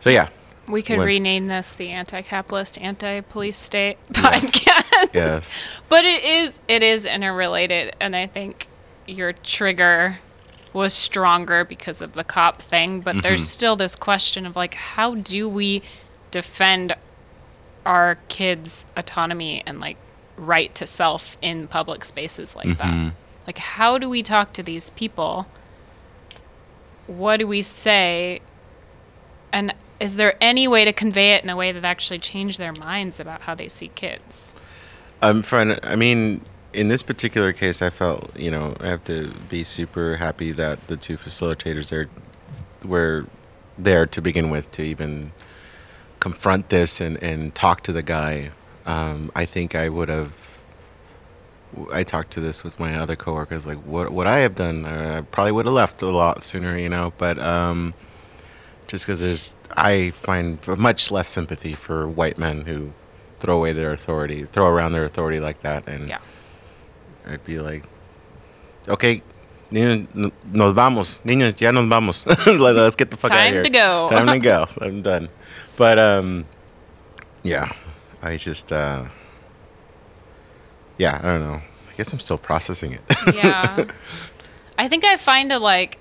so 0.00 0.10
yeah, 0.10 0.28
We 0.68 0.82
could 0.82 0.98
When- 0.98 1.06
rename 1.06 1.46
this 1.48 1.72
the 1.72 1.88
anti-capitalist, 1.90 2.80
anti-police 2.80 3.56
state 3.56 3.98
podcast. 4.12 5.14
Yes. 5.14 5.80
But 5.88 6.04
it 6.04 6.22
is 6.24 6.58
it 6.68 6.82
is 6.82 7.06
interrelated, 7.06 7.94
and 8.00 8.14
I 8.14 8.26
think 8.26 8.67
your 9.08 9.32
trigger 9.32 10.18
was 10.72 10.92
stronger 10.92 11.64
because 11.64 12.02
of 12.02 12.12
the 12.12 12.24
cop 12.24 12.60
thing. 12.60 13.00
But 13.00 13.22
there's 13.22 13.42
mm-hmm. 13.42 13.58
still 13.58 13.76
this 13.76 13.96
question 13.96 14.46
of 14.46 14.56
like, 14.56 14.74
how 14.74 15.14
do 15.14 15.48
we 15.48 15.82
defend 16.30 16.94
our 17.86 18.16
kids' 18.28 18.86
autonomy 18.96 19.62
and 19.66 19.80
like 19.80 19.96
right 20.36 20.74
to 20.74 20.86
self 20.86 21.36
in 21.40 21.68
public 21.68 22.04
spaces 22.04 22.54
like 22.54 22.78
that? 22.78 22.86
Mm-hmm. 22.86 23.08
Like, 23.46 23.58
how 23.58 23.96
do 23.98 24.10
we 24.10 24.22
talk 24.22 24.52
to 24.54 24.62
these 24.62 24.90
people? 24.90 25.46
What 27.06 27.38
do 27.38 27.46
we 27.46 27.62
say? 27.62 28.40
And 29.52 29.74
is 29.98 30.16
there 30.16 30.36
any 30.40 30.68
way 30.68 30.84
to 30.84 30.92
convey 30.92 31.32
it 31.32 31.42
in 31.42 31.50
a 31.50 31.56
way 31.56 31.72
that 31.72 31.84
actually 31.84 32.18
change 32.18 32.58
their 32.58 32.72
minds 32.72 33.18
about 33.18 33.42
how 33.42 33.54
they 33.54 33.68
see 33.68 33.88
kids? 33.88 34.54
Um, 35.22 35.38
I'm 35.38 35.42
trying. 35.42 35.78
I 35.82 35.96
mean, 35.96 36.42
in 36.72 36.88
this 36.88 37.02
particular 37.02 37.52
case, 37.52 37.82
I 37.82 37.90
felt 37.90 38.36
you 38.38 38.50
know 38.50 38.76
I 38.80 38.88
have 38.88 39.04
to 39.04 39.32
be 39.48 39.64
super 39.64 40.16
happy 40.16 40.52
that 40.52 40.86
the 40.88 40.96
two 40.96 41.16
facilitators 41.16 41.88
there 41.90 42.08
were 42.84 43.26
there 43.76 44.06
to 44.06 44.20
begin 44.20 44.50
with 44.50 44.70
to 44.72 44.82
even 44.82 45.32
confront 46.20 46.68
this 46.68 47.00
and 47.00 47.22
and 47.22 47.54
talk 47.54 47.82
to 47.82 47.92
the 47.92 48.02
guy. 48.02 48.50
Um, 48.86 49.30
I 49.34 49.44
think 49.44 49.74
I 49.74 49.88
would 49.88 50.08
have. 50.08 50.58
I 51.92 52.02
talked 52.02 52.30
to 52.32 52.40
this 52.40 52.64
with 52.64 52.80
my 52.80 52.96
other 52.98 53.14
coworkers. 53.14 53.66
Like, 53.66 53.78
what 53.78 54.10
what 54.10 54.26
I 54.26 54.38
have 54.38 54.54
done, 54.54 54.84
I 54.86 55.20
probably 55.20 55.52
would 55.52 55.66
have 55.66 55.74
left 55.74 56.02
a 56.02 56.06
lot 56.08 56.42
sooner, 56.42 56.78
you 56.78 56.88
know. 56.88 57.12
But 57.18 57.38
um, 57.38 57.92
just 58.86 59.04
because 59.04 59.20
there's, 59.20 59.56
I 59.76 60.10
find 60.10 60.66
much 60.66 61.10
less 61.10 61.28
sympathy 61.28 61.74
for 61.74 62.08
white 62.08 62.38
men 62.38 62.62
who 62.62 62.92
throw 63.38 63.56
away 63.58 63.72
their 63.74 63.92
authority, 63.92 64.44
throw 64.44 64.66
around 64.66 64.92
their 64.92 65.04
authority 65.04 65.40
like 65.40 65.60
that, 65.60 65.86
and 65.86 66.08
Yeah. 66.08 66.18
I'd 67.28 67.44
be 67.44 67.58
like, 67.60 67.84
okay, 68.88 69.22
niños, 69.70 70.32
nos 70.52 70.74
vamos, 70.74 71.20
niños, 71.24 71.58
ya 71.60 71.70
nos 71.70 71.86
vamos. 71.88 72.26
Let- 72.46 72.74
Let's 72.76 72.96
get 72.96 73.10
the 73.10 73.16
fuck 73.16 73.30
out 73.32 73.36
Time 73.36 73.46
of 73.48 73.52
here. 73.54 73.62
Time 73.64 73.72
to 73.72 73.78
go. 73.78 74.08
Time 74.10 74.26
to 74.26 74.38
go. 74.38 74.66
I'm 74.80 75.02
done. 75.02 75.28
But 75.76 75.98
um, 75.98 76.46
yeah, 77.42 77.72
I 78.22 78.36
just 78.36 78.72
uh, 78.72 79.04
yeah, 80.96 81.18
I 81.22 81.26
don't 81.26 81.40
know. 81.42 81.60
I 81.90 81.94
guess 81.96 82.12
I'm 82.12 82.20
still 82.20 82.38
processing 82.38 82.92
it. 82.92 83.02
Yeah. 83.34 83.84
I 84.78 84.86
think 84.88 85.04
I 85.04 85.16
find 85.16 85.50
a 85.52 85.58
like 85.58 85.98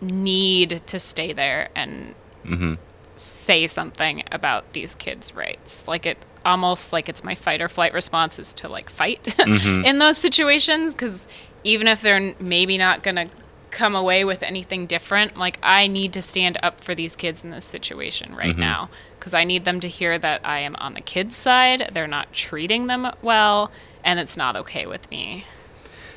need 0.00 0.82
to 0.86 0.98
stay 0.98 1.32
there 1.32 1.68
and 1.74 2.14
Mm-hmm. 2.44 2.74
say 3.16 3.66
something 3.66 4.22
about 4.30 4.72
these 4.72 4.94
kids' 4.94 5.34
rights. 5.34 5.88
Like 5.88 6.04
it 6.04 6.18
almost 6.44 6.92
like 6.92 7.08
it's 7.08 7.24
my 7.24 7.34
fight 7.34 7.62
or 7.62 7.68
flight 7.68 7.92
response 7.92 8.38
is 8.38 8.52
to 8.54 8.68
like 8.68 8.90
fight 8.90 9.22
Mm-hmm. 9.38 9.84
in 9.84 9.98
those 9.98 10.18
situations 10.18 10.94
because 10.94 11.28
even 11.64 11.86
if 11.88 12.00
they're 12.02 12.34
maybe 12.40 12.76
not 12.78 13.02
going 13.02 13.16
to 13.16 13.28
come 13.70 13.94
away 13.96 14.24
with 14.24 14.42
anything 14.42 14.86
different, 14.86 15.36
like 15.36 15.58
I 15.62 15.86
need 15.88 16.12
to 16.12 16.22
stand 16.22 16.58
up 16.62 16.80
for 16.80 16.94
these 16.94 17.16
kids 17.16 17.42
in 17.44 17.50
this 17.50 17.64
situation 17.64 18.28
Mm-hmm. 18.30 18.38
right 18.38 18.56
now 18.56 18.88
because 19.18 19.34
I 19.34 19.44
need 19.44 19.64
them 19.64 19.80
to 19.80 19.88
hear 19.88 20.18
that 20.18 20.42
I 20.44 20.58
am 20.60 20.76
on 20.76 20.94
the 20.94 21.00
kids' 21.00 21.34
side. 21.36 21.90
They're 21.94 22.06
not 22.06 22.32
treating 22.32 22.86
them 22.88 23.10
well, 23.22 23.70
and 24.04 24.20
it's 24.20 24.36
not 24.36 24.54
okay 24.56 24.86
with 24.86 25.10
me. 25.10 25.44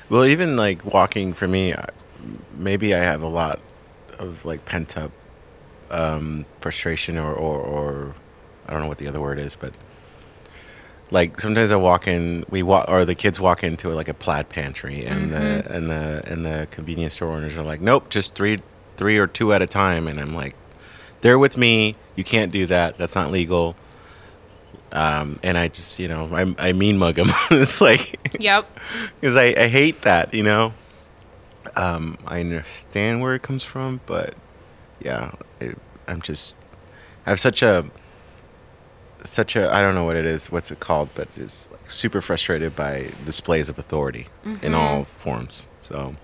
Well, 0.10 0.26
even 0.26 0.56
like 0.58 0.84
walking 0.86 1.34
for 1.34 1.48
me, 1.48 1.74
maybe 2.54 2.94
I 2.94 3.00
have 3.00 3.22
a 3.22 3.28
lot 3.28 3.60
of 4.20 4.44
like 4.46 4.66
pent 4.66 4.98
up 4.98 5.12
um, 5.90 6.46
frustration 6.60 7.18
or, 7.18 7.34
or, 7.34 7.60
or 7.60 8.16
I 8.68 8.74
don't 8.74 8.82
know 8.82 8.88
what 8.90 8.98
the 8.98 9.08
other 9.08 9.22
word 9.22 9.40
is, 9.40 9.56
but 9.56 9.74
like 11.12 11.40
sometimes 11.40 11.72
I 11.72 11.78
walk 11.78 12.08
in, 12.08 12.46
we 12.50 12.64
walk, 12.64 12.86
or 12.90 13.06
the 13.06 13.16
kids 13.16 13.40
walk 13.40 13.64
into 13.64 13.90
like 13.90 14.08
a 14.10 14.14
plaid 14.14 14.50
pantry, 14.50 15.04
and 15.06 15.32
the 15.32 15.66
and 15.74 15.90
the 15.90 16.24
and 16.26 16.46
the 16.46 16.68
convenience 16.72 17.16
store 17.16 17.30
owners 17.34 17.56
are 17.58 17.64
like, 17.64 17.82
nope, 17.82 18.10
just 18.10 18.36
three, 18.36 18.60
three 18.98 19.18
or 19.18 19.28
two 19.28 19.54
at 19.54 19.62
a 19.62 19.68
time, 19.68 20.08
and 20.08 20.20
I'm 20.20 20.34
like, 20.34 20.56
they're 21.22 21.40
with 21.40 21.58
me. 21.58 21.96
You 22.16 22.24
can't 22.24 22.52
do 22.52 22.66
that. 22.68 22.98
That's 22.98 23.16
not 23.16 23.32
legal. 23.32 23.76
Um, 24.92 25.40
and 25.44 25.58
I 25.58 25.68
just, 25.68 26.00
you 26.00 26.08
know, 26.08 26.30
I, 26.32 26.70
I 26.70 26.74
mean 26.74 26.98
mug 26.98 27.16
them. 27.16 27.30
it's 27.52 27.82
like, 27.82 28.18
Yep. 28.40 28.80
because 29.20 29.36
I, 29.36 29.46
I 29.48 29.68
hate 29.68 30.02
that 30.04 30.34
you 30.34 30.44
know 30.44 30.74
um, 31.76 32.18
i 32.26 32.40
understand 32.40 33.22
where 33.22 33.36
it 33.36 33.42
comes 33.42 33.64
from 33.64 34.00
but 34.06 34.34
yeah 35.02 35.32
it, 35.60 35.78
i'm 36.08 36.22
just 36.22 36.56
i 37.26 37.30
have 37.30 37.40
such 37.40 37.62
a 37.62 37.86
such 39.30 39.56
a 39.56 39.74
i 39.74 39.82
don't 39.82 39.96
know 39.96 40.06
what 40.06 40.16
it 40.16 40.26
is 40.26 40.52
what's 40.52 40.72
it 40.72 40.80
called 40.80 41.10
but 41.16 41.28
it's 41.36 41.70
like 41.72 41.92
super 41.92 42.22
frustrated 42.22 42.76
by 42.76 43.10
displays 43.26 43.70
of 43.70 43.78
authority 43.80 44.28
in 44.62 44.74
all 44.74 45.04
forms 45.04 45.68
so 45.82 46.16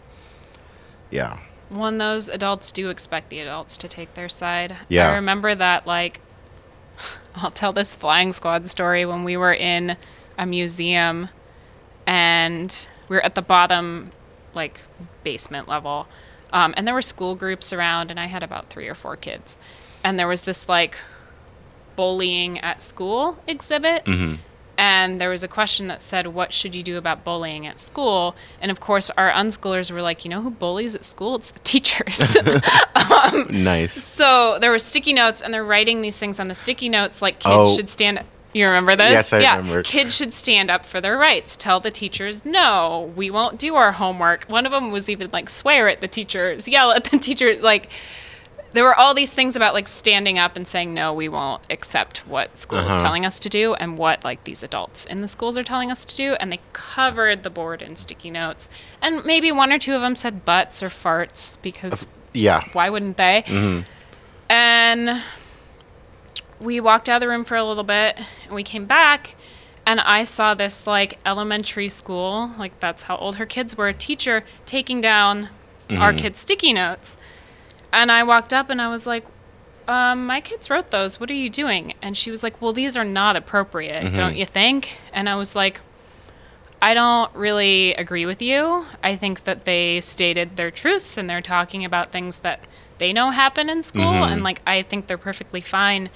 yeah 1.10 1.40
when 1.74 1.98
those 1.98 2.30
adults 2.30 2.72
do 2.72 2.90
expect 2.90 3.30
the 3.30 3.40
adults 3.40 3.78
to 3.78 3.88
take 3.88 4.14
their 4.14 4.30
side. 4.30 4.76
Yeah. 4.90 5.12
I 5.12 5.16
remember 5.16 5.56
that 5.56 5.88
like 5.88 6.22
I'll 7.36 7.52
tell 7.52 7.74
this 7.74 7.96
flying 7.96 8.34
squad 8.34 8.68
story 8.68 9.06
when 9.06 9.24
we 9.24 9.38
were 9.38 9.54
in 9.54 9.98
a 10.38 10.46
museum 10.46 11.30
and 12.06 12.88
we 13.10 13.16
were 13.16 13.26
at 13.26 13.36
the 13.36 13.42
bottom 13.42 14.12
like 14.54 14.82
basement 15.24 15.68
level. 15.68 16.08
Um, 16.52 16.74
and 16.78 16.86
there 16.86 16.94
were 16.94 17.02
school 17.02 17.36
groups 17.36 17.74
around 17.74 18.12
and 18.12 18.20
I 18.20 18.26
had 18.28 18.44
about 18.44 18.70
three 18.70 18.88
or 18.88 18.96
four 18.96 19.16
kids. 19.16 19.58
And 20.04 20.20
there 20.20 20.28
was 20.28 20.42
this 20.42 20.70
like 20.70 20.98
bullying 21.96 22.60
at 22.60 22.82
school 22.82 23.38
exhibit. 23.48 24.06
Mm-hmm. 24.06 24.36
And 24.76 25.22
there 25.22 25.30
was 25.30 25.44
a 25.44 25.48
question 25.48 25.88
that 25.88 26.02
said, 26.02 26.28
What 26.28 26.52
should 26.52 26.74
you 26.74 26.82
do 26.82 26.98
about 26.98 27.24
bullying 27.24 27.68
at 27.68 27.80
school? 27.80 28.36
And 28.60 28.72
of 28.72 28.80
course, 28.80 29.12
our 29.12 29.32
unschoolers 29.32 29.92
were 29.92 30.02
like, 30.02 30.26
You 30.26 30.30
know 30.32 30.42
who 30.42 30.50
bullies 30.50 30.96
at 30.96 31.04
school? 31.06 31.36
It's 31.36 31.52
the 31.52 31.60
teachers. 31.60 32.38
Um, 32.96 33.48
nice 33.50 33.92
so 33.92 34.58
there 34.60 34.72
were 34.72 34.80
sticky 34.80 35.14
notes, 35.14 35.42
and 35.42 35.54
they're 35.54 35.64
writing 35.66 36.02
these 36.02 36.18
things 36.18 36.40
on 36.40 36.48
the 36.48 36.56
sticky 36.56 36.88
notes 36.90 37.22
like 37.22 37.36
kids 37.40 37.46
Oh. 37.50 37.76
should 37.76 37.90
stand 37.90 38.22
You 38.54 38.66
remember 38.66 38.96
this? 38.96 39.12
Yes, 39.12 39.34
I 39.34 39.40
yeah. 39.40 39.58
remember. 39.58 39.84
Kids 39.84 40.16
should 40.16 40.34
stand 40.34 40.72
up 40.72 40.86
for 40.86 41.02
their 41.02 41.18
rights. 41.18 41.56
Tell 41.58 41.80
the 41.80 41.92
teachers, 41.92 42.46
no, 42.46 43.12
we 43.16 43.30
won't 43.30 43.60
do 43.60 43.76
our 43.76 43.92
homework. 43.92 44.46
One 44.46 44.66
of 44.66 44.72
them 44.72 44.90
was 44.92 45.10
even 45.10 45.30
like 45.32 45.50
swear 45.50 45.90
at 45.90 46.02
the 46.02 46.08
teachers, 46.08 46.68
yell 46.68 46.92
at 46.92 47.04
the 47.06 47.18
teachers. 47.20 47.62
Like, 47.62 47.92
there 48.74 48.84
were 48.84 48.96
all 48.96 49.14
these 49.14 49.34
things 49.34 49.56
about 49.56 49.74
like 49.74 49.88
standing 49.88 50.38
up 50.40 50.56
and 50.56 50.68
saying, 50.68 50.94
no, 50.94 51.14
we 51.14 51.30
won't 51.30 51.66
accept 51.72 52.28
what 52.28 52.58
school 52.58 52.80
is 52.80 52.92
Uh-huh. 52.92 53.00
telling 53.02 53.26
us 53.26 53.40
to 53.40 53.50
do 53.50 53.74
and 53.76 53.98
what 53.98 54.24
like 54.24 54.44
these 54.44 54.64
adults 54.64 55.06
in 55.06 55.22
the 55.22 55.28
schools 55.28 55.58
are 55.58 55.64
telling 55.64 55.92
us 55.92 56.04
to 56.06 56.16
do. 56.18 56.34
And 56.34 56.52
they 56.52 56.60
covered 56.74 57.44
the 57.44 57.50
board 57.50 57.82
in 57.82 57.96
sticky 57.96 58.32
notes. 58.32 58.70
And 59.02 59.24
maybe 59.26 59.52
one 59.52 59.72
or 59.72 59.80
two 59.80 59.94
of 59.94 60.02
them 60.02 60.16
said 60.16 60.44
butts 60.44 60.82
or 60.84 60.88
farts 60.90 61.58
because 61.62 62.08
yeah 62.34 62.64
why 62.74 62.90
wouldn't 62.90 63.18
they? 63.18 63.44
And 64.50 65.22
we 66.60 66.80
walked 66.80 67.10
out 67.10 67.16
of 67.18 67.22
the 67.22 67.28
room 67.28 67.44
for 67.44 67.56
a 67.58 67.64
little 67.64 67.84
bit 67.84 68.18
and 68.46 68.54
we 68.54 68.64
came 68.64 68.86
back 68.86 69.36
and 69.86 70.00
I 70.00 70.24
saw 70.24 70.54
this 70.54 70.88
like 70.88 71.20
elementary 71.26 71.90
school, 71.90 72.52
like 72.58 72.80
that's 72.80 73.04
how 73.04 73.18
old 73.18 73.36
her 73.36 73.46
kids 73.46 73.76
were, 73.78 73.90
a 73.90 73.94
teacher 73.94 74.44
taking 74.66 75.02
down 75.02 75.50
our 75.92 76.14
kids' 76.14 76.40
sticky 76.40 76.74
notes. 76.74 77.18
And 77.94 78.12
I 78.12 78.24
walked 78.24 78.52
up 78.54 78.70
and 78.70 78.82
I 78.82 78.90
was 78.90 79.08
like, 79.08 79.26
um, 79.88 80.26
my 80.26 80.42
kids 80.42 80.70
wrote 80.70 80.92
those. 80.92 81.20
What 81.20 81.30
are 81.30 81.36
you 81.36 81.50
doing? 81.50 81.94
And 82.02 82.18
she 82.18 82.32
was 82.32 82.42
like, 82.42 82.62
well, 82.62 82.74
these 82.74 82.98
are 82.98 83.04
not 83.06 83.36
appropriate, 83.36 84.16
don't 84.16 84.36
you 84.36 84.46
think? 84.46 84.98
And 85.14 85.30
I 85.30 85.36
was 85.36 85.56
like, 85.56 85.80
I 86.82 86.94
don't 86.94 87.34
really 87.36 87.94
agree 87.94 88.26
with 88.26 88.42
you. 88.42 88.86
I 89.02 89.16
think 89.16 89.46
that 89.46 89.66
they 89.66 90.02
stated 90.02 90.58
their 90.58 90.72
truths 90.72 91.18
and 91.18 91.30
they're 91.30 91.42
talking 91.42 91.86
about 91.86 92.12
things 92.12 92.40
that 92.40 92.66
they 92.98 93.14
know 93.14 93.30
happen 93.30 93.70
in 93.70 93.84
school. 93.84 94.04
Mm-hmm. 94.04 94.34
And 94.34 94.44
like, 94.44 94.62
I 94.66 94.82
think 94.82 95.08
they're 95.08 95.18
perfectly 95.18 95.62
fine. 95.62 96.10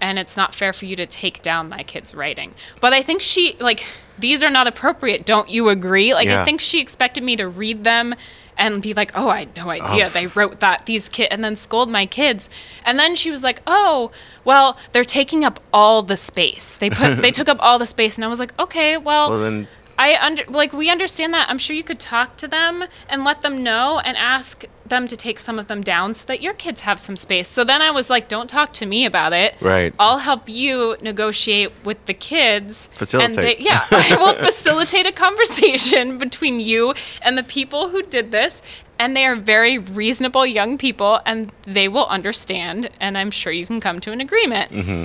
And 0.00 0.18
it's 0.18 0.36
not 0.36 0.54
fair 0.54 0.72
for 0.72 0.86
you 0.86 0.96
to 0.96 1.06
take 1.06 1.42
down 1.42 1.68
my 1.68 1.82
kid's 1.82 2.14
writing. 2.14 2.54
But 2.80 2.92
I 2.92 3.02
think 3.02 3.20
she, 3.20 3.56
like, 3.58 3.84
these 4.18 4.42
are 4.42 4.50
not 4.50 4.66
appropriate. 4.66 5.26
Don't 5.26 5.48
you 5.48 5.68
agree? 5.68 6.14
Like, 6.14 6.28
Yeah. 6.28 6.42
I 6.42 6.44
think 6.44 6.60
she 6.60 6.80
expected 6.80 7.22
me 7.24 7.36
to 7.36 7.48
read 7.48 7.84
them 7.84 8.14
and 8.58 8.82
be 8.82 8.92
like, 8.92 9.12
oh, 9.14 9.28
I 9.28 9.38
had 9.40 9.56
no 9.56 9.70
idea 9.70 10.06
Oh. 10.06 10.08
they 10.10 10.26
wrote 10.26 10.60
that, 10.60 10.84
these 10.86 11.08
kids, 11.08 11.28
and 11.30 11.42
then 11.44 11.56
scold 11.56 11.88
my 11.90 12.04
kids. 12.04 12.50
And 12.84 12.98
then 12.98 13.14
she 13.16 13.30
was 13.30 13.42
like, 13.44 13.62
oh, 13.66 14.10
well, 14.44 14.76
they're 14.92 15.04
taking 15.04 15.44
up 15.44 15.60
all 15.72 16.02
the 16.02 16.16
space. 16.16 16.74
They 16.74 16.90
put, 16.90 17.22
they 17.22 17.30
took 17.38 17.48
up 17.48 17.58
all 17.60 17.78
the 17.78 17.86
space. 17.86 18.16
And 18.16 18.24
I 18.24 18.28
was 18.28 18.40
like, 18.40 18.52
okay, 18.58 18.96
well, 18.96 19.30
Well, 19.30 19.40
then 19.40 19.68
I 19.98 20.16
under 20.20 20.44
like 20.48 20.72
we 20.72 20.90
understand 20.90 21.32
that. 21.34 21.48
I'm 21.48 21.58
sure 21.58 21.74
you 21.74 21.82
could 21.82 21.98
talk 21.98 22.36
to 22.38 22.46
them 22.48 22.84
and 23.08 23.24
let 23.24 23.42
them 23.42 23.62
know 23.64 24.00
and 24.04 24.16
ask 24.16 24.64
them 24.88 25.08
to 25.08 25.16
take 25.16 25.38
some 25.38 25.58
of 25.58 25.66
them 25.66 25.82
down 25.82 26.14
so 26.14 26.26
that 26.26 26.40
your 26.40 26.54
kids 26.54 26.82
have 26.82 26.98
some 26.98 27.16
space. 27.16 27.48
So 27.48 27.64
then 27.64 27.82
I 27.82 27.90
was 27.90 28.10
like, 28.10 28.28
don't 28.28 28.48
talk 28.48 28.72
to 28.74 28.86
me 28.86 29.04
about 29.04 29.32
it. 29.32 29.56
Right. 29.60 29.94
I'll 29.98 30.18
help 30.18 30.48
you 30.48 30.96
negotiate 31.00 31.72
with 31.84 32.04
the 32.06 32.14
kids. 32.14 32.88
And 32.92 32.98
Facilitate. 32.98 33.58
they, 33.58 33.64
yeah, 33.64 33.80
I 33.90 34.16
will 34.18 34.34
facilitate 34.34 35.06
a 35.06 35.12
conversation 35.12 36.18
between 36.26 36.60
you 36.60 36.94
and 37.22 37.36
the 37.36 37.42
people 37.42 37.90
who 37.90 38.02
did 38.02 38.30
this. 38.30 38.62
And 39.00 39.16
they 39.16 39.24
are 39.24 39.36
very 39.36 39.78
reasonable 39.78 40.44
young 40.44 40.76
people 40.76 41.20
and 41.24 41.52
they 41.62 41.88
will 41.88 42.06
understand. 42.06 42.90
And 42.98 43.16
I'm 43.16 43.30
sure 43.30 43.52
you 43.52 43.64
can 43.66 43.80
come 43.80 44.00
to 44.00 44.10
an 44.12 44.20
agreement. 44.20 44.72
Mm-hmm. 44.72 45.04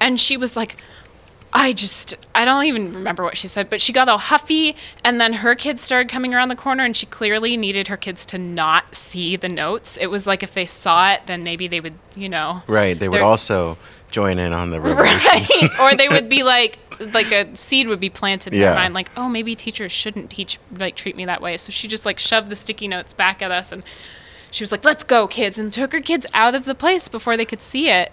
And 0.00 0.18
she 0.18 0.36
was 0.36 0.56
like, 0.56 0.76
I 1.52 1.72
just, 1.72 2.16
I 2.34 2.44
don't 2.44 2.64
even 2.64 2.92
remember 2.92 3.22
what 3.22 3.36
she 3.36 3.48
said, 3.48 3.70
but 3.70 3.80
she 3.80 3.92
got 3.92 4.08
all 4.08 4.18
huffy. 4.18 4.76
And 5.04 5.18
then 5.20 5.32
her 5.34 5.54
kids 5.54 5.82
started 5.82 6.10
coming 6.10 6.34
around 6.34 6.48
the 6.48 6.56
corner, 6.56 6.84
and 6.84 6.94
she 6.94 7.06
clearly 7.06 7.56
needed 7.56 7.88
her 7.88 7.96
kids 7.96 8.26
to 8.26 8.38
not 8.38 8.94
see 8.94 9.36
the 9.36 9.48
notes. 9.48 9.96
It 9.96 10.08
was 10.08 10.26
like 10.26 10.42
if 10.42 10.52
they 10.52 10.66
saw 10.66 11.12
it, 11.12 11.22
then 11.26 11.42
maybe 11.42 11.66
they 11.66 11.80
would, 11.80 11.94
you 12.14 12.28
know. 12.28 12.62
right, 12.66 12.98
they 12.98 13.08
would 13.08 13.22
also 13.22 13.78
join 14.10 14.38
in 14.38 14.52
on 14.52 14.70
the 14.70 14.80
revolution. 14.82 15.16
Right. 15.24 15.80
or 15.80 15.96
they 15.96 16.08
would 16.08 16.28
be 16.28 16.42
like, 16.54 16.78
like 17.12 17.30
a 17.32 17.56
seed 17.56 17.88
would 17.88 18.00
be 18.00 18.10
planted 18.10 18.52
in 18.52 18.60
Yeah. 18.60 18.66
their 18.66 18.74
mind, 18.74 18.94
like, 18.94 19.10
oh, 19.16 19.28
maybe 19.28 19.54
teachers 19.54 19.92
shouldn't 19.92 20.30
teach, 20.30 20.58
like, 20.76 20.94
treat 20.94 21.16
me 21.16 21.24
that 21.24 21.40
way. 21.40 21.56
So 21.56 21.70
she 21.70 21.88
just 21.88 22.04
like 22.04 22.18
shoved 22.18 22.50
the 22.50 22.56
sticky 22.56 22.88
notes 22.88 23.12
back 23.14 23.40
at 23.40 23.50
us, 23.50 23.72
and 23.72 23.82
she 24.50 24.62
was 24.62 24.72
like, 24.72 24.84
let's 24.84 25.04
go, 25.04 25.26
kids, 25.26 25.58
and 25.58 25.72
took 25.72 25.92
her 25.92 26.00
kids 26.00 26.26
out 26.34 26.54
of 26.54 26.64
the 26.66 26.74
place 26.74 27.08
before 27.08 27.36
they 27.36 27.46
could 27.46 27.62
see 27.62 27.88
it. 27.88 28.10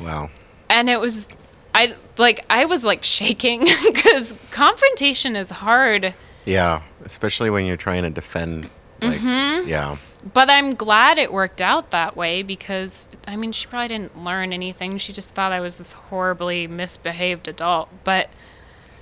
Wow. 0.00 0.30
and 0.70 0.88
it 0.90 1.00
was 1.00 1.28
i 1.76 1.94
like 2.18 2.44
i 2.50 2.64
was 2.64 2.84
like 2.84 3.04
shaking 3.04 3.60
because 3.92 4.34
confrontation 4.50 5.36
is 5.36 5.50
hard 5.50 6.14
Yeah, 6.44 6.82
especially 7.04 7.50
when 7.50 7.66
you're 7.66 7.76
trying 7.76 8.02
to 8.04 8.10
defend. 8.10 8.70
Like, 9.02 9.18
Mm-hmm. 9.20 9.68
yeah, 9.68 9.96
but 10.32 10.48
i'm 10.48 10.74
glad 10.74 11.18
it 11.18 11.30
worked 11.32 11.60
out 11.60 11.90
that 11.90 12.16
way 12.16 12.42
because 12.42 13.06
i 13.28 13.36
mean 13.36 13.52
she 13.52 13.66
probably 13.66 13.88
didn't 13.88 14.16
learn 14.24 14.52
anything 14.54 14.96
she 14.98 15.12
just 15.12 15.30
thought 15.34 15.52
i 15.52 15.60
was 15.60 15.76
this 15.76 15.92
horribly 15.92 16.66
misbehaved 16.66 17.46
adult 17.46 17.88
but 18.04 18.30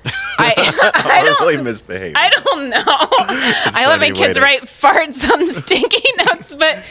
i 0.39 0.53
i 0.95 1.33
horribly 1.39 1.63
misbehaved. 1.63 2.17
I 2.17 2.29
don't 2.29 2.69
know. 2.71 2.83
I 3.81 3.85
let 3.87 4.01
my 4.01 4.11
kids 4.11 4.37
to- 4.37 4.43
write 4.43 4.63
farts 4.65 5.31
on 5.33 5.49
sticky 5.49 6.09
notes, 6.27 6.55
but 6.55 6.85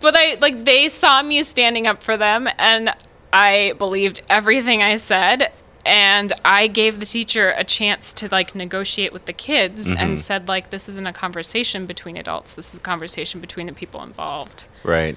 but 0.00 0.14
I 0.16 0.36
like 0.40 0.64
they 0.64 0.88
saw 0.88 1.22
me 1.22 1.42
standing 1.44 1.86
up 1.86 2.02
for 2.02 2.16
them 2.16 2.48
and 2.58 2.92
I 3.36 3.74
believed 3.78 4.22
everything 4.30 4.82
I 4.82 4.96
said 4.96 5.52
and 5.84 6.32
I 6.44 6.66
gave 6.66 6.98
the 7.00 7.06
teacher 7.06 7.52
a 7.56 7.62
chance 7.64 8.12
to 8.14 8.28
like 8.32 8.54
negotiate 8.54 9.12
with 9.12 9.26
the 9.26 9.32
kids 9.32 9.88
Mm-hmm. 9.90 10.00
and 10.00 10.20
said 10.20 10.48
like 10.48 10.70
this 10.70 10.88
isn't 10.88 11.06
a 11.06 11.12
conversation 11.12 11.86
between 11.86 12.16
adults. 12.16 12.54
This 12.54 12.72
is 12.72 12.78
a 12.78 12.82
conversation 12.82 13.40
between 13.40 13.66
the 13.66 13.72
people 13.72 14.02
involved. 14.02 14.66
right. 14.84 15.16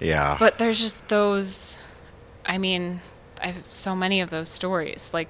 Yeah. 0.00 0.36
But 0.38 0.58
there's 0.58 0.80
just 0.80 1.08
those 1.08 1.82
I 2.46 2.56
mean, 2.58 3.00
I 3.42 3.48
have 3.48 3.64
so 3.66 3.94
many 3.94 4.20
of 4.20 4.30
those 4.30 4.48
stories 4.48 5.10
like 5.12 5.28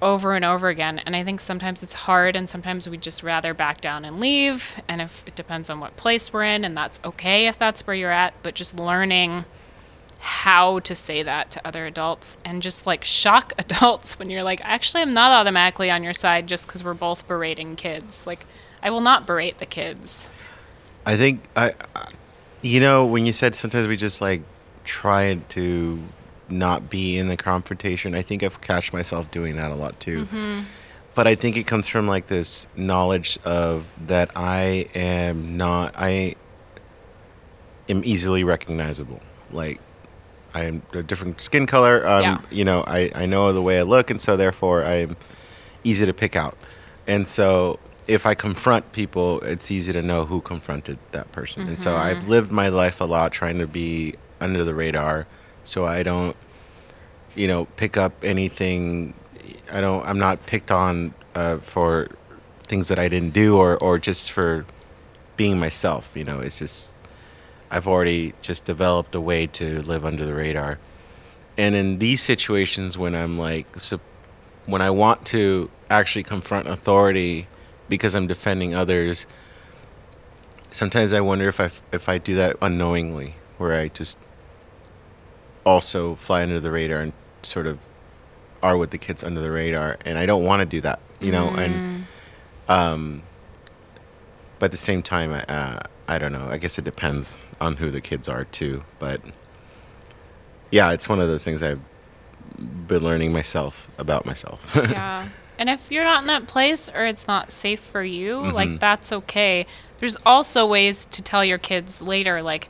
over 0.00 0.34
and 0.34 0.44
over 0.44 0.68
again 0.68 1.00
and 1.04 1.16
I 1.16 1.24
think 1.24 1.40
sometimes 1.40 1.82
it's 1.82 1.94
hard 1.94 2.36
and 2.36 2.48
sometimes 2.48 2.88
we'd 2.88 3.02
just 3.02 3.22
rather 3.22 3.52
back 3.54 3.80
down 3.80 4.04
and 4.04 4.20
leave 4.20 4.80
and 4.88 5.00
if 5.00 5.24
it 5.26 5.34
depends 5.34 5.68
on 5.70 5.80
what 5.80 5.96
place 5.96 6.32
we're 6.32 6.44
in 6.44 6.64
and 6.64 6.76
that's 6.76 7.00
okay 7.04 7.46
if 7.48 7.58
that's 7.58 7.86
where 7.86 7.96
you're 7.96 8.12
at, 8.12 8.34
but 8.42 8.54
just 8.54 8.78
learning 8.78 9.44
how 10.20 10.80
to 10.80 10.94
say 10.94 11.22
that 11.22 11.50
to 11.52 11.66
other 11.66 11.86
adults 11.86 12.36
and 12.44 12.62
just 12.62 12.86
like 12.86 13.04
shock 13.04 13.52
adults 13.58 14.18
when 14.18 14.30
you're 14.30 14.42
like 14.42 14.60
actually 14.64 15.02
I'm 15.02 15.14
not 15.14 15.30
automatically 15.30 15.90
on 15.90 16.02
your 16.02 16.14
side 16.14 16.46
just 16.46 16.68
cuz 16.68 16.82
we're 16.82 16.94
both 16.94 17.26
berating 17.28 17.76
kids. 17.76 18.26
Like 18.26 18.46
I 18.82 18.90
will 18.90 19.00
not 19.00 19.26
berate 19.26 19.58
the 19.58 19.66
kids. 19.66 20.28
I 21.06 21.16
think 21.16 21.42
I, 21.56 21.72
I- 21.94 22.08
you 22.60 22.80
know, 22.80 23.06
when 23.06 23.24
you 23.24 23.32
said 23.32 23.54
sometimes 23.54 23.86
we 23.86 23.96
just 23.96 24.20
like 24.20 24.42
try 24.84 25.38
to 25.50 26.02
not 26.48 26.90
be 26.90 27.16
in 27.18 27.28
the 27.28 27.36
confrontation. 27.36 28.14
I 28.14 28.22
think 28.22 28.42
I've 28.42 28.60
catched 28.60 28.92
myself 28.92 29.30
doing 29.30 29.54
that 29.56 29.70
a 29.70 29.74
lot 29.74 30.00
too. 30.00 30.24
Mm-hmm. 30.24 30.60
But 31.14 31.26
I 31.26 31.34
think 31.34 31.56
it 31.56 31.66
comes 31.66 31.86
from 31.88 32.08
like 32.08 32.26
this 32.28 32.68
knowledge 32.76 33.38
of 33.44 33.86
that 34.06 34.30
I 34.34 34.88
am 34.94 35.56
not. 35.56 35.94
I 35.96 36.34
am 37.88 38.02
easily 38.04 38.44
recognizable. 38.44 39.20
Like 39.52 39.80
I 40.54 40.64
am 40.64 40.82
a 40.92 41.02
different 41.02 41.40
skin 41.40 41.66
color. 41.66 42.06
Um, 42.06 42.22
Yeah. 42.22 42.36
You 42.50 42.64
know, 42.64 42.84
I 42.86 43.10
I 43.14 43.26
know 43.26 43.52
the 43.52 43.62
way 43.62 43.78
I 43.78 43.82
look, 43.82 44.10
and 44.10 44.20
so 44.20 44.36
therefore 44.36 44.84
I'm 44.84 45.16
easy 45.84 46.06
to 46.06 46.12
pick 46.14 46.36
out. 46.36 46.56
And 47.06 47.26
so 47.28 47.78
if 48.06 48.26
I 48.26 48.34
confront 48.34 48.92
people, 48.92 49.40
it's 49.42 49.70
easy 49.70 49.92
to 49.92 50.02
know 50.02 50.24
who 50.26 50.40
confronted 50.40 50.98
that 51.12 51.30
person. 51.32 51.68
And 51.68 51.78
so 51.78 51.94
I've 51.96 52.28
lived 52.28 52.50
my 52.50 52.68
life 52.68 53.00
a 53.00 53.04
lot 53.04 53.32
trying 53.32 53.58
to 53.58 53.66
be 53.66 54.14
under 54.40 54.64
the 54.64 54.74
radar 54.74 55.26
so 55.64 55.84
I 55.84 56.02
don't 56.02 56.36
you 57.34 57.46
know 57.48 57.66
pick 57.76 57.96
up 57.96 58.12
anything 58.22 59.12
I 59.70 59.80
don't 59.80 60.06
I'm 60.06 60.18
not 60.18 60.46
picked 60.46 60.70
on 60.70 61.12
uh, 61.34 61.58
for 61.58 62.08
things 62.64 62.88
that 62.88 62.98
I 62.98 63.08
didn't 63.08 63.34
do 63.34 63.56
or 63.56 63.76
or 63.82 63.98
just 63.98 64.32
for 64.32 64.64
being 65.36 65.58
myself, 65.58 66.10
you 66.16 66.24
know. 66.24 66.40
It's 66.40 66.58
just 66.58 66.94
I've 67.70 67.86
already 67.86 68.34
just 68.42 68.64
developed 68.64 69.14
a 69.14 69.20
way 69.20 69.46
to 69.46 69.82
live 69.82 70.04
under 70.04 70.24
the 70.24 70.34
radar. 70.34 70.78
And 71.56 71.74
in 71.74 71.98
these 71.98 72.22
situations 72.22 72.96
when 72.96 73.14
I'm 73.14 73.36
like 73.36 73.66
when 74.66 74.82
I 74.82 74.90
want 74.90 75.24
to 75.26 75.70
actually 75.90 76.22
confront 76.22 76.68
authority 76.68 77.48
because 77.88 78.14
I'm 78.14 78.26
defending 78.26 78.74
others, 78.74 79.26
sometimes 80.70 81.12
I 81.12 81.20
wonder 81.20 81.48
if 81.48 81.60
I 81.60 81.70
if 81.92 82.08
I 82.08 82.18
do 82.18 82.34
that 82.36 82.56
unknowingly, 82.60 83.34
where 83.56 83.72
I 83.72 83.88
just 83.88 84.18
also 85.64 86.14
fly 86.14 86.42
under 86.42 86.60
the 86.60 86.70
radar 86.70 87.00
and 87.00 87.12
sort 87.42 87.66
of 87.66 87.78
are 88.62 88.76
with 88.76 88.90
the 88.90 88.98
kids 88.98 89.22
under 89.22 89.40
the 89.40 89.50
radar, 89.50 89.98
and 90.04 90.18
I 90.18 90.26
don't 90.26 90.44
want 90.44 90.60
to 90.60 90.66
do 90.66 90.80
that, 90.82 91.00
you 91.20 91.32
know, 91.32 91.48
and 91.48 92.06
um, 92.68 93.22
but 94.58 94.66
at 94.66 94.70
the 94.72 94.76
same 94.76 95.02
time, 95.02 95.32
uh, 95.48 95.80
I 96.08 96.18
don't 96.18 96.32
know. 96.32 96.48
I 96.50 96.56
guess 96.58 96.78
it 96.78 96.84
depends 96.84 97.42
on 97.60 97.76
who 97.76 97.90
the 97.90 98.00
kids 98.00 98.28
are 98.28 98.44
too, 98.44 98.82
but 98.98 99.20
yeah, 100.70 100.90
it's 100.92 101.08
one 101.08 101.20
of 101.20 101.28
those 101.28 101.44
things 101.44 101.62
I've 101.62 101.80
been 102.58 103.02
learning 103.02 103.32
myself 103.32 103.88
about 103.98 104.24
myself. 104.26 104.72
yeah. 104.76 105.28
And 105.58 105.68
if 105.68 105.90
you're 105.90 106.04
not 106.04 106.22
in 106.22 106.28
that 106.28 106.46
place 106.46 106.88
or 106.94 107.04
it's 107.06 107.26
not 107.28 107.50
safe 107.50 107.80
for 107.80 108.02
you, 108.02 108.36
Mm-hmm. 108.36 108.54
like 108.54 108.80
that's 108.80 109.12
okay. 109.12 109.66
There's 109.98 110.16
also 110.24 110.66
ways 110.66 111.04
to 111.06 111.22
tell 111.22 111.44
your 111.44 111.58
kids 111.58 112.00
later, 112.00 112.40
like, 112.42 112.68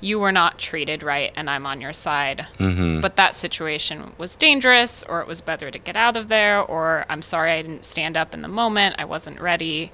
you 0.00 0.20
were 0.20 0.30
not 0.30 0.58
treated 0.58 1.02
right 1.02 1.32
and 1.34 1.50
I'm 1.50 1.66
on 1.66 1.80
your 1.80 1.92
side. 1.92 2.46
mm-hmm. 2.58 3.00
But 3.00 3.16
that 3.16 3.34
situation 3.34 4.12
was 4.18 4.36
dangerous 4.36 5.02
or 5.02 5.20
it 5.20 5.26
was 5.26 5.40
better 5.40 5.72
to 5.72 5.78
get 5.78 5.96
out 5.96 6.16
of 6.16 6.28
there 6.28 6.60
or 6.60 7.04
I'm 7.08 7.22
sorry 7.22 7.50
I 7.50 7.62
didn't 7.62 7.84
stand 7.84 8.16
up 8.16 8.32
in 8.34 8.40
the 8.42 8.46
moment. 8.48 8.94
I 8.98 9.04
wasn't 9.04 9.40
ready. 9.40 9.90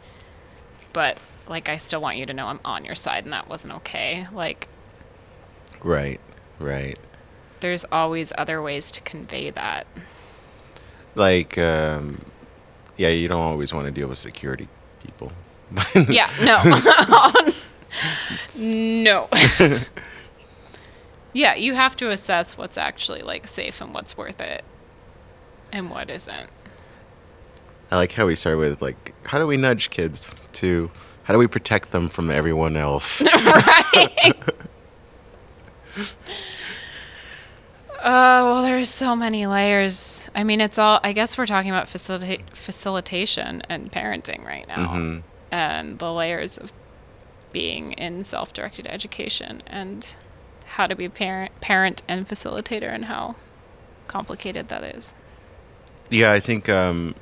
But, 0.92 1.16
like, 1.48 1.68
I 1.68 1.76
still 1.76 2.00
want 2.00 2.16
you 2.16 2.26
to 2.26 2.32
know 2.32 2.46
I'm 2.46 2.60
on 2.64 2.84
your 2.84 2.94
side 2.94 3.24
and 3.24 3.32
that 3.32 3.48
wasn't 3.48 3.74
okay. 3.74 4.26
Like, 4.32 4.68
Right, 5.82 6.20
right. 6.58 6.98
there's 7.60 7.84
always 7.92 8.32
other 8.38 8.62
ways 8.62 8.90
to 8.92 9.00
convey 9.02 9.50
that. 9.50 9.86
Like, 11.14 11.58
um, 11.58 12.20
yeah, 12.96 13.08
you 13.10 13.28
don't 13.28 13.40
always 13.42 13.72
want 13.74 13.86
to 13.86 13.90
deal 13.92 14.08
with 14.08 14.18
security 14.18 14.68
people. 15.02 15.30
Yeah, 16.08 16.28
no. 16.42 16.62
no. 18.58 19.28
yeah, 21.32 21.54
you 21.54 21.74
have 21.74 21.96
to 21.96 22.10
assess 22.10 22.56
what's 22.56 22.78
actually 22.78 23.22
like 23.22 23.46
safe 23.46 23.80
and 23.80 23.92
what's 23.92 24.16
worth 24.16 24.40
it 24.40 24.64
and 25.72 25.90
what 25.90 26.10
isn't. 26.10 26.48
I 27.90 27.96
like 27.96 28.12
how 28.12 28.26
we 28.26 28.34
start 28.34 28.58
with 28.58 28.80
like, 28.82 29.14
how 29.26 29.38
do 29.38 29.46
we 29.46 29.56
nudge 29.56 29.90
kids 29.90 30.34
to, 30.52 30.90
how 31.24 31.32
do 31.34 31.38
we 31.38 31.46
protect 31.46 31.90
them 31.90 32.08
from 32.08 32.30
everyone 32.30 32.76
else? 32.76 33.22
right? 33.46 34.32
Uh, 37.98 38.42
well, 38.44 38.62
there's 38.62 38.90
so 38.90 39.16
many 39.16 39.46
layers. 39.46 40.28
I 40.34 40.44
mean, 40.44 40.60
it's 40.60 40.78
all. 40.78 41.00
I 41.02 41.12
guess 41.12 41.38
we're 41.38 41.46
talking 41.46 41.70
about 41.70 41.86
facilita- 41.86 42.42
facilitation 42.52 43.62
and 43.68 43.90
parenting 43.90 44.44
right 44.44 44.66
now, 44.68 44.94
Mm-hmm. 44.94 45.18
and 45.50 45.98
the 45.98 46.12
layers 46.12 46.58
of 46.58 46.72
being 47.52 47.92
in 47.92 48.22
self-directed 48.24 48.86
education 48.88 49.62
and 49.66 50.16
how 50.66 50.86
to 50.86 50.94
be 50.94 51.08
parent, 51.08 51.58
parent 51.62 52.02
and 52.08 52.28
facilitator, 52.28 52.92
and 52.92 53.06
how 53.06 53.36
complicated 54.08 54.68
that 54.68 54.84
is. 54.84 55.14
Yeah, 56.10 56.32
I 56.32 56.40
think 56.40 56.68
um, 56.68 57.14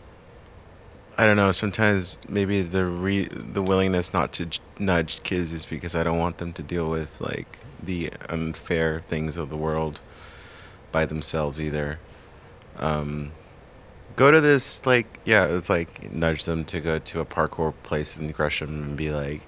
I 1.22 1.26
don't 1.26 1.36
know. 1.36 1.52
Sometimes 1.52 2.18
maybe 2.28 2.62
the 2.62 2.84
re- 2.84 3.28
the 3.30 3.62
willingness 3.62 4.12
not 4.12 4.32
to 4.32 4.46
j- 4.46 4.60
nudge 4.80 5.22
kids 5.22 5.52
is 5.52 5.64
because 5.64 5.94
I 5.94 6.02
don't 6.02 6.18
want 6.18 6.38
them 6.38 6.52
to 6.54 6.64
deal 6.64 6.90
with 6.90 7.20
like 7.20 7.60
the 7.80 8.10
unfair 8.28 9.02
things 9.08 9.36
of 9.36 9.48
the 9.48 9.56
world 9.56 10.00
by 10.90 11.06
themselves 11.06 11.60
either. 11.60 12.00
Um, 12.76 13.30
go 14.16 14.32
to 14.32 14.40
this 14.40 14.84
like 14.84 15.20
yeah, 15.24 15.44
it's 15.44 15.70
like 15.70 16.12
nudge 16.12 16.44
them 16.44 16.64
to 16.64 16.80
go 16.80 16.98
to 16.98 17.20
a 17.20 17.24
parkour 17.24 17.72
place 17.84 18.16
in 18.16 18.32
Gresham 18.32 18.82
and 18.82 18.96
be 18.96 19.10
like, 19.10 19.42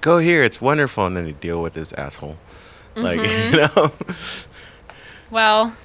"Go 0.00 0.20
here, 0.20 0.42
it's 0.42 0.62
wonderful," 0.62 1.04
and 1.04 1.14
then 1.14 1.26
they 1.26 1.32
deal 1.32 1.60
with 1.60 1.74
this 1.74 1.92
asshole. 1.92 2.38
Like 2.96 3.20
you 3.52 3.68
know, 3.68 3.92
Well, 5.30 5.76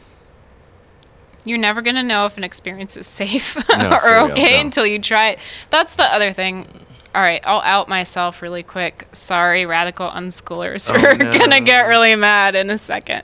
you're 1.45 1.57
never 1.59 1.81
going 1.81 1.95
to 1.95 2.03
know 2.03 2.25
if 2.25 2.37
an 2.37 2.43
experience 2.43 2.95
is 2.97 3.05
safe 3.07 3.55
No, 3.69 3.99
or 4.03 4.25
real, 4.27 4.31
okay 4.31 4.55
no. 4.55 4.61
until 4.61 4.85
you 4.85 4.99
try 4.99 5.29
it. 5.31 5.39
That's 5.69 5.95
the 5.95 6.03
other 6.03 6.31
thing. 6.33 6.67
All 7.15 7.21
right, 7.21 7.41
I'll 7.45 7.61
out 7.61 7.87
myself 7.87 8.41
really 8.41 8.63
quick. 8.63 9.07
Sorry, 9.11 9.65
radical 9.65 10.09
unschoolers. 10.09 10.89
Oh, 10.89 10.99
We're 10.99 11.15
going 11.37 11.51
to 11.51 11.59
get 11.61 11.87
really 11.87 12.15
mad 12.15 12.55
in 12.55 12.69
a 12.71 12.77
second. 12.77 13.23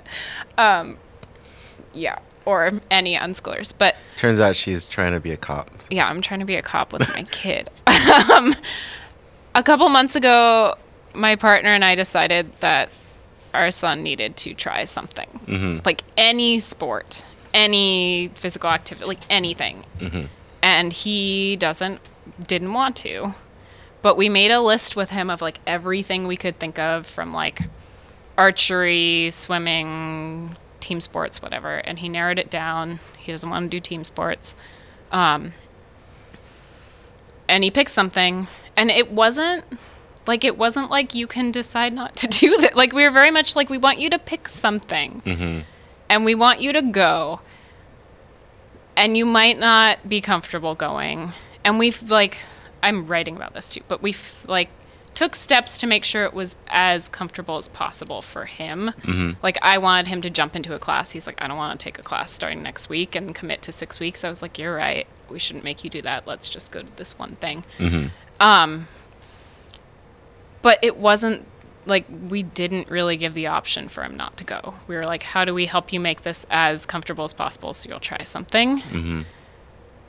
Um, 0.59 0.97
yeah, 1.93 2.17
or 2.45 2.71
any 2.91 3.15
unschoolers. 3.15 3.73
But 3.75 3.95
turns 4.15 4.39
out 4.39 4.55
she's 4.55 4.87
trying 4.87 5.13
to 5.13 5.19
be 5.19 5.31
a 5.31 5.37
cop. 5.37 5.71
yeah, 5.89 6.07
I'm 6.07 6.21
trying 6.21 6.39
to 6.41 6.45
be 6.45 6.55
a 6.55 6.61
cop 6.61 6.93
with 6.93 7.07
my 7.09 7.23
kid. 7.31 7.69
um, 8.31 8.53
a 9.55 9.63
couple 9.63 9.89
months 9.89 10.15
ago, 10.15 10.75
my 11.15 11.35
partner 11.35 11.69
and 11.69 11.83
I 11.83 11.95
decided 11.95 12.51
that 12.59 12.89
our 13.55 13.71
son 13.71 14.03
needed 14.03 14.37
to 14.37 14.53
try 14.53 14.85
something, 14.85 15.81
like 15.83 16.03
any 16.15 16.59
sport, 16.59 17.25
any 17.53 18.31
physical 18.35 18.69
activity, 18.69 19.05
like 19.05 19.19
anything. 19.29 19.85
And 20.61 20.91
he 20.93 21.55
doesn't, 21.55 21.99
didn't 22.45 22.73
want 22.73 22.95
to. 22.97 23.33
But 24.01 24.17
we 24.17 24.29
made 24.29 24.51
a 24.51 24.61
list 24.61 24.95
with 24.95 25.09
him 25.09 25.29
of 25.29 25.41
like 25.41 25.59
everything 25.67 26.27
we 26.27 26.37
could 26.37 26.59
think 26.59 26.79
of 26.79 27.05
from 27.05 27.33
like 27.33 27.61
archery, 28.37 29.29
swimming, 29.31 30.55
team 30.79 30.99
sports, 31.01 31.41
whatever. 31.41 31.75
And 31.77 31.99
he 31.99 32.07
narrowed 32.09 32.39
it 32.39 32.49
down. 32.49 32.99
He 33.17 33.31
doesn't 33.31 33.49
want 33.49 33.65
to 33.65 33.69
do 33.69 33.79
team 33.79 34.03
sports. 34.03 34.55
Um, 35.11 35.53
and 37.49 37.63
he 37.63 37.71
picked 37.71 37.89
something, 37.89 38.47
and 38.77 38.91
it 38.91 39.11
wasn't 39.11 39.65
like 40.27 40.43
it 40.43 40.57
wasn't 40.57 40.89
like 40.91 41.15
you 41.15 41.25
can 41.27 41.51
decide 41.51 41.93
not 41.93 42.15
to 42.17 42.27
do 42.39 42.57
that. 42.57 42.75
Like 42.75 42.93
we 42.93 43.03
were 43.03 43.09
very 43.11 43.31
much 43.31 43.55
like 43.55 43.69
we 43.69 43.77
want 43.77 43.99
you 43.99 44.09
to 44.11 44.19
pick 44.19 44.47
something, 44.47 45.65
and 46.09 46.25
we 46.25 46.35
want 46.35 46.61
you 46.61 46.73
to 46.73 46.81
go, 46.81 47.39
and 48.97 49.15
you 49.15 49.25
might 49.25 49.57
not 49.57 50.09
be 50.09 50.19
comfortable 50.21 50.75
going. 50.75 51.31
And 51.63 51.77
we've 51.79 52.09
like 52.09 52.39
I'm 52.81 53.05
writing 53.07 53.35
about 53.35 53.53
this 53.53 53.69
too, 53.69 53.81
but 53.87 54.01
we've 54.01 54.35
like 54.47 54.69
took 55.15 55.35
steps 55.35 55.77
to 55.79 55.87
make 55.87 56.05
sure 56.05 56.23
it 56.23 56.33
was 56.33 56.55
as 56.69 57.09
comfortable 57.09 57.57
as 57.57 57.67
possible 57.67 58.21
for 58.21 58.45
him. 58.45 58.91
Like 59.43 59.57
I 59.61 59.77
wanted 59.77 60.07
him 60.07 60.21
to 60.21 60.29
jump 60.29 60.55
into 60.55 60.73
a 60.73 60.79
class. 60.79 61.11
He's 61.11 61.27
like, 61.27 61.35
I 61.43 61.47
don't 61.47 61.57
want 61.57 61.77
to 61.77 61.83
take 61.83 61.99
a 61.99 62.03
class 62.03 62.31
starting 62.31 62.63
next 62.63 62.87
week 62.89 63.15
and 63.15 63.35
commit 63.35 63.61
to 63.63 63.71
six 63.71 63.99
weeks. 63.99 64.23
I 64.23 64.29
was 64.29 64.41
like, 64.41 64.57
you're 64.57 64.75
right. 64.75 65.07
We 65.29 65.37
shouldn't 65.39 65.65
make 65.65 65.83
you 65.83 65.89
do 65.89 66.01
that. 66.03 66.25
Let's 66.25 66.47
just 66.47 66.71
go 66.71 66.81
to 66.81 66.95
this 66.95 67.19
one 67.19 67.35
thing. 67.35 67.65
Um, 68.39 68.87
but 70.61 70.79
it 70.81 70.95
wasn't 70.97 71.45
like 71.89 72.05
we 72.29 72.43
didn't 72.43 72.89
really 72.89 73.17
give 73.17 73.33
the 73.33 73.47
option 73.47 73.89
for 73.89 74.03
him 74.03 74.15
not 74.15 74.37
to 74.37 74.43
go. 74.43 74.75
We 74.87 74.95
were 74.95 75.05
like, 75.05 75.23
how 75.23 75.43
do 75.45 75.53
we 75.53 75.65
help 75.65 75.91
you 75.91 75.99
make 75.99 76.21
this 76.21 76.45
as 76.49 76.85
comfortable 76.85 77.23
as 77.23 77.33
possible 77.33 77.73
so 77.73 77.89
you'll 77.89 77.99
try 77.99 78.23
something? 78.23 78.79
Mm-hmm. 78.79 79.21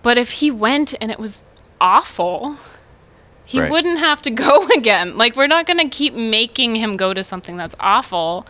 But 0.02 0.18
if 0.18 0.30
he 0.32 0.50
went 0.50 0.94
and 1.00 1.10
it 1.10 1.18
was 1.18 1.42
awful, 1.80 2.56
he 3.44 3.60
Right. 3.60 3.70
wouldn't 3.70 3.98
have 3.98 4.22
to 4.22 4.30
go 4.46 4.66
again. 4.68 5.16
Like, 5.16 5.36
we're 5.36 5.46
not 5.46 5.66
going 5.66 5.78
to 5.78 5.88
keep 5.88 6.14
making 6.14 6.76
him 6.76 6.96
go 6.96 7.12
to 7.14 7.22
something 7.24 7.56
that's 7.56 7.74
awful. 7.80 8.46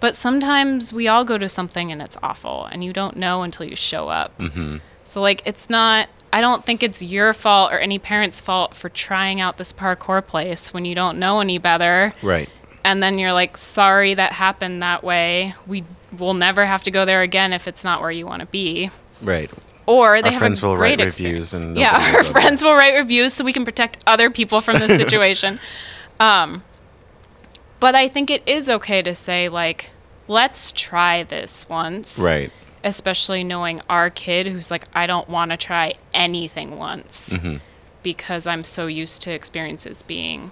But 0.00 0.14
sometimes 0.16 0.92
we 0.92 1.08
all 1.08 1.24
go 1.24 1.38
to 1.38 1.48
something 1.48 1.90
and 1.90 2.02
it's 2.02 2.16
awful, 2.22 2.66
and 2.66 2.84
you 2.84 2.92
don't 2.92 3.16
know 3.16 3.42
until 3.42 3.66
you 3.66 3.74
show 3.76 4.08
up. 4.08 4.36
Mm-hmm. 4.38 4.76
So, 5.02 5.20
like, 5.20 5.42
it's 5.46 5.70
not, 5.70 6.08
I 6.32 6.40
don't 6.40 6.64
think 6.66 6.82
it's 6.82 7.02
your 7.02 7.32
fault 7.32 7.72
or 7.72 7.78
any 7.78 7.98
parent's 7.98 8.40
fault 8.40 8.74
for 8.74 8.88
trying 8.88 9.40
out 9.40 9.56
this 9.56 9.72
parkour 9.72 10.26
place 10.26 10.74
when 10.74 10.84
you 10.84 10.94
don't 10.94 11.18
know 11.18 11.40
any 11.40 11.58
better. 11.58 12.12
Right. 12.22 12.48
And 12.84 13.02
then 13.02 13.18
you're 13.18 13.32
like, 13.32 13.56
sorry 13.56 14.14
that 14.14 14.32
happened 14.32 14.82
that 14.82 15.02
way. 15.02 15.54
We 15.66 15.84
will 16.16 16.34
never 16.34 16.66
have 16.66 16.82
to 16.84 16.90
go 16.90 17.04
there 17.04 17.22
again 17.22 17.52
if 17.52 17.66
it's 17.66 17.82
not 17.82 18.00
where 18.00 18.10
you 18.12 18.26
want 18.26 18.40
to 18.40 18.46
be. 18.46 18.90
Right. 19.22 19.50
Or 19.86 20.20
they 20.22 20.28
Our 20.28 20.32
have 20.32 20.38
friends 20.40 20.62
a 20.62 20.66
will 20.66 20.76
great 20.76 20.98
write 21.00 21.18
reviews 21.18 21.52
and 21.52 21.76
yeah, 21.76 22.14
our 22.16 22.24
friends 22.24 22.62
will 22.62 22.74
write 22.74 22.94
reviews 22.94 23.32
so 23.34 23.44
we 23.44 23.52
can 23.52 23.64
protect 23.64 24.02
other 24.06 24.30
people 24.30 24.60
from 24.60 24.78
this 24.78 24.98
situation. 25.00 25.58
um, 26.20 26.62
but 27.80 27.94
I 27.94 28.08
think 28.08 28.30
it 28.30 28.42
is 28.46 28.70
okay 28.70 29.02
to 29.02 29.14
say 29.14 29.48
like, 29.48 29.90
let's 30.28 30.72
try 30.72 31.22
this 31.22 31.68
once. 31.68 32.18
Right. 32.18 32.50
Especially 32.82 33.44
knowing 33.44 33.80
our 33.88 34.08
kid 34.10 34.46
who's 34.46 34.70
like, 34.70 34.84
I 34.94 35.06
don't 35.06 35.28
want 35.28 35.50
to 35.50 35.56
try 35.56 35.92
anything 36.14 36.76
once 36.78 37.30
Mm-hmm. 37.36 37.56
because 38.02 38.46
I'm 38.46 38.62
so 38.64 38.86
used 38.86 39.22
to 39.22 39.32
experiences 39.32 40.02
being 40.02 40.50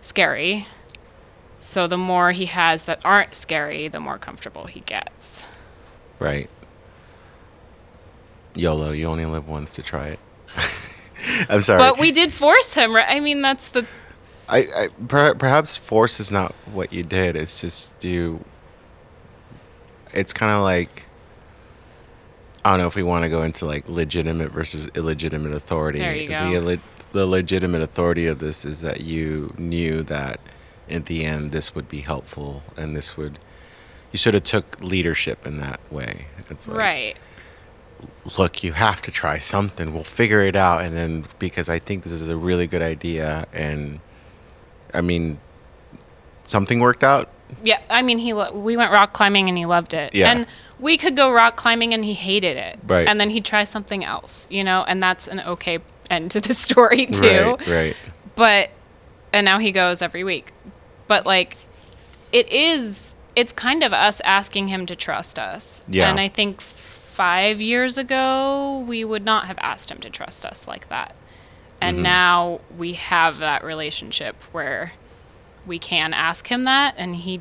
scary. 0.00 0.66
So 1.60 1.86
the 1.86 1.98
more 1.98 2.32
he 2.32 2.46
has 2.46 2.84
that 2.84 3.04
aren't 3.04 3.34
scary, 3.34 3.86
the 3.86 4.00
more 4.00 4.18
comfortable 4.18 4.66
he 4.66 4.80
gets. 4.80 5.46
Right. 6.18 6.48
YOLO, 8.54 8.92
you 8.92 9.04
only 9.06 9.26
live 9.26 9.46
once 9.46 9.74
to 9.74 9.82
try 9.82 10.08
it. 10.08 10.20
I'm 11.50 11.62
sorry. 11.62 11.78
But 11.78 11.98
we 11.98 12.12
did 12.12 12.32
force 12.32 12.72
him, 12.74 12.94
right? 12.94 13.06
I 13.08 13.20
mean, 13.20 13.42
that's 13.42 13.68
the 13.68 13.86
I, 14.48 14.58
I 14.58 14.88
per, 15.06 15.34
perhaps 15.34 15.76
force 15.76 16.18
is 16.18 16.30
not 16.32 16.52
what 16.72 16.92
you 16.92 17.02
did. 17.02 17.36
It's 17.36 17.60
just 17.60 18.02
you. 18.02 18.44
It's 20.12 20.32
kind 20.32 20.50
of 20.52 20.62
like 20.62 21.04
I 22.64 22.70
don't 22.70 22.80
know 22.80 22.88
if 22.88 22.96
we 22.96 23.02
want 23.02 23.24
to 23.24 23.28
go 23.30 23.42
into 23.42 23.64
like 23.66 23.88
legitimate 23.88 24.50
versus 24.50 24.88
illegitimate 24.94 25.52
authority. 25.52 25.98
There 25.98 26.16
you 26.16 26.28
go. 26.28 26.36
illi- 26.36 26.80
the 27.12 27.26
legitimate 27.26 27.82
authority 27.82 28.26
of 28.26 28.38
this 28.38 28.64
is 28.64 28.80
that 28.80 29.02
you 29.02 29.54
knew 29.56 30.02
that 30.04 30.40
at 30.90 31.06
the 31.06 31.24
end 31.24 31.52
this 31.52 31.74
would 31.74 31.88
be 31.88 32.00
helpful 32.00 32.62
and 32.76 32.96
this 32.96 33.16
would. 33.16 33.38
You 34.12 34.18
sort 34.18 34.34
of 34.34 34.42
took 34.42 34.80
leadership 34.80 35.46
in 35.46 35.58
that 35.58 35.78
way. 35.90 36.26
Like, 36.50 36.66
right. 36.66 37.16
look, 38.36 38.64
you 38.64 38.72
have 38.72 39.00
to 39.02 39.12
try 39.12 39.38
something. 39.38 39.94
We'll 39.94 40.02
figure 40.02 40.40
it 40.40 40.56
out. 40.56 40.82
And 40.82 40.96
then 40.96 41.26
because 41.38 41.68
I 41.68 41.78
think 41.78 42.02
this 42.02 42.12
is 42.12 42.28
a 42.28 42.36
really 42.36 42.66
good 42.66 42.82
idea, 42.82 43.46
and 43.52 44.00
I 44.92 45.00
mean, 45.00 45.38
something 46.44 46.80
worked 46.80 47.04
out. 47.04 47.28
Yeah, 47.62 47.80
I 47.88 48.02
mean, 48.02 48.18
he 48.18 48.32
lo- 48.32 48.52
we 48.52 48.76
went 48.76 48.90
rock 48.90 49.12
climbing 49.12 49.48
and 49.48 49.56
he 49.56 49.66
loved 49.66 49.94
it. 49.94 50.14
Yeah. 50.14 50.30
And 50.30 50.46
we 50.78 50.96
could 50.96 51.16
go 51.16 51.30
rock 51.30 51.56
climbing 51.56 51.94
and 51.94 52.04
he 52.04 52.14
hated 52.14 52.56
it. 52.56 52.78
Right. 52.86 53.06
And 53.06 53.20
then 53.20 53.30
he'd 53.30 53.44
try 53.44 53.64
something 53.64 54.04
else, 54.04 54.48
you 54.50 54.64
know, 54.64 54.84
and 54.86 55.02
that's 55.02 55.28
an 55.28 55.40
okay 55.40 55.78
end 56.10 56.30
to 56.32 56.40
the 56.40 56.52
story 56.66 57.06
too. 57.06 57.56
Right, 57.60 57.68
right. 57.68 57.96
But 58.34 58.70
and 59.32 59.44
now 59.44 59.58
he 59.58 59.72
goes 59.72 60.02
every 60.02 60.24
week. 60.24 60.52
But 61.10 61.26
like 61.26 61.56
it 62.32 62.50
is 62.52 63.16
it's 63.34 63.52
kind 63.52 63.82
of 63.82 63.92
us 63.92 64.20
asking 64.24 64.68
him 64.68 64.86
to 64.86 64.94
trust 64.94 65.38
us. 65.40 65.84
Yeah. 65.88 66.08
And 66.08 66.20
I 66.20 66.28
think 66.28 66.60
5 66.60 67.60
years 67.60 67.98
ago 67.98 68.84
we 68.86 69.04
would 69.04 69.24
not 69.24 69.46
have 69.46 69.58
asked 69.60 69.90
him 69.90 69.98
to 69.98 70.10
trust 70.10 70.46
us 70.46 70.68
like 70.68 70.88
that. 70.88 71.14
And 71.80 71.96
Mm-hmm. 71.96 72.02
now 72.04 72.60
we 72.78 72.92
have 72.92 73.38
that 73.38 73.64
relationship 73.64 74.36
where 74.52 74.92
we 75.66 75.78
can 75.80 76.14
ask 76.14 76.46
him 76.48 76.62
that 76.64 76.94
and 76.96 77.16
he 77.16 77.40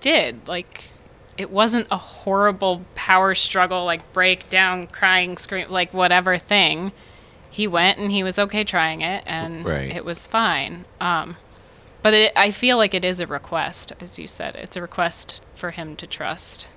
did. 0.00 0.46
Like 0.46 0.90
it 1.36 1.50
wasn't 1.50 1.88
a 1.90 1.96
horrible 1.96 2.82
power 2.94 3.34
struggle 3.34 3.84
like 3.84 4.12
breakdown, 4.12 4.86
crying, 4.86 5.36
scream 5.36 5.66
like 5.70 5.92
whatever 5.92 6.38
thing 6.38 6.92
he 7.50 7.66
went 7.66 7.98
and 7.98 8.12
he 8.12 8.22
was 8.22 8.38
okay 8.38 8.62
trying 8.64 9.00
it 9.02 9.24
and 9.26 9.64
Right. 9.64 9.90
it 9.94 10.04
was 10.04 10.26
fine 10.26 10.84
um, 11.00 11.36
but 12.02 12.12
it, 12.14 12.32
i 12.36 12.50
feel 12.50 12.76
like 12.76 12.94
it 12.94 13.04
is 13.04 13.20
a 13.20 13.26
request 13.26 13.92
as 14.00 14.18
you 14.18 14.26
said 14.28 14.54
it's 14.56 14.76
a 14.76 14.82
request 14.82 15.42
for 15.54 15.70
him 15.70 15.94
to 15.96 16.06
trust 16.06 16.68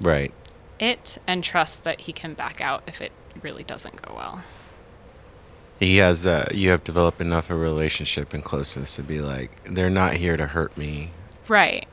Right. 0.00 0.32
it 0.80 1.18
and 1.26 1.42
trust 1.44 1.84
that 1.84 2.02
he 2.02 2.12
can 2.12 2.34
back 2.34 2.60
out 2.60 2.82
if 2.86 3.00
it 3.00 3.12
really 3.42 3.64
doesn't 3.64 4.02
go 4.02 4.14
well 4.14 4.42
He 5.80 5.96
has. 5.98 6.24
Uh, 6.26 6.48
you 6.54 6.70
have 6.70 6.84
developed 6.84 7.20
enough 7.20 7.50
a 7.50 7.54
relationship 7.56 8.32
and 8.32 8.44
closeness 8.44 8.94
to 8.96 9.02
be 9.02 9.20
like, 9.20 9.50
they're 9.64 9.90
not 9.90 10.14
here 10.14 10.36
to 10.36 10.46
hurt 10.48 10.76
me, 10.76 11.10
right 11.48 11.86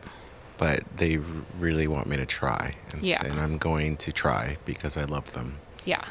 but 0.57 0.84
they 0.95 1.17
r- 1.17 1.23
really 1.59 1.88
want 1.88 2.05
me 2.07 2.15
to 2.17 2.25
try, 2.25 2.75
and, 2.93 3.01
Yeah. 3.03 3.25
and 3.25 3.39
I'm 3.39 3.57
going 3.57 3.97
to 3.97 4.11
try 4.11 4.57
because 4.65 4.95
I 4.95 5.05
love 5.05 5.34
them. 5.34 5.57
Yeah. 5.86 6.05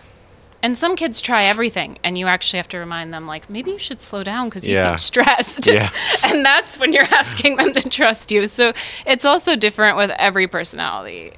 And 0.62 0.76
some 0.76 0.94
kids 0.94 1.22
try 1.22 1.44
everything, 1.44 1.98
and 2.04 2.18
you 2.18 2.26
actually 2.26 2.58
have 2.58 2.68
to 2.68 2.78
remind 2.78 3.14
them, 3.14 3.26
like, 3.26 3.48
maybe 3.48 3.70
you 3.70 3.78
should 3.78 4.00
slow 4.00 4.22
down 4.22 4.48
because 4.50 4.68
you 4.68 4.74
Yeah. 4.74 4.90
seem 4.96 4.98
stressed. 4.98 5.66
Yeah. 5.66 5.88
and 6.26 6.44
that's 6.44 6.78
when 6.78 6.92
you're 6.92 7.04
asking 7.04 7.56
them 7.56 7.72
to 7.72 7.88
trust 7.88 8.30
you. 8.30 8.46
So 8.46 8.72
it's 9.06 9.24
also 9.24 9.56
different 9.56 9.96
with 9.96 10.10
every 10.18 10.46
personality. 10.46 11.32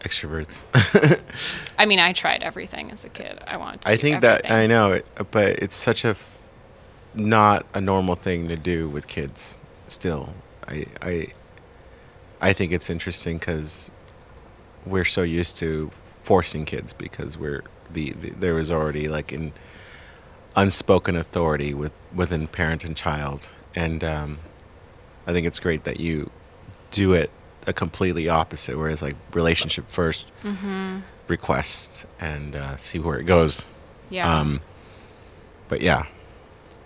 Extroverts. 0.00 0.60
I 1.78 1.86
mean, 1.86 1.98
I 1.98 2.12
tried 2.12 2.42
everything 2.42 2.90
as 2.90 3.04
a 3.04 3.08
kid. 3.08 3.38
I 3.46 3.56
wanted 3.56 3.80
I 3.86 3.96
think 3.96 4.20
that 4.20 4.50
I 4.50 4.66
know, 4.66 4.92
it, 4.92 5.06
but 5.30 5.58
it's 5.58 5.74
such 5.76 6.04
a 6.04 6.08
f- 6.10 6.38
not 7.14 7.66
a 7.74 7.80
normal 7.80 8.14
thing 8.14 8.46
to 8.48 8.56
do 8.56 8.88
with 8.88 9.08
kids. 9.08 9.58
Still, 9.88 10.34
I 10.68 10.86
I 11.02 11.26
I 12.40 12.52
think 12.52 12.70
it's 12.72 12.88
interesting 12.88 13.38
because 13.38 13.90
we're 14.86 15.04
so 15.04 15.22
used 15.22 15.56
to 15.58 15.90
forcing 16.22 16.64
kids 16.64 16.92
because 16.92 17.36
we're 17.36 17.64
the, 17.92 18.12
the 18.12 18.30
there 18.30 18.54
was 18.54 18.70
already 18.70 19.08
like 19.08 19.32
an 19.32 19.52
unspoken 20.56 21.16
authority 21.16 21.74
with 21.74 21.92
within 22.14 22.48
parent 22.48 22.84
and 22.84 22.96
child, 22.96 23.48
and 23.74 24.02
um, 24.04 24.38
I 25.26 25.32
think 25.32 25.46
it's 25.46 25.60
great 25.60 25.84
that 25.84 26.00
you 26.00 26.30
do 26.90 27.12
it 27.12 27.30
a 27.66 27.72
completely 27.72 28.28
opposite, 28.28 28.76
whereas 28.78 29.02
like 29.02 29.16
relationship 29.34 29.88
1st 29.88 30.30
Mm-hmm. 30.42 30.98
request 31.26 32.06
and 32.18 32.56
uh, 32.56 32.76
see 32.78 32.98
where 32.98 33.18
it 33.18 33.24
goes. 33.24 33.66
Yeah. 34.08 34.40
Um, 34.40 34.60
but 35.68 35.82
yeah, 35.82 36.04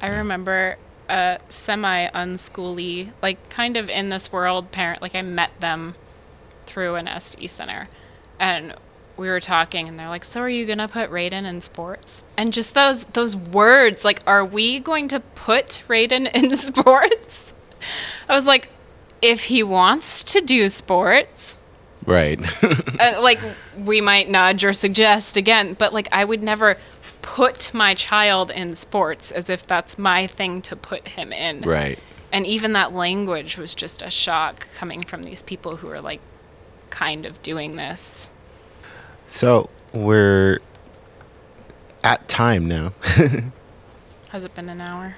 I 0.01 0.09
remember 0.09 0.77
a 1.09 1.39
semi 1.49 2.09
unschooly, 2.09 3.13
like 3.23 3.49
kind 3.49 3.77
of 3.77 3.89
in 3.89 4.09
this 4.09 4.33
world 4.33 4.73
parent. 4.73 5.01
Like 5.01 5.15
I 5.15 5.23
met 5.23 5.53
them 5.61 5.95
through 6.67 6.97
an 6.97 7.07
SD 7.07 7.49
center, 7.49 7.89
and 8.41 8.75
we 9.17 9.29
were 9.29 9.41
talking, 9.41 9.89
and 9.89 9.99
they're 9.99 10.09
like, 10.09 10.25
"So 10.25 10.41
are 10.41 10.49
you 10.49 10.67
gonna 10.67 10.89
put 10.89 11.11
Raiden 11.11 11.45
in 11.45 11.61
sports?" 11.61 12.25
And 12.37 12.53
just 12.53 12.75
those 12.75 13.05
those 13.07 13.37
words, 13.37 14.05
like, 14.05 14.21
"Are 14.27 14.45
we 14.45 14.79
going 14.79 15.09
to 15.09 15.21
put 15.21 15.83
Raiden 15.89 16.31
in 16.33 16.55
sports?" 16.57 17.55
I 18.29 18.35
was 18.35 18.47
like, 18.47 18.71
"If 19.21 19.45
he 19.45 19.63
wants 19.63 20.23
to 20.25 20.41
do 20.41 20.69
sports." 20.69 21.59
right. 22.07 22.41
uh, 23.01 23.21
like 23.23 23.41
we 23.77 24.01
might 24.01 24.29
nudge 24.29 24.65
or 24.65 24.73
suggest 24.73 25.37
again, 25.37 25.75
but 25.75 25.93
like 25.93 26.09
I 26.13 26.25
would 26.25 26.43
never 26.43 26.77
put 27.23 27.73
my 27.73 27.95
child 27.95 28.51
in 28.51 28.75
sports 28.75 29.31
as 29.31 29.49
if 29.49 29.67
that's 29.67 29.99
my 29.99 30.27
thing 30.27 30.61
to 30.63 30.77
put 30.77 31.09
him 31.09 31.33
in. 31.33 31.63
right. 31.63 31.99
And 32.33 32.47
even 32.47 32.73
that 32.73 32.93
language 32.95 33.59
was 33.59 33.75
just 33.75 34.01
a 34.01 34.11
shock 34.11 34.67
coming 34.75 35.03
from 35.03 35.23
these 35.23 35.43
people 35.43 35.77
who 35.77 35.91
are 35.91 36.01
like 36.01 36.21
kind 36.89 37.27
of 37.27 37.43
doing 37.43 37.77
this. 37.77 38.31
So 39.33 39.71
we're 39.95 40.59
at 42.05 42.29
time 42.29 42.67
now. 42.69 42.93
Has 44.31 44.45
it 44.45 44.55
been 44.55 44.69
an 44.69 44.81
hour? 44.83 45.15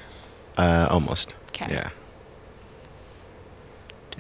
uh, 0.57 0.87
almost. 0.89 1.35
Okay. 1.49 1.67
Yeah. 1.73 1.91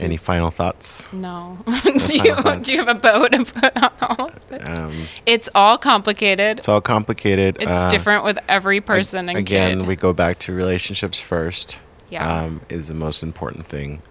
Any 0.01 0.17
final 0.17 0.51
thoughts? 0.51 1.07
No. 1.13 1.59
Do, 1.85 1.91
you, 2.17 2.35
thoughts. 2.35 2.67
do 2.67 2.73
you 2.73 2.79
have 2.85 2.89
a 2.89 2.99
bow 2.99 3.29
to 3.29 3.45
put 3.45 3.81
on 3.81 3.93
all 4.19 4.27
of 4.27 4.49
this? 4.49 4.79
Um, 4.79 4.93
it's 5.25 5.49
all 5.55 5.79
complicated. 5.79 6.59
it's 6.59 6.69
all 6.69 6.81
complicated. 6.81 7.59
It's 7.61 7.71
Uh, 7.71 7.89
different 7.89 8.25
with 8.25 8.37
every 8.49 8.79
ag- 8.79 8.87
person 8.87 9.29
and 9.29 9.39
again, 9.39 9.79
kid. 9.79 9.87
we 9.87 9.95
go 9.95 10.13
back 10.13 10.41
to 10.41 10.53
relationships 10.53 11.21
first. 11.21 11.79
Yeah. 12.11 12.29
Um, 12.43 12.63
is 12.69 12.89
the 12.89 12.95
most 12.95 13.23
important 13.23 13.69
thing. 13.69 14.03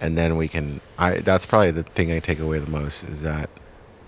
And 0.00 0.16
then 0.16 0.36
we 0.36 0.46
can. 0.46 0.80
I. 0.96 1.14
That's 1.18 1.44
probably 1.46 1.72
the 1.72 1.82
thing 1.82 2.12
I 2.12 2.20
take 2.20 2.38
away 2.38 2.60
the 2.60 2.70
most 2.70 3.02
is 3.02 3.22
that 3.22 3.50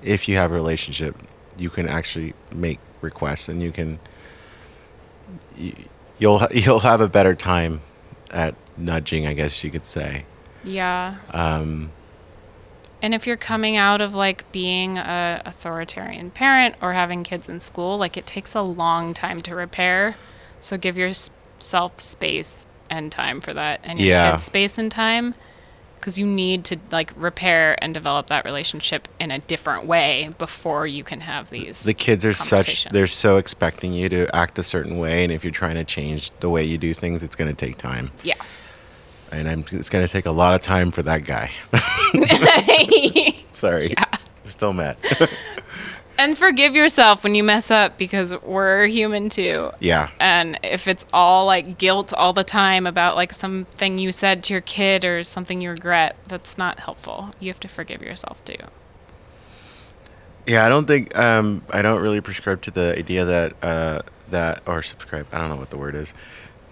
if 0.03 0.29
you 0.29 0.37
have 0.37 0.51
a 0.51 0.55
relationship, 0.55 1.17
you 1.59 1.71
can 1.71 1.89
actually 1.89 2.35
make 2.55 2.79
requests 3.01 3.49
and 3.49 3.63
you 3.63 3.71
can. 3.73 3.99
You, 5.57 5.75
you'll 6.19 6.47
you'll 6.53 6.81
have 6.81 7.01
a 7.01 7.09
better 7.09 7.35
time 7.35 7.81
at 8.31 8.55
nudging, 8.77 9.27
I 9.27 9.35
guess 9.35 9.63
you 9.63 9.71
could 9.71 9.87
say. 9.87 10.25
yeah. 10.65 11.17
Um, 11.31 11.91
And 13.03 13.15
if 13.15 13.27
you're 13.27 13.37
coming 13.37 13.77
out 13.77 14.01
of 14.01 14.15
like 14.15 14.51
being 14.53 14.97
a 14.97 15.43
authoritarian 15.45 16.31
parent 16.31 16.77
or 16.81 16.93
having 16.95 17.23
kids 17.25 17.49
in 17.49 17.61
school, 17.61 17.99
like 17.99 18.17
it 18.17 18.27
takes 18.27 18.55
a 18.55 18.63
long 18.63 19.13
time 19.13 19.39
to 19.41 19.55
repair. 19.55 20.15
So 20.61 20.79
give 20.79 20.97
yourself 20.97 22.01
space 22.01 22.67
and 22.89 23.11
time 23.13 23.41
for 23.41 23.53
that, 23.53 23.81
and 23.83 23.99
your 23.99 24.09
Yeah. 24.09 24.31
kids 24.33 24.45
space 24.45 24.79
and 24.79 24.91
time, 24.91 25.35
because 26.03 26.19
you 26.19 26.27
need 26.27 26.65
to 26.65 26.77
like 26.91 27.13
repair 27.17 27.79
and 27.81 27.95
develop 27.95 28.27
that 28.27 28.45
relationship 28.45 29.07
in 29.21 29.31
a 29.31 29.39
different 29.39 29.87
way 29.87 30.35
before 30.37 30.85
you 30.85 31.05
can 31.05 31.21
have 31.21 31.49
these. 31.49 31.85
the 31.85 31.95
kids 31.95 32.27
are 32.27 32.33
such 32.33 32.87
they're 32.87 33.07
so 33.07 33.37
expecting 33.37 33.93
you 33.93 34.09
to 34.09 34.35
act 34.35 34.59
a 34.59 34.65
certain 34.65 34.99
way 34.99 35.23
and 35.23 35.33
if 35.33 35.45
you're 35.45 35.53
trying 35.53 35.77
to 35.77 35.85
change 35.85 36.33
the 36.41 36.51
way 36.51 36.65
you 36.65 36.77
do 36.77 36.93
things 36.93 37.23
it's 37.23 37.37
going 37.37 37.49
to 37.49 37.57
take 37.57 37.77
time. 37.77 38.11
Yeah. 38.25 38.35
and 39.31 39.49
I'm, 39.49 39.65
it's 39.71 39.91
going 39.91 40.05
to 40.05 40.13
take 40.13 40.27
a 40.27 40.33
lot 40.33 40.57
of 40.57 40.61
time 40.61 40.91
for 40.91 41.03
that 41.03 41.25
guy. 41.25 41.53
Sorry. 43.53 43.95
Still 44.45 44.73
mad 44.73 44.97
and 46.23 46.39
forgive 46.39 46.75
yourself 46.75 47.25
when 47.25 47.35
you 47.35 47.43
mess 47.45 47.71
up 47.71 47.99
because 47.99 48.39
we're 48.43 48.87
human 48.87 49.29
too. 49.29 49.71
yeah 49.81 50.09
And 50.21 50.59
if 50.63 50.87
it's 50.89 51.05
all 51.13 51.47
like 51.47 51.79
guilt 51.79 52.13
all 52.15 52.33
the 52.33 52.45
time 52.45 52.87
about 52.87 53.17
like 53.17 53.33
something 53.33 53.99
you 53.99 54.13
said 54.13 54.43
to 54.45 54.55
your 54.55 54.61
kid 54.61 55.05
or 55.05 55.23
something 55.25 55.61
you 55.61 55.71
regret, 55.71 56.17
that's 56.27 56.57
not 56.57 56.81
helpful. 56.81 57.35
You 57.41 57.49
have 57.49 57.61
to 57.61 57.69
forgive 57.69 58.03
yourself 58.03 58.45
too. 58.45 58.57
yeah 60.47 60.67
i 60.67 60.69
don't 60.69 60.87
think 60.87 61.17
um, 61.17 61.63
i 61.71 61.81
don't 61.83 62.01
really 62.03 62.21
prescribe 62.21 62.61
to 62.63 62.71
the 62.71 62.95
idea 62.99 63.25
that 63.25 63.53
uh, 63.63 64.03
that 64.31 64.61
or 64.67 64.83
subscribe 64.83 65.27
i 65.33 65.39
don't 65.39 65.49
know 65.49 65.57
what 65.57 65.71
the 65.71 65.77
word 65.79 65.95
is 65.95 66.15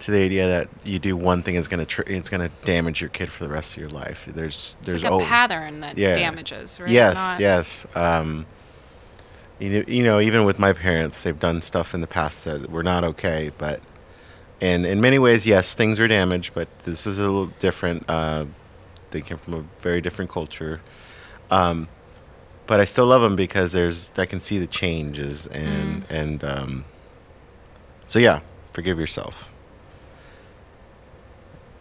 to 0.01 0.11
the 0.11 0.19
idea 0.25 0.47
that 0.49 0.69
you 0.85 0.99
do 0.99 1.15
one 1.17 1.43
thing 1.43 1.55
is 1.57 1.69
going 1.69 1.79
to 1.79 1.85
tr- 1.87 2.03
it's 2.07 2.29
going 2.31 2.41
to 2.41 2.51
damage 2.65 3.01
your 3.03 3.11
kid 3.11 3.31
for 3.31 3.45
the 3.45 3.51
rest 3.51 3.77
of 3.77 3.81
your 3.83 3.91
life 3.91 4.27
there's 4.35 4.77
It's 4.81 4.91
there's 4.91 5.05
like 5.05 5.23
a 5.23 5.25
pattern 5.25 5.81
that 5.81 5.99
Yeah. 5.99 6.15
damages, 6.15 6.81
right? 6.81 6.89
Yes, 6.91 7.37
yes. 7.39 7.87
Um, 7.95 8.47
you 9.61 10.03
know, 10.03 10.21
even 10.21 10.45
with 10.45 10.59
my 10.59 10.73
parents, 10.73 11.23
they've 11.23 11.39
done 11.39 11.63
stuff 11.63 11.95
in 11.95 12.01
the 12.01 12.07
past 12.07 12.45
that 12.45 12.71
were 12.71 12.83
not 12.83 13.05
okay. 13.05 13.53
But, 13.59 13.81
and 14.61 14.87
in 14.87 15.01
many 15.01 15.19
ways, 15.19 15.47
yes, 15.47 15.75
things 15.75 16.01
are 16.01 16.09
damaged. 16.09 16.53
But 16.55 16.69
this 16.81 17.07
is 17.07 17.19
a 17.19 17.23
little 17.23 17.47
different. 17.47 18.05
Uh, 18.09 18.47
they 19.11 19.21
came 19.21 19.39
from 19.39 19.55
a 19.55 19.65
very 19.81 20.01
different 20.01 20.31
culture. 20.31 20.81
Um, 21.51 21.89
but 22.71 22.79
I 22.79 22.85
still 22.85 23.07
love 23.07 23.21
them 23.23 23.35
because 23.35 23.73
there's 23.73 24.13
I 24.17 24.27
can 24.27 24.39
see 24.39 24.59
the 24.59 24.67
changes 24.69 25.49
and 25.49 26.05
and 26.09 26.45
um, 26.45 26.85
so 28.07 28.21
yeah, 28.21 28.43
forgive 28.71 29.01
yourself. 29.01 29.53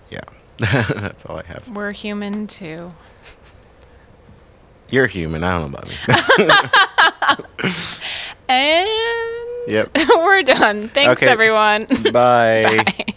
Yeah, 0.10 0.22
that's 0.58 1.26
all 1.28 1.38
I 1.38 1.44
have. 1.44 1.68
We're 1.68 1.94
human 1.94 2.48
too. 2.48 2.92
You're 4.90 5.06
human. 5.06 5.44
I 5.44 5.52
don't 5.52 5.72
know 5.72 5.78
about 5.78 5.88
me. 5.88 5.96
And 8.50 8.90
Yep. 9.68 9.98
we're 10.10 10.42
done. 10.44 10.88
Thanks, 10.90 11.22
Okay. 11.22 11.32
everyone. 11.32 11.86
Bye. 12.12 12.84
Bye. 12.96 13.14